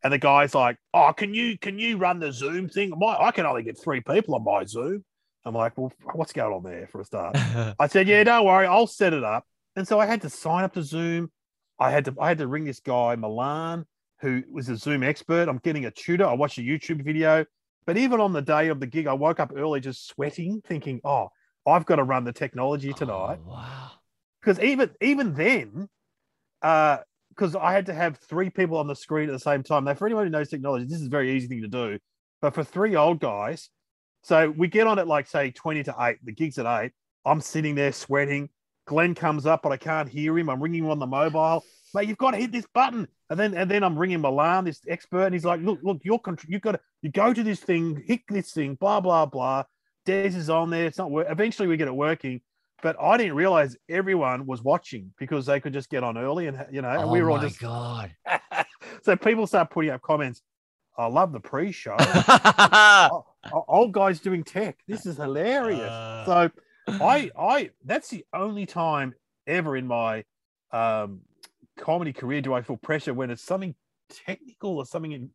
And 0.04 0.12
the 0.12 0.18
guy's 0.18 0.54
like, 0.54 0.78
"Oh, 0.94 1.12
can 1.12 1.34
you 1.34 1.58
can 1.58 1.78
you 1.78 1.96
run 1.96 2.18
the 2.18 2.32
Zoom 2.32 2.68
thing? 2.68 2.92
My, 2.96 3.16
I 3.18 3.30
can 3.30 3.46
only 3.46 3.62
get 3.62 3.80
three 3.80 4.00
people 4.00 4.34
on 4.34 4.44
my 4.44 4.64
Zoom." 4.64 5.04
I'm 5.44 5.54
like, 5.54 5.76
"Well, 5.76 5.92
what's 6.14 6.32
going 6.32 6.52
on 6.52 6.62
there 6.62 6.86
for 6.86 7.00
a 7.00 7.04
start?" 7.04 7.36
I 7.78 7.86
said, 7.88 8.08
"Yeah, 8.08 8.22
don't 8.24 8.46
worry, 8.46 8.66
I'll 8.66 8.86
set 8.86 9.12
it 9.12 9.24
up." 9.24 9.44
And 9.76 9.86
so 9.86 9.98
I 9.98 10.06
had 10.06 10.22
to 10.22 10.30
sign 10.30 10.64
up 10.64 10.74
to 10.74 10.82
Zoom. 10.82 11.30
I 11.78 11.90
had 11.90 12.04
to 12.06 12.14
I 12.20 12.28
had 12.28 12.38
to 12.38 12.46
ring 12.46 12.64
this 12.64 12.80
guy 12.80 13.16
Milan, 13.16 13.86
who 14.20 14.42
was 14.50 14.68
a 14.68 14.76
Zoom 14.76 15.02
expert. 15.02 15.48
I'm 15.48 15.58
getting 15.58 15.84
a 15.84 15.90
tutor. 15.90 16.26
I 16.26 16.34
watched 16.34 16.58
a 16.58 16.62
YouTube 16.62 17.04
video. 17.04 17.44
But 17.86 17.96
even 17.96 18.20
on 18.20 18.32
the 18.32 18.42
day 18.42 18.68
of 18.68 18.80
the 18.80 18.86
gig, 18.86 19.06
I 19.06 19.12
woke 19.14 19.40
up 19.40 19.52
early 19.54 19.80
just 19.80 20.06
sweating, 20.06 20.62
thinking, 20.64 21.00
"Oh, 21.04 21.28
I've 21.66 21.84
got 21.84 21.96
to 21.96 22.04
run 22.04 22.24
the 22.24 22.32
technology 22.32 22.90
oh, 22.90 22.96
tonight." 22.96 23.38
Oh, 23.44 23.50
wow. 23.50 23.90
Because 24.40 24.60
even 24.60 24.90
even 25.00 25.34
then, 25.34 25.88
uh, 26.62 26.98
because 27.30 27.56
I 27.56 27.72
had 27.72 27.86
to 27.86 27.94
have 27.94 28.18
three 28.18 28.50
people 28.50 28.76
on 28.76 28.86
the 28.86 28.96
screen 28.96 29.28
at 29.28 29.32
the 29.32 29.38
same 29.38 29.62
time. 29.62 29.84
Now, 29.84 29.94
for 29.94 30.06
anyone 30.06 30.24
who 30.24 30.30
knows 30.30 30.48
technology, 30.48 30.84
this 30.84 31.00
is 31.00 31.06
a 31.06 31.10
very 31.10 31.32
easy 31.32 31.48
thing 31.48 31.62
to 31.62 31.68
do. 31.68 31.98
But 32.40 32.54
for 32.54 32.64
three 32.64 32.96
old 32.96 33.20
guys, 33.20 33.70
so 34.22 34.50
we 34.50 34.68
get 34.68 34.86
on 34.86 34.98
at 34.98 35.08
like 35.08 35.26
say 35.26 35.50
twenty 35.50 35.82
to 35.84 35.94
eight. 36.00 36.18
The 36.24 36.32
gig's 36.32 36.58
at 36.58 36.66
eight. 36.66 36.92
I'm 37.24 37.40
sitting 37.40 37.74
there 37.74 37.92
sweating. 37.92 38.48
Glenn 38.86 39.14
comes 39.14 39.46
up, 39.46 39.62
but 39.62 39.72
I 39.72 39.76
can't 39.76 40.08
hear 40.08 40.36
him. 40.38 40.50
I'm 40.50 40.62
ringing 40.62 40.84
him 40.84 40.90
on 40.90 40.98
the 40.98 41.06
mobile. 41.06 41.64
Mate, 41.94 42.08
you've 42.08 42.18
got 42.18 42.32
to 42.32 42.38
hit 42.38 42.52
this 42.52 42.66
button. 42.74 43.06
And 43.30 43.38
then 43.38 43.54
and 43.54 43.70
then 43.70 43.82
I'm 43.82 43.98
ringing 43.98 44.20
Milan, 44.20 44.64
this 44.64 44.80
expert, 44.88 45.24
and 45.24 45.34
he's 45.34 45.44
like, 45.44 45.60
look, 45.60 45.78
look, 45.82 46.00
you're 46.02 46.18
contr- 46.18 46.48
you've 46.48 46.62
got 46.62 46.72
to 46.72 46.80
you 47.00 47.10
go 47.10 47.32
to 47.32 47.42
this 47.42 47.60
thing, 47.60 48.02
hit 48.06 48.20
this 48.28 48.52
thing, 48.52 48.74
blah, 48.74 49.00
blah, 49.00 49.26
blah. 49.26 49.64
Des 50.04 50.26
is 50.26 50.50
on 50.50 50.70
there. 50.70 50.86
It's 50.86 50.98
not 50.98 51.10
work. 51.10 51.26
Eventually 51.30 51.68
we 51.68 51.76
get 51.76 51.88
it 51.88 51.94
working. 51.94 52.40
But 52.82 52.96
I 53.00 53.16
didn't 53.16 53.36
realize 53.36 53.76
everyone 53.88 54.44
was 54.44 54.62
watching 54.62 55.12
because 55.16 55.46
they 55.46 55.60
could 55.60 55.72
just 55.72 55.88
get 55.88 56.02
on 56.02 56.18
early 56.18 56.48
and 56.48 56.66
you 56.70 56.82
know, 56.82 56.90
and 56.90 57.04
oh 57.04 57.12
we 57.12 57.22
were 57.22 57.30
all 57.30 57.38
just 57.38 57.60
god. 57.60 58.14
so 59.02 59.16
people 59.16 59.46
start 59.46 59.70
putting 59.70 59.90
up 59.90 60.02
comments. 60.02 60.42
I 60.98 61.06
love 61.06 61.32
the 61.32 61.40
pre-show. 61.40 61.96
Old 63.68 63.92
guys 63.92 64.20
doing 64.20 64.44
tech. 64.44 64.78
This 64.86 65.06
is 65.06 65.16
hilarious. 65.16 65.80
Uh. 65.80 66.26
so 66.26 66.50
I 66.88 67.30
I 67.38 67.70
that's 67.84 68.08
the 68.08 68.24
only 68.32 68.66
time 68.66 69.14
ever 69.46 69.76
in 69.76 69.86
my 69.86 70.24
um 70.72 71.20
comedy 71.78 72.12
career 72.12 72.40
do 72.40 72.52
I 72.52 72.62
feel 72.62 72.76
pressure 72.76 73.14
when 73.14 73.30
it's 73.30 73.42
something 73.42 73.74
technical 74.26 74.76
or 74.78 74.86
something 74.86 75.12
in, 75.12 75.30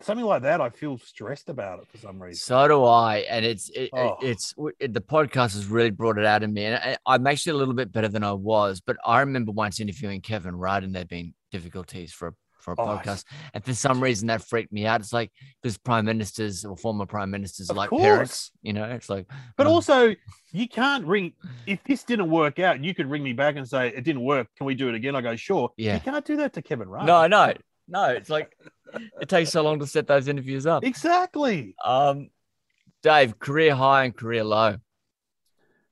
something 0.00 0.24
like 0.26 0.42
that. 0.42 0.60
I 0.60 0.70
feel 0.70 0.98
stressed 0.98 1.48
about 1.48 1.80
it 1.80 1.88
for 1.88 1.98
some 1.98 2.20
reason. 2.22 2.38
So 2.38 2.68
do 2.68 2.84
I, 2.84 3.18
and 3.30 3.44
it's 3.44 3.70
it, 3.70 3.90
Oh. 3.92 4.16
it's 4.20 4.54
it, 4.78 4.92
the 4.92 5.00
podcast 5.00 5.54
has 5.54 5.66
really 5.66 5.90
brought 5.90 6.18
it 6.18 6.26
out 6.26 6.42
of 6.42 6.50
me, 6.50 6.64
and 6.64 6.76
I, 6.76 6.96
I'm 7.06 7.26
actually 7.26 7.52
a 7.52 7.56
little 7.56 7.74
bit 7.74 7.92
better 7.92 8.08
than 8.08 8.24
I 8.24 8.32
was. 8.32 8.80
But 8.80 8.96
I 9.04 9.20
remember 9.20 9.52
once 9.52 9.80
interviewing 9.80 10.20
Kevin 10.20 10.56
Rudd, 10.56 10.84
and 10.84 10.94
there'd 10.94 11.08
been 11.08 11.34
difficulties 11.52 12.12
for 12.12 12.28
a 12.28 12.32
for 12.66 12.72
a 12.72 12.80
Oh, 12.80 12.84
podcast, 12.98 13.24
and 13.54 13.64
for 13.64 13.72
some 13.72 14.02
reason 14.02 14.26
that 14.26 14.42
freaked 14.42 14.72
me 14.72 14.84
out. 14.86 15.00
It's 15.00 15.12
like 15.12 15.30
because 15.62 15.78
prime 15.78 16.04
ministers 16.04 16.64
or 16.64 16.76
former 16.76 17.06
prime 17.06 17.30
ministers 17.30 17.70
are 17.70 17.74
like 17.74 17.90
course. 17.90 18.02
parents, 18.02 18.50
you 18.62 18.72
know. 18.72 18.84
It's 18.84 19.08
like, 19.08 19.26
But 19.56 19.68
um, 19.68 19.72
also, 19.72 20.14
you 20.52 20.68
can't 20.68 21.06
ring 21.06 21.32
if 21.66 21.82
this 21.84 22.02
didn't 22.02 22.28
work 22.28 22.58
out. 22.58 22.82
You 22.82 22.92
could 22.94 23.08
ring 23.08 23.22
me 23.22 23.32
back 23.32 23.56
and 23.56 23.66
say 23.68 23.88
it 23.88 24.02
didn't 24.04 24.22
work. 24.24 24.48
Can 24.56 24.66
we 24.66 24.74
do 24.74 24.88
it 24.88 24.94
again? 24.96 25.14
I 25.14 25.20
go 25.20 25.36
sure. 25.36 25.70
Yeah. 25.76 25.94
You 25.94 26.00
can't 26.00 26.24
do 26.24 26.36
that 26.38 26.52
to 26.54 26.62
Kevin 26.62 26.88
Rudd. 26.88 27.06
no, 27.06 27.26
no, 27.28 27.54
no. 27.88 28.04
It's 28.10 28.28
like 28.28 28.56
it 29.20 29.28
takes 29.28 29.50
so 29.50 29.62
long 29.62 29.78
to 29.78 29.86
set 29.86 30.06
those 30.08 30.26
interviews 30.28 30.66
up. 30.66 30.84
exactly. 30.84 31.74
Um, 31.84 32.30
Dave, 33.02 33.38
career 33.38 33.74
high 33.74 34.04
and 34.04 34.16
career 34.16 34.42
low. 34.42 34.76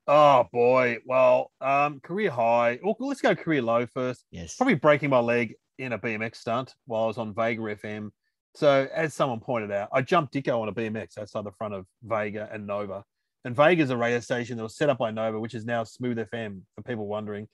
Oh 0.06 0.44
boy. 0.52 0.98
Well, 1.06 1.50
um, 1.60 2.00
career 2.00 2.30
high. 2.30 2.78
Well, 2.82 2.94
let's 3.00 3.20
go 3.22 3.34
career 3.34 3.62
low 3.62 3.86
first. 3.86 4.24
Yes. 4.30 4.56
Probably 4.56 4.74
breaking 4.74 5.10
my 5.10 5.20
leg 5.20 5.54
in 5.78 5.92
a 5.92 5.98
BMX 5.98 6.36
stunt 6.36 6.74
while 6.86 7.04
I 7.04 7.06
was 7.06 7.18
on 7.18 7.34
Vega 7.34 7.60
FM. 7.60 8.10
So, 8.54 8.88
as 8.94 9.14
someone 9.14 9.40
pointed 9.40 9.72
out, 9.72 9.88
I 9.92 10.02
jumped 10.02 10.32
Dicko 10.32 10.60
on 10.60 10.68
a 10.68 10.72
BMX 10.72 11.18
outside 11.18 11.44
the 11.44 11.52
front 11.52 11.74
of 11.74 11.86
Vega 12.02 12.48
and 12.52 12.66
Nova. 12.66 13.04
And 13.44 13.54
Vega's 13.54 13.90
a 13.90 13.96
radio 13.96 14.20
station 14.20 14.56
that 14.56 14.62
was 14.62 14.76
set 14.76 14.88
up 14.88 14.98
by 14.98 15.10
Nova, 15.10 15.38
which 15.38 15.54
is 15.54 15.64
now 15.66 15.84
Smooth 15.84 16.18
FM 16.18 16.62
for 16.74 16.82
people 16.82 17.06
wondering. 17.06 17.48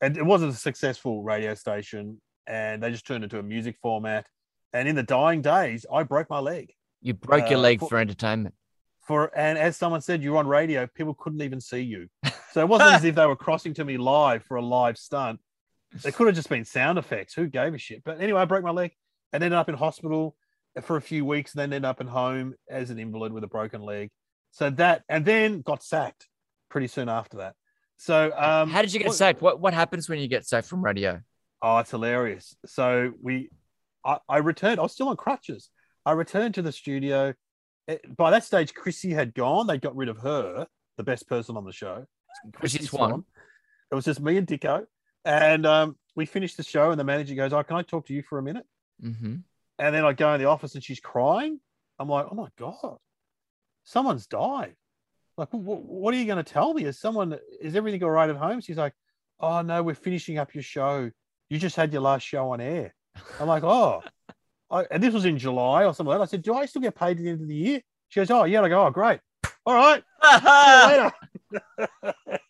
And 0.00 0.16
it 0.16 0.24
wasn't 0.26 0.52
a 0.52 0.56
successful 0.56 1.22
radio 1.22 1.54
station, 1.54 2.20
and 2.46 2.82
they 2.82 2.90
just 2.90 3.06
turned 3.06 3.22
into 3.24 3.38
a 3.38 3.42
music 3.42 3.76
format. 3.80 4.26
And 4.72 4.88
in 4.88 4.96
the 4.96 5.02
dying 5.02 5.40
days, 5.40 5.86
I 5.92 6.02
broke 6.02 6.28
my 6.28 6.40
leg. 6.40 6.72
You 7.00 7.14
broke 7.14 7.48
your 7.48 7.58
uh, 7.58 7.62
leg 7.62 7.80
for- 7.80 7.88
for 7.88 7.98
entertainment. 7.98 8.54
For 9.06 9.36
and 9.36 9.58
as 9.58 9.76
someone 9.76 10.02
said, 10.02 10.22
you're 10.22 10.36
on 10.36 10.46
radio, 10.46 10.86
people 10.86 11.14
couldn't 11.14 11.42
even 11.42 11.60
see 11.60 11.80
you. 11.80 12.08
So 12.52 12.60
it 12.60 12.68
wasn't 12.68 12.92
as 12.92 13.04
if 13.04 13.14
they 13.14 13.26
were 13.26 13.36
crossing 13.36 13.74
to 13.74 13.84
me 13.84 13.96
live 13.96 14.42
for 14.44 14.56
a 14.56 14.62
live 14.62 14.98
stunt. 14.98 15.40
It 16.04 16.14
could 16.14 16.26
have 16.28 16.36
just 16.36 16.48
been 16.48 16.64
sound 16.64 16.98
effects. 16.98 17.34
Who 17.34 17.46
gave 17.48 17.74
a 17.74 17.78
shit? 17.78 18.02
But 18.04 18.20
anyway, 18.20 18.40
I 18.40 18.44
broke 18.44 18.62
my 18.64 18.70
leg 18.70 18.92
and 19.32 19.42
ended 19.42 19.56
up 19.58 19.68
in 19.68 19.74
hospital 19.74 20.36
for 20.82 20.96
a 20.96 21.02
few 21.02 21.24
weeks, 21.24 21.52
and 21.52 21.60
then 21.60 21.72
ended 21.72 21.84
up 21.88 22.00
in 22.00 22.06
home 22.06 22.54
as 22.68 22.90
an 22.90 22.98
invalid 22.98 23.32
with 23.32 23.42
a 23.44 23.48
broken 23.48 23.82
leg. 23.82 24.10
So 24.52 24.70
that 24.70 25.02
and 25.08 25.24
then 25.24 25.62
got 25.62 25.82
sacked 25.82 26.28
pretty 26.68 26.86
soon 26.86 27.08
after 27.08 27.38
that. 27.38 27.54
So 27.96 28.32
um 28.36 28.70
How 28.70 28.82
did 28.82 28.92
you 28.92 28.98
get 29.00 29.08
what- 29.08 29.16
sacked? 29.16 29.42
What 29.42 29.60
what 29.60 29.74
happens 29.74 30.08
when 30.08 30.18
you 30.20 30.28
get 30.28 30.46
sacked 30.46 30.68
from 30.68 30.82
radio? 30.84 31.20
Oh, 31.62 31.78
it's 31.78 31.90
hilarious. 31.90 32.56
So 32.66 33.12
we, 33.20 33.50
I, 34.02 34.16
I 34.28 34.38
returned. 34.38 34.80
I 34.80 34.82
was 34.82 34.92
still 34.92 35.08
on 35.08 35.16
crutches. 35.18 35.68
I 36.06 36.12
returned 36.12 36.54
to 36.54 36.62
the 36.62 36.72
studio. 36.72 37.34
It- 37.86 38.16
by 38.16 38.30
that 38.30 38.44
stage, 38.44 38.72
Chrissy 38.72 39.10
had 39.10 39.34
gone. 39.34 39.66
They 39.66 39.76
got 39.76 39.94
rid 39.94 40.08
of 40.08 40.18
her, 40.18 40.66
the 40.96 41.02
best 41.04 41.28
person 41.28 41.56
on 41.58 41.64
the 41.66 41.72
show, 41.72 42.06
Chrissy 42.54 42.84
Swan. 42.84 43.24
It 43.92 43.94
was 43.94 44.04
just 44.06 44.20
me 44.20 44.36
and 44.38 44.46
Dicko, 44.46 44.86
and 45.24 45.66
um, 45.66 45.96
we 46.14 46.26
finished 46.26 46.56
the 46.56 46.62
show. 46.62 46.90
And 46.90 47.00
the 47.00 47.04
manager 47.04 47.34
goes, 47.34 47.52
"Oh, 47.52 47.62
can 47.62 47.76
I 47.76 47.82
talk 47.82 48.06
to 48.06 48.14
you 48.14 48.22
for 48.22 48.38
a 48.38 48.42
minute?" 48.42 48.66
Mm-hmm. 49.02 49.36
And 49.78 49.94
then 49.94 50.04
I 50.04 50.12
go 50.12 50.32
in 50.34 50.40
the 50.40 50.46
office, 50.46 50.74
and 50.74 50.84
she's 50.84 51.00
crying. 51.00 51.60
I'm 51.98 52.08
like, 52.08 52.26
"Oh 52.30 52.34
my 52.34 52.48
god, 52.58 52.98
someone's 53.84 54.26
died." 54.26 54.76
Like, 55.36 55.50
"Wh- 55.50 55.56
wh- 55.56 55.88
what 55.88 56.14
are 56.14 56.16
you 56.16 56.26
going 56.26 56.42
to 56.42 56.52
tell 56.52 56.74
me? 56.74 56.84
Is 56.84 56.98
someone? 56.98 57.38
Is 57.60 57.76
everything 57.76 58.02
all 58.02 58.10
right 58.10 58.30
at 58.30 58.36
home? 58.36 58.60
She's 58.60 58.78
like, 58.78 58.94
"Oh 59.38 59.62
no, 59.62 59.82
we're 59.82 59.94
finishing 59.94 60.38
up 60.38 60.54
your 60.54 60.62
show. 60.62 61.10
You 61.48 61.58
just 61.58 61.76
had 61.76 61.92
your 61.92 62.02
last 62.02 62.22
show 62.22 62.50
on 62.50 62.60
air." 62.60 62.94
I'm 63.38 63.48
like, 63.48 63.64
"Oh," 63.64 64.02
I, 64.70 64.84
and 64.90 65.02
this 65.02 65.14
was 65.14 65.24
in 65.24 65.38
July 65.38 65.84
or 65.84 65.94
something 65.94 66.10
like 66.10 66.18
that. 66.18 66.22
I 66.22 66.26
said, 66.26 66.42
"Do 66.42 66.54
I 66.54 66.66
still 66.66 66.82
get 66.82 66.94
paid 66.94 67.18
at 67.18 67.22
the 67.22 67.30
end 67.30 67.42
of 67.42 67.48
the 67.48 67.54
year?" 67.54 67.80
She 68.08 68.20
goes, 68.20 68.30
"Oh 68.30 68.44
yeah." 68.44 68.62
I 68.62 68.68
go, 68.68 68.86
"Oh 68.86 68.90
great, 68.90 69.20
all 69.66 69.74
right, 69.74 70.02
see 70.22 70.70
you 70.70 70.86
later." 70.86 71.12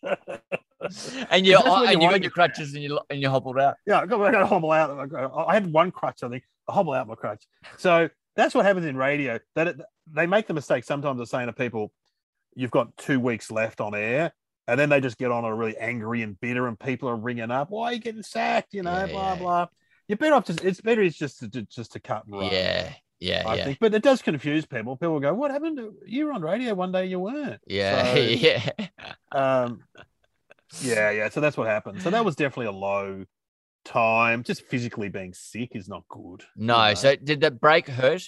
and 1.31 1.45
you 1.45 1.53
That's 1.53 1.91
and 1.91 2.01
you 2.01 2.09
got 2.09 2.21
your 2.21 2.31
crutches 2.31 2.73
and 2.73 2.83
you 2.83 2.99
and 3.09 3.21
you 3.21 3.29
hobbled 3.29 3.59
out. 3.59 3.75
Yeah, 3.85 3.99
I 4.01 4.05
got, 4.05 4.21
I 4.21 4.31
got 4.31 4.39
to 4.39 4.47
hobble 4.47 4.71
out. 4.71 5.09
I 5.47 5.53
had 5.53 5.71
one 5.71 5.91
crutch, 5.91 6.23
I 6.23 6.29
think. 6.29 6.43
I 6.67 6.73
hobble 6.73 6.93
out 6.93 7.07
my 7.07 7.15
crutch. 7.15 7.43
So 7.77 8.09
that's 8.35 8.53
what 8.55 8.65
happens 8.65 8.85
in 8.85 8.95
radio. 8.97 9.39
That 9.55 9.67
it, 9.67 9.81
they 10.13 10.25
make 10.27 10.47
the 10.47 10.53
mistake 10.53 10.83
sometimes 10.83 11.19
of 11.19 11.27
saying 11.27 11.47
to 11.47 11.53
people, 11.53 11.91
"You've 12.55 12.71
got 12.71 12.95
two 12.97 13.19
weeks 13.19 13.51
left 13.51 13.81
on 13.81 13.95
air," 13.95 14.31
and 14.67 14.79
then 14.79 14.89
they 14.89 15.01
just 15.01 15.17
get 15.17 15.31
on 15.31 15.43
a 15.45 15.53
really 15.53 15.77
angry 15.77 16.21
and 16.21 16.39
bitter, 16.39 16.67
and 16.67 16.79
people 16.79 17.09
are 17.09 17.15
ringing 17.15 17.51
up, 17.51 17.69
"Why 17.69 17.87
are 17.87 17.93
you 17.93 17.99
getting 17.99 18.23
sacked?" 18.23 18.73
You 18.73 18.83
know, 18.83 18.91
Yeah, 19.05 19.07
blah 19.07 19.33
yeah. 19.33 19.39
blah. 19.39 19.67
You're 20.07 20.17
better 20.17 20.35
off 20.35 20.45
just. 20.45 20.63
It's 20.63 20.81
better. 20.81 21.01
It's 21.01 21.17
just 21.17 21.39
to, 21.39 21.49
to- 21.49 21.63
just 21.63 21.93
to 21.93 21.99
cut 21.99 22.25
and 22.25 22.35
run. 22.35 22.51
Yeah, 22.51 22.91
yeah, 23.19 23.43
I 23.45 23.55
yeah, 23.55 23.65
think, 23.65 23.77
but 23.79 23.93
it 23.93 24.01
does 24.03 24.21
confuse 24.21 24.65
people. 24.65 24.97
People 24.97 25.19
go, 25.19 25.33
"What 25.33 25.51
happened? 25.51 25.79
You 26.05 26.25
were 26.25 26.33
on 26.33 26.41
radio 26.41 26.73
one 26.73 26.91
day, 26.91 27.05
you 27.05 27.19
weren't." 27.19 27.61
yeah, 27.67 28.03
So- 28.13 28.19
yeah. 28.19 28.69
Um, 29.31 29.83
yeah, 30.81 31.11
yeah. 31.11 31.29
So 31.29 31.41
that's 31.41 31.57
what 31.57 31.67
happened. 31.67 32.01
So 32.01 32.09
that 32.09 32.23
was 32.23 32.35
definitely 32.35 32.67
a 32.67 32.71
low 32.71 33.25
time. 33.85 34.43
Just 34.43 34.63
physically 34.65 35.09
being 35.09 35.33
sick 35.33 35.69
is 35.75 35.87
not 35.89 36.03
good. 36.09 36.43
you 36.55 36.65
No, 36.67 36.89
know. 36.89 36.93
so 36.93 37.15
did 37.15 37.41
that 37.41 37.59
break 37.59 37.87
hurt? 37.87 38.23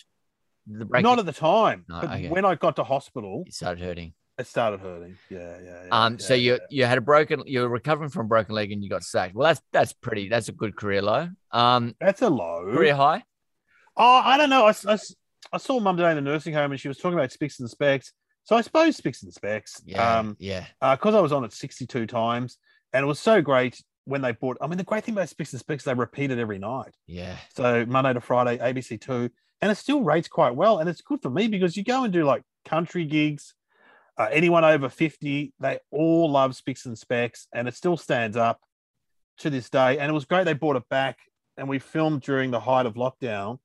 The 0.67 0.85
break 0.85 1.03
not 1.03 1.19
at 1.19 1.25
the 1.25 1.33
time. 1.33 1.85
No, 1.89 2.01
but 2.01 2.11
okay. 2.11 2.29
when 2.29 2.45
I 2.45 2.55
got 2.55 2.75
to 2.77 2.83
hospital, 2.83 3.43
it 3.47 3.53
started 3.53 3.83
hurting. 3.83 4.13
it 4.37 4.47
started 4.47 4.79
hurting. 4.79 5.17
Yeah, 5.29 5.57
yeah. 5.63 5.83
yeah 5.85 5.89
Um, 5.91 6.19
so 6.19 6.33
you 6.33 6.53
yeah. 6.53 6.57
you 6.69 6.85
had 6.85 6.97
a 6.97 7.01
broken, 7.01 7.43
you 7.45 7.61
were 7.61 7.69
recovering 7.69 8.09
from 8.09 8.25
a 8.25 8.29
broken 8.29 8.55
leg 8.55 8.71
and 8.71 8.81
you 8.83 8.89
got 8.89 9.03
sacked. 9.03 9.35
Well, 9.35 9.47
that's 9.47 9.61
that's 9.73 9.93
pretty. 9.93 10.29
That's 10.29 10.47
a 10.49 10.53
good 10.53 10.75
career 10.75 11.01
low. 11.01 11.29
Um, 11.51 11.95
that's 11.99 12.21
a 12.21 12.29
low. 12.29 12.63
career 12.73 12.95
high. 12.95 13.23
Oh, 13.97 14.21
I 14.23 14.37
don't 14.37 14.49
know. 14.49 14.65
I 14.65 14.73
I 15.51 15.57
saw 15.57 15.79
mum 15.79 15.97
today 15.97 16.09
in 16.11 16.15
the 16.15 16.21
nursing 16.21 16.53
home, 16.53 16.71
and 16.71 16.79
she 16.79 16.87
was 16.87 16.97
talking 16.97 17.17
about 17.19 17.31
Spicks 17.31 17.59
and 17.59 17.69
Specks. 17.69 18.13
So 18.43 18.55
I 18.55 18.61
suppose 18.61 18.97
Spicks 18.97 19.23
and 19.23 19.33
Specks. 19.33 19.81
Yeah, 19.85 20.19
Um, 20.19 20.35
yeah, 20.39 20.65
because 20.81 21.15
I 21.15 21.21
was 21.21 21.31
on 21.31 21.43
it 21.45 21.53
62 21.53 22.05
times, 22.07 22.57
and 22.91 23.03
it 23.03 23.07
was 23.07 23.19
so 23.19 23.41
great 23.41 23.81
when 24.05 24.21
they 24.21 24.33
bought. 24.33 24.57
I 24.59 24.67
mean, 24.67 24.77
the 24.77 24.83
great 24.83 25.05
thing 25.05 25.13
about 25.15 25.29
Spicks 25.29 25.53
and 25.53 25.59
Specks, 25.59 25.85
they 25.85 25.93
repeat 25.93 26.31
it 26.31 26.39
every 26.39 26.59
night. 26.59 26.93
yeah, 27.07 27.37
So 27.55 27.85
Monday 27.85 28.13
to 28.13 28.21
Friday, 28.21 28.57
ABC 28.57 28.99
two, 28.99 29.29
and 29.61 29.71
it 29.71 29.75
still 29.75 30.01
rates 30.03 30.27
quite 30.27 30.55
well. 30.55 30.79
And 30.79 30.89
it's 30.89 31.01
good 31.01 31.21
for 31.21 31.29
me 31.29 31.47
because 31.47 31.77
you 31.77 31.83
go 31.85 32.03
and 32.03 32.11
do 32.11 32.25
like 32.25 32.43
country 32.65 33.05
gigs, 33.05 33.53
uh, 34.17 34.27
anyone 34.31 34.65
over 34.65 34.89
50, 34.89 35.53
they 35.59 35.79
all 35.91 36.29
love 36.29 36.55
Spicks 36.55 36.85
and 36.85 36.97
Specks, 36.97 37.47
and 37.53 37.67
it 37.67 37.75
still 37.75 37.95
stands 37.97 38.35
up 38.35 38.59
to 39.37 39.49
this 39.49 39.69
day. 39.69 39.97
And 39.99 40.09
it 40.09 40.13
was 40.13 40.25
great 40.25 40.43
they 40.43 40.53
brought 40.53 40.75
it 40.75 40.87
back, 40.89 41.19
and 41.55 41.69
we 41.69 41.79
filmed 41.79 42.21
during 42.21 42.51
the 42.51 42.59
height 42.59 42.85
of 42.85 42.95
lockdown. 42.95 43.59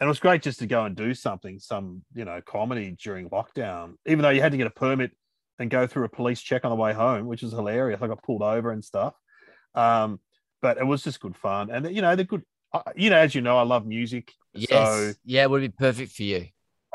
And 0.00 0.06
it 0.06 0.08
was 0.08 0.18
great 0.18 0.42
just 0.42 0.58
to 0.60 0.66
go 0.66 0.84
and 0.86 0.96
do 0.96 1.12
something, 1.14 1.58
some 1.58 2.02
you 2.14 2.24
know, 2.24 2.40
comedy 2.44 2.96
during 3.02 3.28
lockdown, 3.28 3.94
even 4.06 4.22
though 4.22 4.30
you 4.30 4.40
had 4.40 4.52
to 4.52 4.58
get 4.58 4.66
a 4.66 4.70
permit 4.70 5.10
and 5.58 5.68
go 5.70 5.86
through 5.86 6.04
a 6.04 6.08
police 6.08 6.40
check 6.40 6.64
on 6.64 6.70
the 6.70 6.76
way 6.76 6.94
home, 6.94 7.26
which 7.26 7.42
was 7.42 7.52
hilarious. 7.52 8.00
I 8.00 8.06
got 8.06 8.22
pulled 8.22 8.42
over 8.42 8.70
and 8.72 8.82
stuff. 8.82 9.12
Um, 9.74 10.20
but 10.62 10.78
it 10.78 10.86
was 10.86 11.02
just 11.04 11.20
good 11.20 11.36
fun. 11.36 11.70
And 11.70 11.94
you 11.94 12.00
know, 12.02 12.16
the 12.16 12.24
good 12.24 12.42
uh, 12.72 12.82
you 12.96 13.10
know, 13.10 13.18
as 13.18 13.34
you 13.34 13.40
know, 13.42 13.58
I 13.58 13.62
love 13.62 13.86
music. 13.86 14.32
yes, 14.54 14.68
So 14.70 15.12
yeah. 15.24 15.42
It 15.42 15.50
would 15.50 15.60
be 15.60 15.68
perfect 15.68 16.12
for 16.12 16.22
you. 16.22 16.46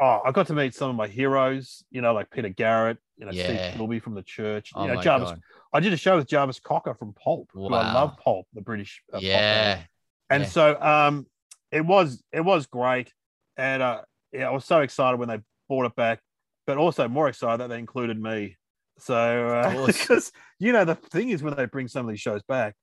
oh, 0.01 0.21
I 0.25 0.31
got 0.31 0.47
to 0.47 0.53
meet 0.53 0.73
some 0.73 0.89
of 0.89 0.95
my 0.95 1.07
heroes, 1.07 1.83
you 1.91 2.01
know, 2.01 2.13
like 2.13 2.31
Peter 2.31 2.49
Garrett, 2.49 2.97
you 3.17 3.25
know, 3.25 3.31
Yeah. 3.31 3.43
Steve 3.43 3.79
Kilbey 3.79 4.01
from 4.01 4.15
the 4.15 4.23
church. 4.23 4.71
Oh 4.75 4.85
you 4.87 4.93
know, 4.93 5.01
Jarvis. 5.01 5.29
god. 5.29 5.41
I 5.73 5.79
did 5.79 5.93
a 5.93 5.97
show 5.97 6.15
with 6.17 6.27
Jarvis 6.27 6.59
Cocker 6.59 6.95
from 6.95 7.13
Pulp, 7.13 7.49
who 7.53 7.67
I 7.73 7.91
love 7.91 8.17
Pulp, 8.17 8.47
the 8.53 8.61
British. 8.61 9.03
uh, 9.11 9.17
pop 9.17 9.21
Yeah. 9.23 9.81
And 10.29 10.43
Yeah. 10.43 10.49
so 10.49 10.81
um, 10.81 11.27
it 11.75 11.85
was 11.85 12.23
it 12.31 12.41
was 12.41 12.67
great, 12.67 13.13
and 13.57 13.83
uh, 13.83 14.01
yeah, 14.31 14.47
I 14.47 14.51
was 14.51 14.63
so 14.65 14.79
excited 14.79 15.17
when 15.17 15.27
they 15.27 15.39
brought 15.67 15.85
it 15.85 15.95
back, 15.95 16.21
but 16.65 16.77
also 16.77 17.07
more 17.09 17.27
excited 17.27 17.59
that 17.59 17.67
they 17.67 17.79
included 17.79 18.19
me. 18.21 18.55
So 18.97 19.15
uh, 19.49 19.85
because 19.85 20.31
you 20.59 20.71
know 20.71 20.85
the 20.85 20.95
thing 20.95 21.29
is 21.29 21.43
when 21.43 21.55
they 21.55 21.65
bring 21.65 21.89
some 21.89 22.05
of 22.05 22.11
these 22.11 22.21
shows 22.21 22.41
back, 22.43 22.75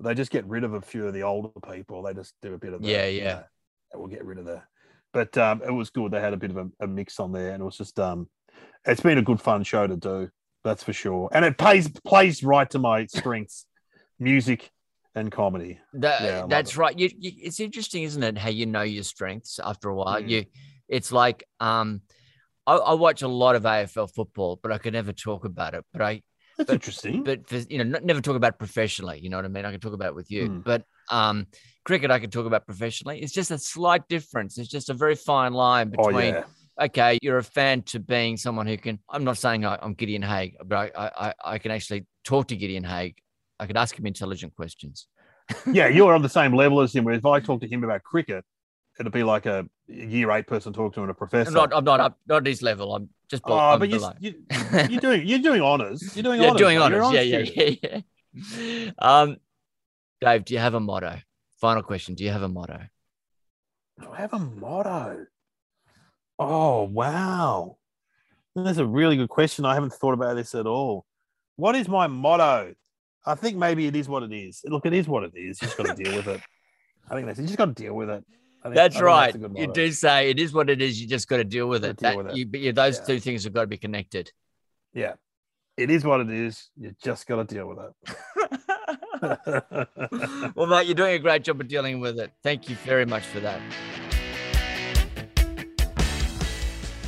they 0.00 0.12
just 0.14 0.30
get 0.30 0.46
rid 0.46 0.64
of 0.64 0.74
a 0.74 0.82
few 0.82 1.06
of 1.06 1.14
the 1.14 1.22
older 1.22 1.48
people. 1.72 2.02
They 2.02 2.12
just 2.12 2.34
do 2.42 2.52
a 2.52 2.58
bit 2.58 2.74
of 2.74 2.82
the, 2.82 2.88
Yeah, 2.90 3.06
you 3.16 3.24
yeah. 3.24 3.32
know, 3.32 3.44
and 3.92 4.00
we'll 4.02 4.10
get 4.10 4.24
rid 4.24 4.38
of 4.38 4.44
the. 4.44 4.62
But 5.14 5.36
um, 5.38 5.62
it 5.66 5.70
was 5.72 5.88
good. 5.88 6.12
They 6.12 6.20
had 6.20 6.34
a 6.34 6.36
bit 6.36 6.50
of 6.50 6.58
a, 6.58 6.68
a 6.80 6.86
mix 6.86 7.18
on 7.18 7.32
there, 7.32 7.52
and 7.52 7.62
it 7.62 7.64
was 7.64 7.78
just 7.78 7.98
um, 7.98 8.28
it's 8.84 9.00
been 9.00 9.16
a 9.18 9.22
good 9.22 9.40
fun 9.40 9.62
show 9.62 9.86
to 9.86 9.96
do. 9.96 10.28
That's 10.62 10.82
for 10.82 10.92
sure, 10.92 11.30
and 11.32 11.44
it 11.44 11.56
plays 11.56 11.88
plays 11.88 12.42
right 12.42 12.68
to 12.70 12.78
my 12.78 13.06
strengths, 13.06 13.64
music 14.18 14.70
and 15.16 15.32
comedy. 15.32 15.80
That, 15.94 16.22
Yeah, 16.22 16.46
that's 16.48 16.76
right. 16.76 16.96
You, 16.96 17.10
you, 17.18 17.32
it's 17.42 17.58
interesting, 17.58 18.04
isn't 18.04 18.22
it? 18.22 18.38
How 18.38 18.50
you 18.50 18.66
know 18.66 18.82
your 18.82 19.02
strengths 19.02 19.58
after 19.58 19.88
a 19.88 19.94
while. 19.96 20.22
Mm. 20.22 20.28
You, 20.28 20.44
it's 20.88 21.10
like 21.10 21.42
um, 21.58 22.02
I, 22.66 22.76
I 22.76 22.94
watch 22.94 23.22
a 23.22 23.28
lot 23.28 23.56
of 23.56 23.64
AFL 23.64 24.14
football, 24.14 24.60
but 24.62 24.70
I 24.72 24.78
could 24.78 24.92
never 24.92 25.12
talk 25.12 25.44
about 25.44 25.74
it. 25.74 25.84
But 25.92 26.02
I, 26.02 26.22
That's 26.58 26.68
But- 26.68 26.74
interesting. 26.74 27.24
but 27.24 27.48
for, 27.48 27.56
you 27.56 27.82
know, 27.82 27.98
never 28.02 28.20
talk 28.20 28.36
about 28.36 28.54
it 28.54 28.58
professionally. 28.58 29.18
You 29.20 29.30
know 29.30 29.38
what 29.38 29.44
I 29.44 29.48
mean? 29.48 29.64
I 29.64 29.72
can 29.72 29.80
talk 29.80 29.94
about 29.94 30.08
it 30.08 30.14
with 30.14 30.30
you, 30.30 30.48
Mm. 30.48 30.64
but 30.64 30.84
um, 31.10 31.46
cricket 31.84 32.10
I 32.10 32.18
can 32.18 32.30
talk 32.30 32.46
about 32.46 32.66
professionally. 32.66 33.20
It's 33.22 33.32
just 33.32 33.50
a 33.50 33.58
slight 33.58 34.06
difference. 34.08 34.58
It's 34.58 34.68
just 34.68 34.90
a 34.90 34.94
very 34.94 35.14
fine 35.16 35.52
line 35.54 35.92
oh 35.98 36.06
between 36.08 36.34
yeah, 36.34 36.44
okay, 36.80 37.18
you're 37.22 37.38
a 37.38 37.44
fan 37.44 37.82
to 37.82 38.00
being 38.00 38.36
someone 38.36 38.66
who 38.66 38.76
can. 38.76 38.98
I'm 39.08 39.24
not 39.24 39.38
saying 39.38 39.64
I, 39.64 39.78
I'm 39.80 39.94
Gideon 39.94 40.22
Haigh, 40.22 40.56
but 40.64 40.92
I, 40.96 41.10
I, 41.26 41.34
I 41.54 41.58
can 41.58 41.70
actually 41.70 42.06
talk 42.24 42.48
to 42.48 42.56
Gideon 42.56 42.84
Haigh. 42.84 43.14
I 43.58 43.66
could 43.66 43.76
ask 43.76 43.98
him 43.98 44.06
intelligent 44.06 44.54
questions. 44.54 45.06
yeah. 45.72 45.88
You're 45.88 46.14
on 46.14 46.22
the 46.22 46.28
same 46.28 46.54
level 46.54 46.80
as 46.80 46.94
him. 46.94 47.04
Where 47.04 47.14
if 47.14 47.26
I 47.26 47.40
talk 47.40 47.60
to 47.60 47.68
him 47.68 47.84
about 47.84 48.02
cricket, 48.02 48.44
it'd 48.98 49.12
be 49.12 49.22
like 49.22 49.46
a 49.46 49.66
year 49.88 50.30
eight 50.32 50.46
person 50.46 50.72
talking 50.72 51.04
to 51.04 51.10
a 51.10 51.14
professor. 51.14 51.48
I'm 51.48 51.54
not. 51.54 51.74
I'm 51.74 51.84
not 51.84 52.00
up. 52.00 52.18
Not 52.26 52.38
at 52.38 52.46
his 52.46 52.62
level. 52.62 52.94
I'm 52.94 53.08
just. 53.28 53.44
Below, 53.44 53.56
oh, 53.56 53.60
I'm 53.60 53.78
but 53.78 53.88
you, 53.88 53.96
below. 53.96 54.12
you, 54.18 54.34
you're 54.90 55.00
doing 55.00 55.26
you're 55.26 55.38
doing 55.38 55.62
honors. 55.62 56.16
You're 56.16 56.22
doing 56.22 56.40
yeah, 56.40 56.48
honors. 56.48 56.60
doing 56.60 56.78
honors. 56.78 56.98
Yeah, 56.98 57.04
honors 57.06 57.26
yeah, 57.26 57.44
student. 57.44 57.78
yeah, 57.82 58.00
yeah. 58.32 58.90
Um, 58.98 59.36
Dave, 60.20 60.44
do 60.44 60.54
you 60.54 60.60
have 60.60 60.74
a 60.74 60.80
motto? 60.80 61.18
Final 61.60 61.82
question. 61.82 62.14
Do 62.14 62.24
you 62.24 62.30
have 62.30 62.42
a 62.42 62.48
motto? 62.48 62.80
Do 64.00 64.10
I 64.12 64.16
have 64.18 64.32
a 64.34 64.38
motto? 64.38 65.26
Oh 66.38 66.82
wow, 66.82 67.78
that's 68.54 68.78
a 68.78 68.86
really 68.86 69.16
good 69.16 69.30
question. 69.30 69.64
I 69.64 69.74
haven't 69.74 69.94
thought 69.94 70.12
about 70.12 70.36
this 70.36 70.54
at 70.54 70.66
all. 70.66 71.06
What 71.56 71.74
is 71.76 71.88
my 71.88 72.06
motto? 72.06 72.74
I 73.26 73.34
think 73.34 73.56
maybe 73.56 73.86
it 73.86 73.96
is 73.96 74.08
what 74.08 74.22
it 74.22 74.32
is. 74.32 74.62
Look, 74.64 74.86
it 74.86 74.92
is 74.94 75.08
what 75.08 75.24
it 75.24 75.32
is. 75.34 75.60
You 75.60 75.66
just 75.66 75.76
got 75.76 75.86
to 75.96 76.02
deal 76.04 76.14
with 76.16 76.28
it. 76.28 76.40
I 77.10 77.14
think 77.14 77.26
that's 77.26 77.38
you 77.38 77.46
just 77.46 77.58
got 77.58 77.66
to 77.66 77.72
deal 77.82 77.94
with 77.94 78.08
it. 78.10 78.24
Think- 78.62 78.74
That's 78.74 79.00
right. 79.00 79.32
good 79.32 79.52
you 79.56 79.72
do 79.72 79.92
say 79.92 80.30
it 80.30 80.40
is 80.40 80.52
what 80.52 80.68
it 80.70 80.82
is. 80.82 81.00
You 81.00 81.06
just 81.06 81.28
got 81.28 81.36
to 81.36 81.44
deal 81.44 81.68
with 81.68 81.84
it. 81.84 81.96
deal 81.98 82.10
That- 82.10 82.16
with 82.16 82.26
it. 82.28 82.36
You, 82.36 82.48
yeah, 82.54 82.72
those 82.72 82.98
Yeah. 82.98 83.04
two 83.04 83.20
things 83.20 83.44
have 83.44 83.52
got 83.52 83.60
to 83.62 83.66
be 83.68 83.76
connected. 83.78 84.32
Yeah, 84.92 85.14
it 85.76 85.90
is 85.90 86.04
what 86.04 86.20
it 86.20 86.30
is. 86.30 86.70
You 86.76 86.94
just 87.02 87.26
got 87.26 87.46
to 87.48 87.54
deal 87.54 87.68
with 87.68 87.78
it. 87.78 87.92
well, 90.56 90.66
mate, 90.66 90.86
you're 90.86 90.94
doing 90.94 91.14
a 91.14 91.18
great 91.18 91.44
job 91.44 91.60
of 91.60 91.68
dealing 91.68 92.00
with 92.00 92.18
it. 92.18 92.32
Thank 92.42 92.68
you 92.68 92.76
very 92.76 93.06
much 93.06 93.24
for 93.24 93.40
that. 93.40 93.60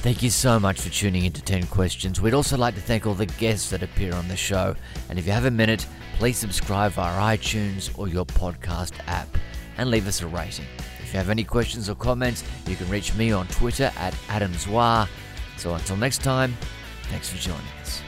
Thank 0.01 0.23
you 0.23 0.31
so 0.31 0.61
much 0.61 0.81
for 0.81 0.91
tuning 0.91 1.25
into 1.25 1.43
10 1.43 1.67
Questions. 1.67 2.21
We'd 2.21 2.33
also 2.33 2.57
like 2.57 2.77
to 2.77 2.81
thank 2.81 3.05
all 3.05 3.15
the 3.15 3.27
guests 3.27 3.69
that 3.71 3.83
appear 3.83 4.15
on 4.15 4.29
the 4.29 4.37
show. 4.37 4.77
And 5.09 5.19
if 5.19 5.27
you 5.27 5.33
have 5.33 5.45
a 5.45 5.51
minute, 5.51 5.87
please 6.19 6.39
subscribe 6.39 6.93
via 6.93 7.37
iTunes 7.37 7.91
or 7.99 8.07
your 8.07 8.25
podcast 8.25 8.93
app 9.09 9.29
and 9.77 9.91
leave 9.91 10.07
us 10.07 10.23
a 10.23 10.27
rating. 10.29 10.67
If 11.01 11.13
you 11.13 11.19
have 11.19 11.31
any 11.31 11.43
questions 11.43 11.91
or 11.91 11.97
comments, 11.97 12.45
you 12.67 12.77
can 12.77 12.89
reach 12.89 13.13
me 13.17 13.33
on 13.33 13.49
Twitter 13.49 13.91
at 13.97 14.15
AdamZwar. 14.29 15.09
So 15.57 15.75
until 15.75 15.97
next 15.97 16.23
time, 16.23 16.57
thanks 17.11 17.29
for 17.29 17.37
joining 17.39 17.67
us. 17.81 18.08